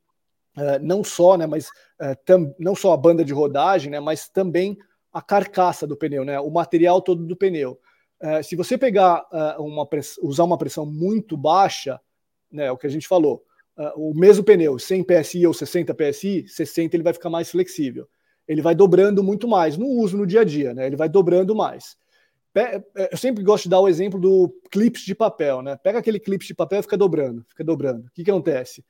[0.57, 4.29] uh, não só, né, mas uh, tam, não só a banda de rodagem, né, mas
[4.29, 4.77] também
[5.13, 7.79] a carcaça do pneu, né, o material todo do pneu.
[8.23, 9.25] Uh, se você pegar
[9.59, 9.87] uma
[10.23, 12.01] usar uma pressão muito baixa,
[12.51, 13.45] né, é o que a gente falou,
[13.95, 18.09] o mesmo pneu, 100 PSI ou 60 PSI, 60 ele vai ficar mais flexível.
[18.49, 20.87] Ele vai dobrando muito mais, no uso no dia a dia, né?
[20.87, 21.97] Ele vai dobrando mais.
[22.57, 25.77] É, eu sempre gosto de dar o exemplo do clips de papel, né?
[25.77, 28.07] Pega aquele clipe de papel e fica dobrando, fica dobrando.
[28.07, 28.83] O que, que acontece?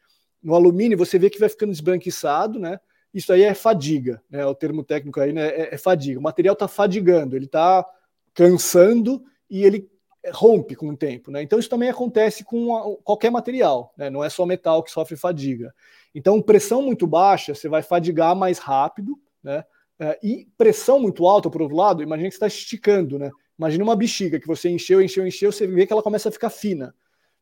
[0.47, 2.79] No alumínio você vê que vai ficando esbranquiçado, né?
[3.13, 4.47] Isso aí é fadiga, né?
[4.47, 5.49] O termo técnico aí né?
[5.49, 6.21] é, é fadiga.
[6.21, 7.85] O material está fadigando, ele está
[8.33, 9.91] cansando e ele
[10.33, 11.33] rompe com o tempo.
[11.33, 11.43] Né?
[11.43, 14.09] Então, isso também acontece com qualquer material, né?
[14.09, 15.75] não é só metal que sofre fadiga.
[16.15, 19.65] Então, pressão muito baixa, você vai fadigar mais rápido, né?
[19.99, 23.33] É, e pressão muito alta, por outro lado, imagina que está esticando, né?
[23.59, 26.51] Imagina uma bexiga que você encheu, encheu, encheu, você vê que ela começa a ficar
[26.51, 26.95] fina.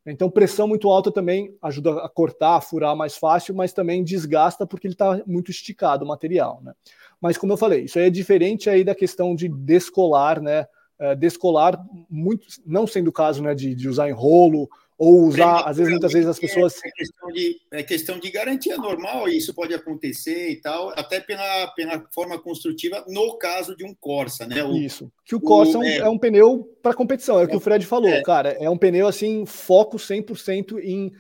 [0.07, 4.67] Então, pressão muito alta também ajuda a cortar, a furar mais fácil, mas também desgasta
[4.67, 6.73] porque ele está muito esticado o material, né?
[7.21, 10.67] Mas, como eu falei, isso aí é diferente aí da questão de descolar, né?
[10.99, 15.77] é, descolar, muito, não sendo o caso né, de, de usar enrolo ou usar, às
[15.77, 16.81] vezes, muitas vezes as pessoas.
[16.85, 21.21] É, é, questão de, é questão de garantia normal, isso pode acontecer e tal, até
[21.21, 24.63] pela, pela forma construtiva, no caso de um Corsa, né?
[24.63, 25.11] O, isso.
[25.25, 27.85] Que o Corsa o, é, é um pneu para competição, é o que o Fred
[27.85, 28.23] falou, é.
[28.23, 28.51] cara.
[28.61, 31.13] É um pneu assim, foco 100% em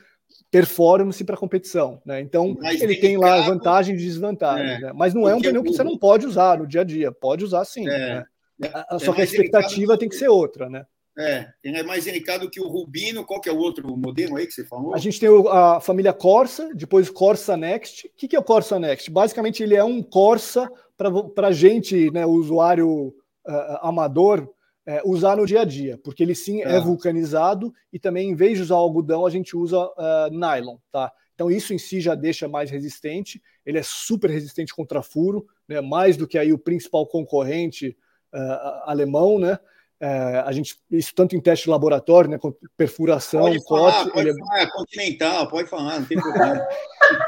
[0.50, 2.20] performance para competição, né?
[2.20, 4.80] Então Mas ele tem lá vantagem e desvantagem, é.
[4.80, 4.92] né?
[4.94, 7.42] Mas não é um pneu que você não pode usar no dia a dia, pode
[7.42, 7.88] usar sim.
[7.88, 8.14] É.
[8.14, 8.24] Né?
[8.62, 10.86] É, Só que a expectativa tem que ser outra, né?
[11.16, 13.24] É, ele é mais delicado que o Rubino.
[13.24, 14.94] Qual que é o outro modelo aí que você falou?
[14.94, 18.08] A gente tem a família Corsa, depois Corsa Next.
[18.08, 19.10] O que, que é o Corsa Next?
[19.10, 23.08] Basicamente, ele é um Corsa para a gente, né, usuário
[23.46, 24.40] uh, amador,
[24.88, 26.76] uh, usar no dia a dia, porque ele sim é.
[26.76, 26.80] é.
[26.80, 31.12] vulcanizado e também, em vez de usar algodão, a gente usa uh, nylon, tá?
[31.34, 33.42] Então, isso em si já deixa mais resistente.
[33.66, 37.96] Ele é super resistente contra furo, né, mais do que aí o principal concorrente
[38.32, 39.58] uh, alemão, né?
[40.02, 44.12] Uh, a gente isso tanto em teste de laboratório, né, com perfuração, pode falar, corte,
[44.12, 44.38] pode ele...
[44.38, 46.66] falar, é continental, pode falar, não tem problema.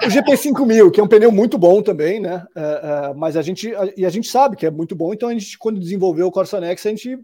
[0.03, 2.45] o GP5000, que é um pneu muito bom também, né?
[2.57, 5.29] Uh, uh, mas a gente a, e a gente sabe que é muito bom, então
[5.29, 7.19] a gente quando desenvolveu o Corsa Nex, a gente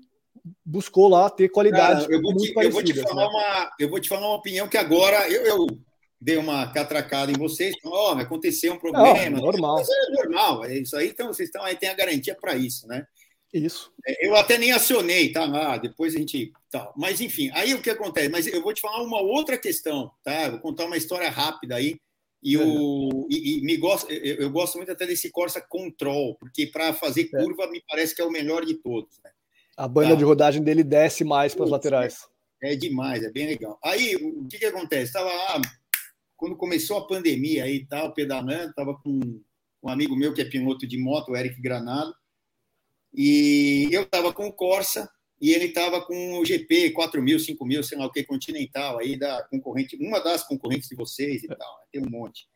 [0.64, 3.28] buscou lá ter qualidade eu, vou te, eu vou te falar né?
[3.28, 5.66] uma eu vou te falar uma opinião que agora eu, eu
[6.20, 9.38] dei uma catracada em vocês, ó, oh, aconteceu um problema.
[9.38, 9.74] Não, normal.
[9.74, 12.86] Mas é normal, é isso aí, então vocês estão aí tem a garantia para isso,
[12.86, 13.04] né?
[13.52, 13.92] Isso.
[14.06, 15.44] É, eu até nem acionei, tá?
[15.44, 16.52] Ah, depois a gente.
[16.70, 16.90] Tá.
[16.96, 18.28] Mas, enfim, aí o que acontece?
[18.30, 20.48] Mas eu vou te falar uma outra questão, tá?
[20.48, 22.00] vou contar uma história rápida aí.
[22.42, 26.66] E, o, e, e me gosto, eu, eu, gosto muito até desse Corsa Control, porque
[26.66, 27.38] para fazer é.
[27.38, 27.70] curva é.
[27.70, 29.16] me parece que é o melhor de todos.
[29.22, 29.30] Né?
[29.76, 30.14] A banda tá?
[30.16, 32.26] de rodagem dele desce mais para as laterais.
[32.60, 33.78] É, é, demais, é bem legal.
[33.84, 35.04] Aí, o que, que acontece?
[35.04, 35.60] Estava lá,
[36.36, 39.20] quando começou a pandemia aí tal, pedalando, estava com
[39.80, 42.12] um amigo meu que é piloto de moto, o Eric Granado.
[43.14, 45.10] E eu estava com o Corsa
[45.40, 49.42] e ele estava com o GP 4000, 5000, sei lá o que, Continental, aí da
[49.50, 51.84] concorrente, uma das concorrentes de vocês e tal, né?
[51.90, 52.46] tem um monte.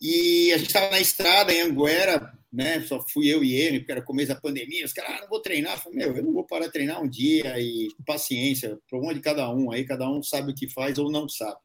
[0.00, 2.80] E a gente estava na estrada em Anguera, né?
[2.82, 4.84] Só fui eu e ele, porque era começo da pandemia.
[4.84, 5.74] Os caras, ah, não vou treinar.
[5.74, 9.20] Eu falei, meu, eu não vou parar de treinar um dia e paciência, problema de
[9.20, 9.70] cada um.
[9.70, 11.58] Aí cada um sabe o que faz ou não sabe.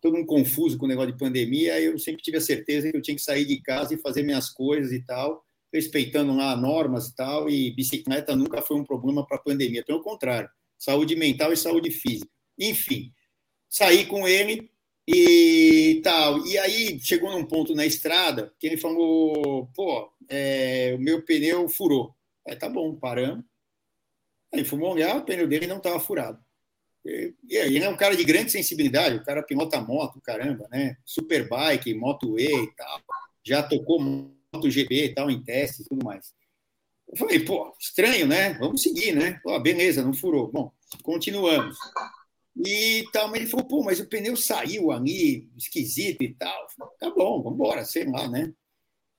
[0.00, 1.80] Todo mundo confuso com o negócio de pandemia.
[1.80, 4.50] Eu sempre tive a certeza que eu tinha que sair de casa e fazer minhas
[4.50, 9.36] coisas e tal respeitando lá normas e tal, e bicicleta nunca foi um problema para
[9.36, 12.30] a pandemia, pelo contrário, saúde mental e saúde física.
[12.58, 13.12] Enfim,
[13.68, 14.70] saí com ele
[15.06, 16.46] e tal.
[16.46, 21.68] E aí chegou num ponto na estrada que ele falou: pô, é, o meu pneu
[21.68, 22.14] furou.
[22.46, 23.44] Aí tá bom, paramos.
[24.52, 26.38] Aí fomos olhar, o pneu dele não estava furado.
[27.04, 30.66] E, e aí ele é um cara de grande sensibilidade, o cara pilota moto, caramba,
[30.70, 30.96] né?
[31.04, 33.00] Superbike, Moto E e tal.
[33.44, 34.00] Já tocou
[34.52, 36.32] MotoGP e tal, em testes e tudo mais.
[37.08, 38.54] Eu falei, pô, estranho, né?
[38.54, 39.40] Vamos seguir, né?
[39.42, 40.50] Pô, beleza, não furou.
[40.52, 40.72] Bom,
[41.02, 41.76] continuamos.
[42.66, 46.66] E tal, mas ele falou, pô, mas o pneu saiu ali, esquisito e tal.
[46.76, 48.52] Falei, tá bom, vamos embora, sei lá, né?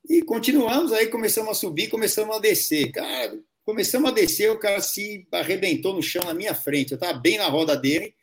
[0.07, 2.91] E continuamos, aí começamos a subir, começamos a descer.
[2.91, 6.91] Cara, começamos a descer, o cara se arrebentou no chão na minha frente.
[6.91, 8.14] Eu estava bem na roda dele,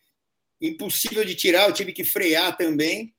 [0.60, 3.15] impossível de tirar, eu tive que frear também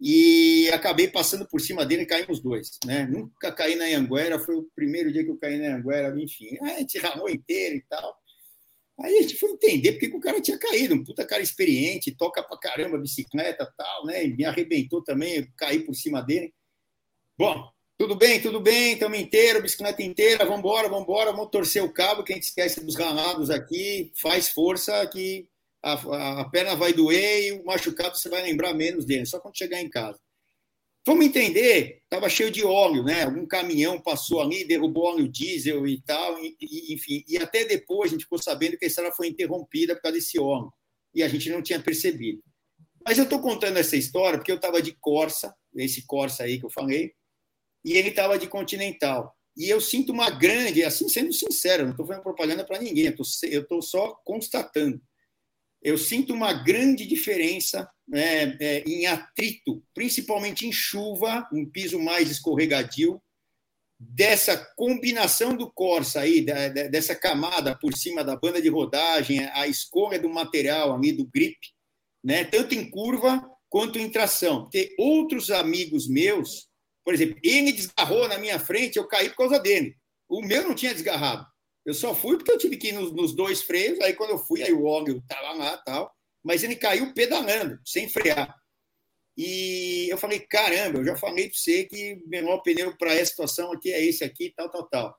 [0.00, 2.78] e acabei passando por cima dele e caímos dois.
[2.84, 3.06] Né?
[3.06, 6.56] Nunca caí na Anguera, foi o primeiro dia que eu caí na Anguera, enfim.
[6.62, 8.16] A gente ramou inteiro e tal.
[9.00, 12.16] Aí a gente foi entender porque que o cara tinha caído, um puta cara experiente,
[12.16, 14.24] toca pra caramba bicicleta tal, né?
[14.24, 16.52] E me arrebentou também, caí por cima dele.
[17.38, 21.82] Bom, tudo bem, tudo bem, estamos inteiro, bicicleta inteira, vamos embora, vamos embora, vamos torcer
[21.82, 25.48] o cabo, que a gente esquece dos ralados aqui, faz força que
[25.82, 29.56] a, a, perna vai doer e o machucado você vai lembrar menos dele, só quando
[29.56, 30.18] chegar em casa.
[31.06, 33.22] Vamos entender, estava cheio de óleo, né?
[33.22, 37.24] Algum caminhão passou ali, derrubou óleo diesel e tal, e, e, enfim.
[37.26, 40.38] E até depois a gente ficou sabendo que a estrada foi interrompida por causa desse
[40.38, 40.70] óleo.
[41.14, 42.42] E a gente não tinha percebido.
[43.02, 46.66] Mas eu estou contando essa história porque eu estava de Corsa, esse Corsa aí que
[46.66, 47.14] eu falei,
[47.82, 49.34] e ele estava de Continental.
[49.56, 53.12] E eu sinto uma grande, assim, sendo sincero, não estou fazendo propaganda para ninguém,
[53.44, 55.00] eu estou só constatando.
[55.82, 62.30] Eu sinto uma grande diferença né, é, em atrito, principalmente em chuva, um piso mais
[62.30, 63.20] escorregadio,
[64.00, 69.66] dessa combinação do Corsa aí, da, dessa camada por cima da banda de rodagem, a
[69.66, 71.58] escolha do material ali, do grip,
[72.22, 74.62] né, tanto em curva quanto em tração.
[74.62, 76.68] Porque outros amigos meus
[77.08, 79.96] por exemplo, ele desgarrou na minha frente, eu caí por causa dele.
[80.28, 81.46] O meu não tinha desgarrado.
[81.88, 84.38] Eu só fui porque eu tive que ir nos, nos dois freios, aí quando eu
[84.38, 88.54] fui, aí o óleo estava lá tal, mas ele caiu pedalando, sem frear.
[89.34, 93.30] E eu falei, caramba, eu já falei para você que o menor pneu para essa
[93.30, 95.18] situação aqui é esse aqui, tal, tal, tal.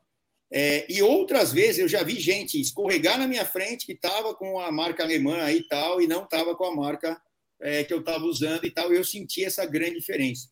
[0.53, 4.59] É, e outras vezes eu já vi gente escorregar na minha frente que estava com
[4.59, 7.19] a marca alemã aí e tal, e não estava com a marca
[7.59, 10.47] é, que eu estava usando e tal, e eu senti essa grande diferença.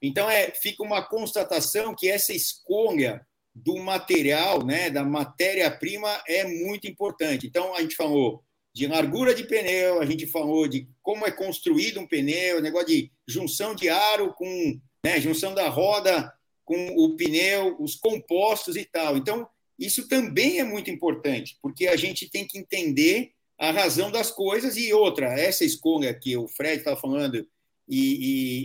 [0.00, 6.86] Então, é, fica uma constatação que essa escolha do material, né, da matéria-prima, é muito
[6.86, 7.46] importante.
[7.46, 11.98] Então, a gente falou de largura de pneu, a gente falou de como é construído
[12.00, 16.32] um pneu, negócio de junção de aro com né, junção da roda
[16.64, 19.16] com o pneu, os compostos e tal.
[19.16, 24.30] Então, isso também é muito importante, porque a gente tem que entender a razão das
[24.30, 27.46] coisas e outra, essa escolha que o Fred estava falando
[27.88, 27.98] e,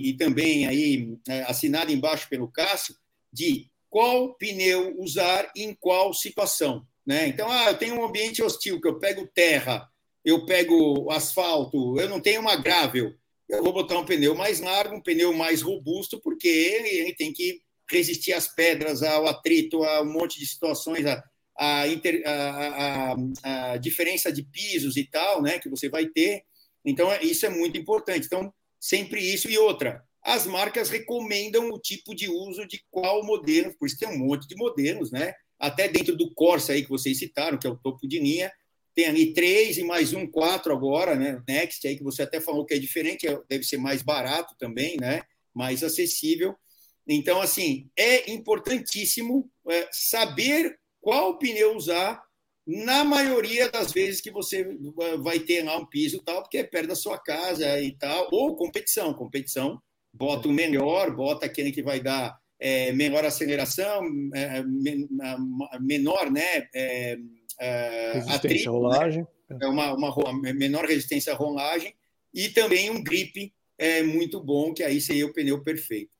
[0.04, 2.96] e, e também aí é, assinado embaixo pelo Cássio,
[3.34, 6.86] de qual pneu usar em qual situação.
[7.08, 7.30] Né?
[7.30, 9.90] Então, ah, eu tenho um ambiente hostil, que eu pego terra,
[10.26, 13.14] eu pego asfalto, eu não tenho uma gravel,
[13.48, 17.62] eu vou botar um pneu mais largo, um pneu mais robusto, porque ele, tem que
[17.90, 21.24] resistir às pedras, ao atrito, a um monte de situações, a,
[21.58, 23.14] a, inter, a,
[23.46, 26.44] a, a diferença de pisos e tal, né, que você vai ter.
[26.84, 28.26] Então, isso é muito importante.
[28.26, 29.50] Então, sempre isso.
[29.50, 34.10] E outra, as marcas recomendam o tipo de uso de qual modelo, por isso tem
[34.10, 35.34] um monte de modelos, né?
[35.60, 38.52] Até dentro do Corsa aí que vocês citaram, que é o topo de linha,
[38.96, 41.40] tem ali três e mais um quatro agora, né?
[41.48, 44.98] Next aí que você até falou que é diferente, é, deve ser mais barato também,
[44.98, 45.22] né?
[45.54, 46.56] Mais acessível.
[47.08, 52.20] Então, assim, é importantíssimo é, saber qual pneu usar
[52.66, 54.68] na maioria das vezes que você
[55.22, 58.56] vai ter lá um piso tal, porque é perto da sua casa e tal, ou
[58.56, 59.80] competição, competição,
[60.18, 64.64] bota o melhor, bota aquele que vai dar é, menor aceleração, é,
[65.80, 67.18] menor, né, é,
[67.60, 68.78] é resistência atrito, à né?
[68.78, 69.58] rolagem, né?
[69.62, 71.94] é uma, uma menor resistência à rolagem
[72.34, 76.12] e também um grip é muito bom, que aí seria o pneu perfeito.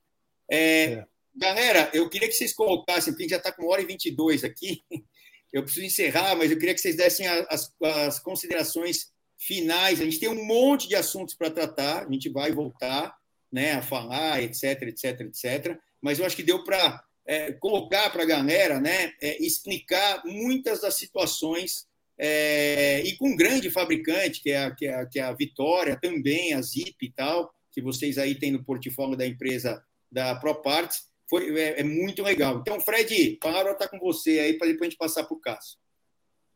[0.52, 1.06] É, é.
[1.34, 4.84] Galera, eu queria que vocês colocassem, porque já está com uma hora e 22 aqui,
[5.54, 10.02] eu preciso encerrar, mas eu queria que vocês dessem as, as considerações finais.
[10.02, 13.16] A gente tem um monte de assuntos para tratar, a gente vai voltar
[13.56, 15.80] né, a falar, etc, etc, etc.
[16.02, 20.82] Mas eu acho que deu para é, colocar para a galera, né, é, explicar muitas
[20.82, 21.88] das situações
[22.18, 25.32] é, e com um grande fabricante, que é, a, que, é a, que é a
[25.32, 30.36] Vitória, também a Zip e tal, que vocês aí têm no portfólio da empresa da
[30.36, 32.58] ProParts, foi, é, é, muito legal.
[32.58, 35.40] Então, Fred, a palavra está com você aí para depois a gente passar para o
[35.40, 35.80] Cássio.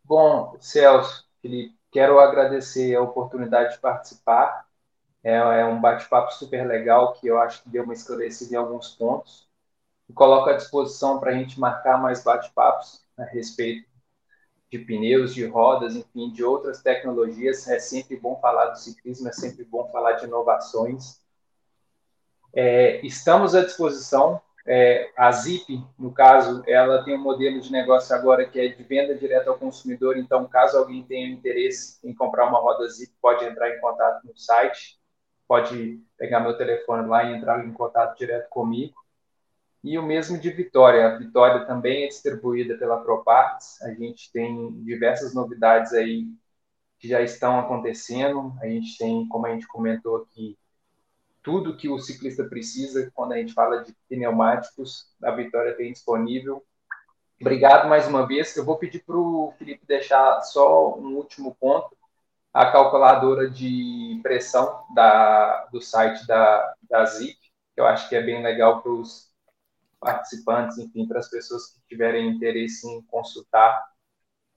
[0.03, 4.68] Bom, Celso, Felipe, quero agradecer a oportunidade de participar.
[5.23, 8.89] É, é um bate-papo super legal que eu acho que deu uma esclarecida em alguns
[8.95, 9.47] pontos.
[10.07, 13.87] E coloco à disposição para a gente marcar mais bate-papos a respeito
[14.71, 17.67] de pneus, de rodas, enfim, de outras tecnologias.
[17.67, 21.21] É sempre bom falar do ciclismo, é sempre bom falar de inovações.
[22.53, 24.41] É, estamos à disposição
[24.71, 28.83] é, a Zip, no caso, ela tem um modelo de negócio agora que é de
[28.83, 30.15] venda direta ao consumidor.
[30.15, 34.37] Então, caso alguém tenha interesse em comprar uma roda Zip, pode entrar em contato no
[34.37, 34.98] site,
[35.49, 38.93] pode pegar meu telefone lá e entrar em contato direto comigo.
[39.83, 41.07] E o mesmo de Vitória.
[41.07, 43.81] A Vitória também é distribuída pela ProParts.
[43.81, 46.27] A gente tem diversas novidades aí
[46.99, 48.53] que já estão acontecendo.
[48.61, 50.55] A gente tem, como a gente comentou aqui,
[51.41, 56.63] tudo que o ciclista precisa quando a gente fala de pneumáticos, a Vitória tem disponível.
[57.41, 58.55] Obrigado mais uma vez.
[58.55, 61.97] Eu vou pedir para o Felipe deixar só um último ponto.
[62.53, 67.37] A calculadora de pressão da, do site da, da ZIP,
[67.75, 69.29] que eu acho que é bem legal para os
[69.99, 73.83] participantes, enfim, para as pessoas que tiverem interesse em consultar,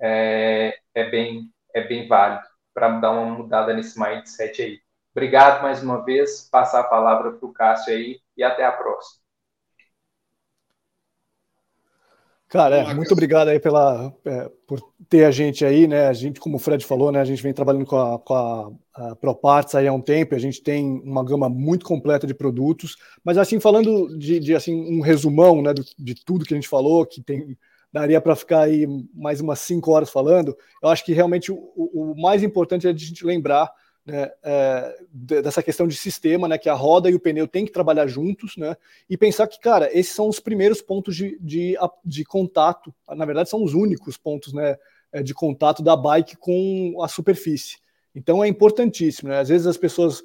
[0.01, 4.81] é, é, bem, é bem válido para dar uma mudada nesse mindset aí.
[5.13, 9.22] Obrigado mais uma vez, passar a palavra para o Cássio aí e até a próxima.
[12.53, 16.09] Cara, é, muito obrigado aí pela, é, por ter a gente aí, né?
[16.09, 17.19] A gente, como o Fred falou, né?
[17.19, 20.39] A gente vem trabalhando com a, com a, a ProParts aí há um tempo, a
[20.39, 25.01] gente tem uma gama muito completa de produtos, mas assim, falando de, de assim, um
[25.01, 27.57] resumão né, de tudo que a gente falou, que tem
[27.91, 32.15] daria para ficar aí mais umas cinco horas falando, eu acho que realmente o, o
[32.21, 33.73] mais importante é a gente lembrar
[34.05, 37.73] né, é, dessa questão de sistema, né, que a roda e o pneu têm que
[37.73, 38.77] trabalhar juntos, né,
[39.09, 43.49] e pensar que, cara, esses são os primeiros pontos de, de, de contato, na verdade
[43.49, 44.77] são os únicos pontos, né,
[45.13, 47.79] é, de contato da bike com a superfície.
[48.15, 50.23] Então é importantíssimo, né, às vezes as pessoas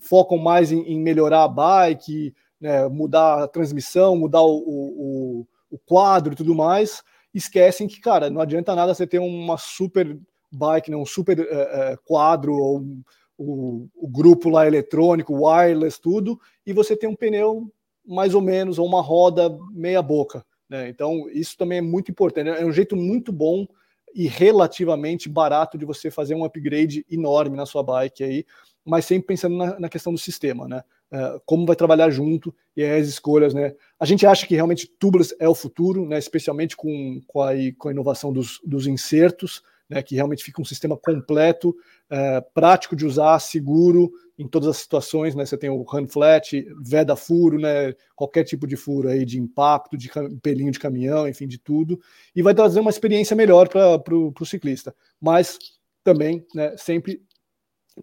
[0.00, 5.78] focam mais em, em melhorar a bike, né, mudar a transmissão, mudar o, o, o
[5.78, 7.02] quadro e tudo mais,
[7.32, 10.18] esquecem que, cara, não adianta nada você ter uma super
[10.54, 13.02] bike, né, um super uh, quadro ou um,
[13.36, 17.70] o, o, grupo lá eletrônico, wireless, tudo, e você tem um pneu
[18.06, 20.44] mais ou menos, ou uma roda meia boca.
[20.68, 20.88] Né?
[20.88, 22.48] Então, isso também é muito importante.
[22.48, 23.66] É um jeito muito bom
[24.14, 28.46] e relativamente barato de você fazer um upgrade enorme na sua bike aí,
[28.84, 30.82] mas sempre pensando na, na questão do sistema, né?
[31.12, 33.74] Uh, como vai trabalhar junto e as escolhas, né?
[33.98, 36.18] A gente acha que realmente tubeless é o futuro, né?
[36.18, 40.64] Especialmente com, com, a, com a inovação dos, dos insertos, né, que realmente fica um
[40.64, 41.74] sistema completo,
[42.10, 45.34] é, prático de usar, seguro em todas as situações.
[45.34, 49.38] Né, você tem o run flat, veda furo, né, qualquer tipo de furo aí de
[49.38, 50.10] impacto, de
[50.42, 52.00] pelinho de caminhão, enfim, de tudo,
[52.34, 54.94] e vai trazer uma experiência melhor para o ciclista.
[55.20, 55.58] Mas
[56.02, 57.22] também, né, sempre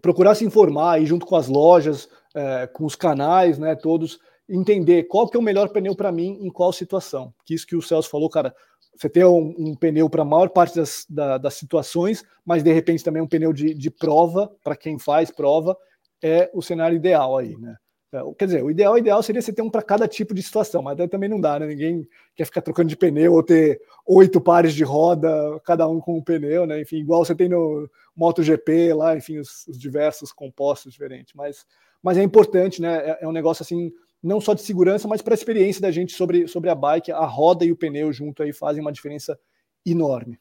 [0.00, 4.18] procurar se informar aí junto com as lojas, é, com os canais, né, todos
[4.48, 7.32] entender qual que é o melhor pneu para mim em qual situação.
[7.44, 8.54] Que isso que o Celso falou, cara,
[9.02, 12.72] você ter um, um pneu para a maior parte das, da, das situações, mas de
[12.72, 15.76] repente também um pneu de, de prova, para quem faz prova,
[16.22, 17.76] é o cenário ideal aí, né?
[18.12, 20.82] É, quer dizer, o ideal, ideal seria você ter um para cada tipo de situação,
[20.82, 21.66] mas também não dá, né?
[21.66, 22.06] Ninguém
[22.36, 25.28] quer ficar trocando de pneu ou ter oito pares de roda,
[25.64, 26.80] cada um com um pneu, né?
[26.80, 31.34] Enfim, igual você tem no MotoGP lá, enfim, os, os diversos compostos diferentes.
[31.34, 31.66] Mas,
[32.00, 32.98] mas é importante, né?
[32.98, 33.90] É, é um negócio assim
[34.22, 37.24] não só de segurança, mas para a experiência da gente sobre, sobre a bike, a
[37.24, 39.38] roda e o pneu junto aí fazem uma diferença
[39.84, 40.38] enorme.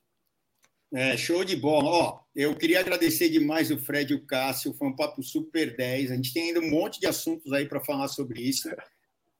[0.93, 1.89] É, show de bola.
[1.89, 6.11] Ó, eu queria agradecer demais o Fred e o Cássio, foi um papo super 10.
[6.11, 8.69] A gente tem ainda um monte de assuntos aí para falar sobre isso.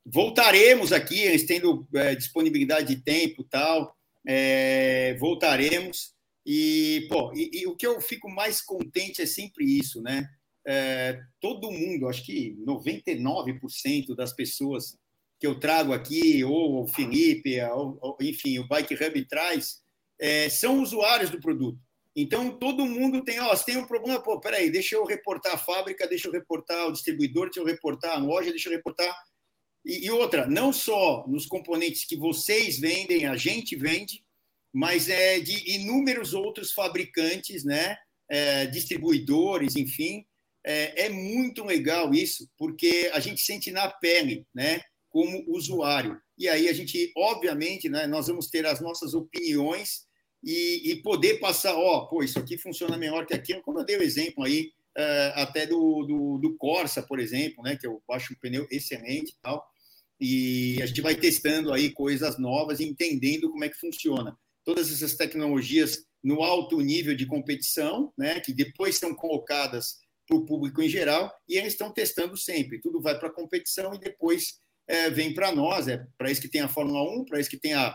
[0.06, 3.96] Voltaremos aqui, eles tendo é, disponibilidade de tempo tal,
[4.26, 6.14] é, voltaremos.
[6.46, 10.28] E, pô, e, e o que eu fico mais contente é sempre isso, né?
[10.66, 14.98] É, todo mundo, acho que 99% das pessoas
[15.40, 19.82] que eu trago aqui, ou o Felipe, ou, ou, enfim, o Bike Hub traz,
[20.20, 21.80] é, são usuários do produto.
[22.16, 25.58] Então, todo mundo tem, ó, se tem um problema, pô, peraí, deixa eu reportar a
[25.58, 29.16] fábrica, deixa eu reportar o distribuidor, deixa eu reportar a loja, deixa eu reportar.
[29.86, 34.24] E, e outra, não só nos componentes que vocês vendem, a gente vende,
[34.74, 37.96] mas é de inúmeros outros fabricantes, né,
[38.30, 40.26] é, distribuidores, enfim,
[40.66, 44.82] é, é muito legal isso, porque a gente sente na pele, né?
[45.10, 46.20] Como usuário.
[46.38, 50.06] E aí a gente, obviamente, né, nós vamos ter as nossas opiniões
[50.44, 53.98] e, e poder passar, ó, pô, isso aqui funciona melhor que aquilo, como eu dei
[53.98, 58.34] o exemplo aí, uh, até do, do, do, Corsa, por exemplo, né, que eu acho
[58.34, 59.64] um pneu excelente e tal,
[60.20, 64.38] e a gente vai testando aí coisas novas e entendendo como é que funciona.
[64.64, 70.00] Todas essas tecnologias no alto nível de competição, né, que depois são colocadas
[70.32, 72.80] para o público em geral, e eles estão testando sempre.
[72.80, 75.90] Tudo vai para a competição e depois é, vem para nós.
[75.90, 77.94] É para isso que tem a Fórmula 1, para isso que tem a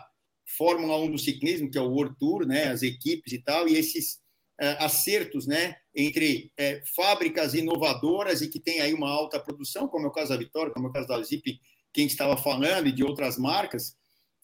[0.56, 3.76] Fórmula 1 do ciclismo, que é o World Tour, né, as equipes e tal, e
[3.76, 4.18] esses
[4.60, 10.06] é, acertos né, entre é, fábricas inovadoras e que tem aí uma alta produção, como
[10.06, 11.58] é o caso da Vitória, como é o caso da Zip,
[11.92, 13.96] quem estava falando, e de outras marcas,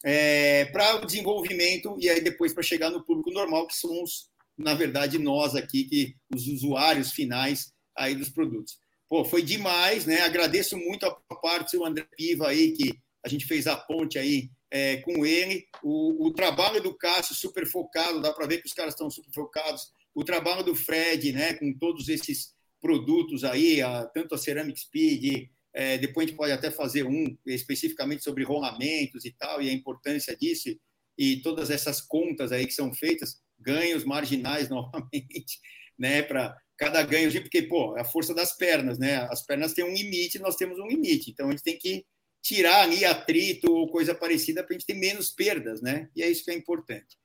[0.04, 4.28] é, para o desenvolvimento e aí depois para chegar no público normal, que somos,
[4.58, 8.78] na verdade, nós aqui, que os usuários finais aí dos produtos.
[9.08, 10.22] Pô, foi demais, né?
[10.22, 14.50] Agradeço muito a parte do André Piva aí, que a gente fez a ponte aí
[14.70, 15.66] é, com ele.
[15.82, 19.32] O, o, trabalho do Cássio super focado, dá para ver que os caras estão super
[19.32, 19.92] focados.
[20.14, 21.54] O trabalho do Fred, né?
[21.54, 26.52] Com todos esses produtos aí, a, tanto a Ceramic Speed, é, depois a gente pode
[26.52, 30.68] até fazer um especificamente sobre rolamentos e tal, e a importância disso.
[31.16, 35.60] e todas essas contas aí que são feitas, ganhos marginais novamente,
[35.98, 39.28] né, para cada ganho, porque, pô, é a força das pernas, né?
[39.30, 42.04] As pernas têm um limite, nós temos um limite, então a gente tem que
[42.42, 46.10] tirar ali atrito ou coisa parecida para a gente ter menos perdas, né?
[46.16, 47.16] E é isso que é importante.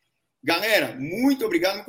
[0.43, 1.83] Galera, muito obrigado.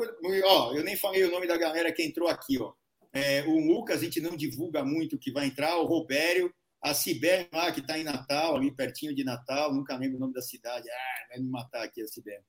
[0.45, 2.73] Ó, eu nem falei o nome da galera que entrou aqui, ó.
[3.12, 6.51] É, o Lucas, a gente não divulga muito que vai entrar, o Robério,
[6.82, 10.32] a Sibéria lá, que está em Natal, ali pertinho de Natal, nunca lembro o nome
[10.32, 10.89] da cidade.
[10.89, 12.45] Ah, vai me matar aqui a Sibéria.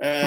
[0.00, 0.22] É,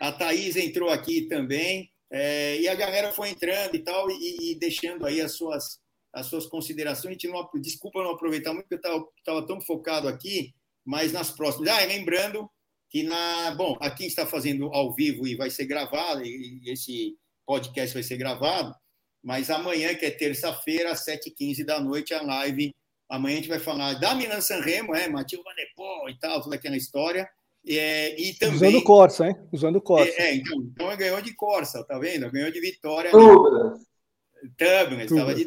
[0.00, 4.52] a, a Thaís entrou aqui também, é, e a galera foi entrando e tal, e,
[4.52, 5.80] e, deixando aí as suas,
[6.12, 7.06] as suas considerações.
[7.06, 11.30] A gente não, desculpa não aproveitar muito, porque eu estava tão focado aqui, mas nas
[11.30, 11.68] próximas.
[11.68, 12.50] Ah, lembrando
[12.90, 13.52] que na.
[13.52, 17.16] Bom, aqui está fazendo ao vivo e vai ser gravado, e esse
[17.46, 18.74] podcast vai ser gravado,
[19.24, 22.74] mas amanhã, que é terça-feira, às 7h15 da noite, a live.
[23.08, 26.76] Amanhã a gente vai falar da Milan Sanremo, é, Matilde Van e tal, toda aquela
[26.76, 27.28] história.
[27.66, 29.36] É, e também, Usando Corsa, hein?
[29.52, 30.10] Usando Corsa.
[30.20, 32.30] É, é então, então ganhou de Corsa, tá vendo?
[32.30, 33.10] Ganhou de vitória.
[33.10, 33.80] Tubas,
[35.04, 35.46] estava de.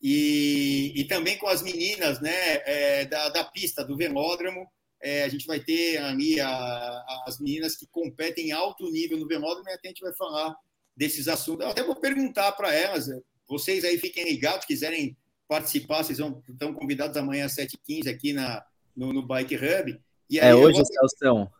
[0.00, 4.64] E, e também com as meninas né, é, da, da pista, do velódromo,
[5.02, 9.18] é, a gente vai ter ali a, a, as meninas que competem em alto nível
[9.18, 10.56] no velódromo e a gente vai falar
[10.96, 11.64] desses assuntos.
[11.64, 13.08] Eu até vou perguntar para elas,
[13.48, 15.16] vocês aí fiquem ligados, quiserem
[15.48, 18.64] participar, vocês vão, estão convidados amanhã às 7h15 aqui na,
[18.96, 20.00] no, no Bike Hub.
[20.30, 21.08] E é hoje, vou...
[21.08, 21.52] Celso?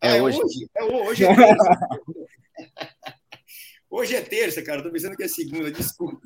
[0.00, 0.40] É, é hoje.
[0.42, 0.70] hoje.
[0.74, 1.24] É hoje.
[1.24, 1.80] É terça.
[3.90, 4.78] hoje é terça, cara.
[4.78, 6.20] Estou pensando que é segunda, desculpa.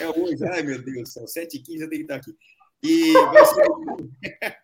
[0.00, 0.44] É hoje.
[0.50, 1.24] Ai, meu Deus do céu.
[1.24, 2.36] 7h15 eu tenho que estar aqui.
[2.82, 3.62] E vai ser...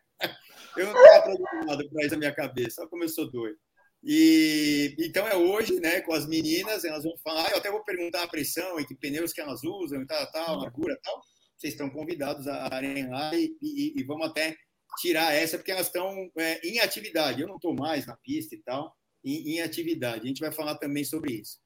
[0.78, 3.58] eu não estava programado para isso na minha cabeça, só como eu sou doido.
[4.02, 8.22] E então é hoje, né, com as meninas, elas vão falar, eu até vou perguntar
[8.22, 11.20] a pressão e que pneus que elas usam e tal, tal, largura tal.
[11.56, 14.54] Vocês estão convidados a irem lá e, e, e, vamos até
[14.98, 17.40] tirar essa, porque elas estão é, em atividade.
[17.40, 18.94] Eu não estou mais na pista e tal,
[19.24, 20.24] em, em, atividade.
[20.24, 21.58] A gente vai falar também sobre isso.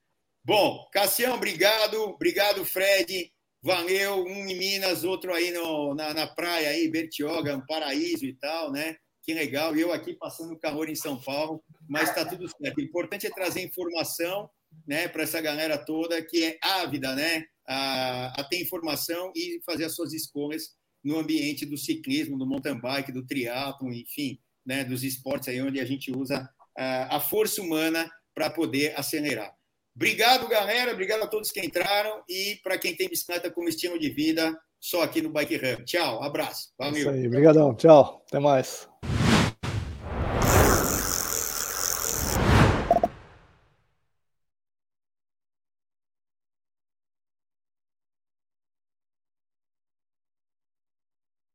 [0.44, 1.96] Bom, Cassião, obrigado.
[2.02, 3.32] Obrigado, Fred.
[3.62, 4.24] Valeu.
[4.24, 8.72] Um em Minas, outro aí no, na, na praia, aí, Bertioga, um paraíso e tal,
[8.72, 8.96] né?
[9.22, 9.76] Que legal.
[9.76, 12.78] Eu aqui passando calor em São Paulo mas está tudo certo.
[12.78, 14.48] O importante é trazer informação
[14.86, 19.86] né, para essa galera toda que é ávida né, a, a, ter informação e fazer
[19.86, 25.02] as suas escolhas no ambiente do ciclismo, do mountain bike, do triatlo, enfim, né, dos
[25.02, 29.52] esportes aí onde a gente usa a, a força humana para poder acelerar.
[29.94, 30.92] Obrigado, galera.
[30.92, 32.22] Obrigado a todos que entraram.
[32.28, 35.84] E para quem tem bicicleta como estilo de vida, só aqui no Bike Hub.
[35.84, 36.72] Tchau, abraço.
[36.78, 37.00] Valeu.
[37.00, 37.74] Isso aí, obrigadão.
[37.74, 38.24] Tchau.
[38.26, 38.88] Até mais.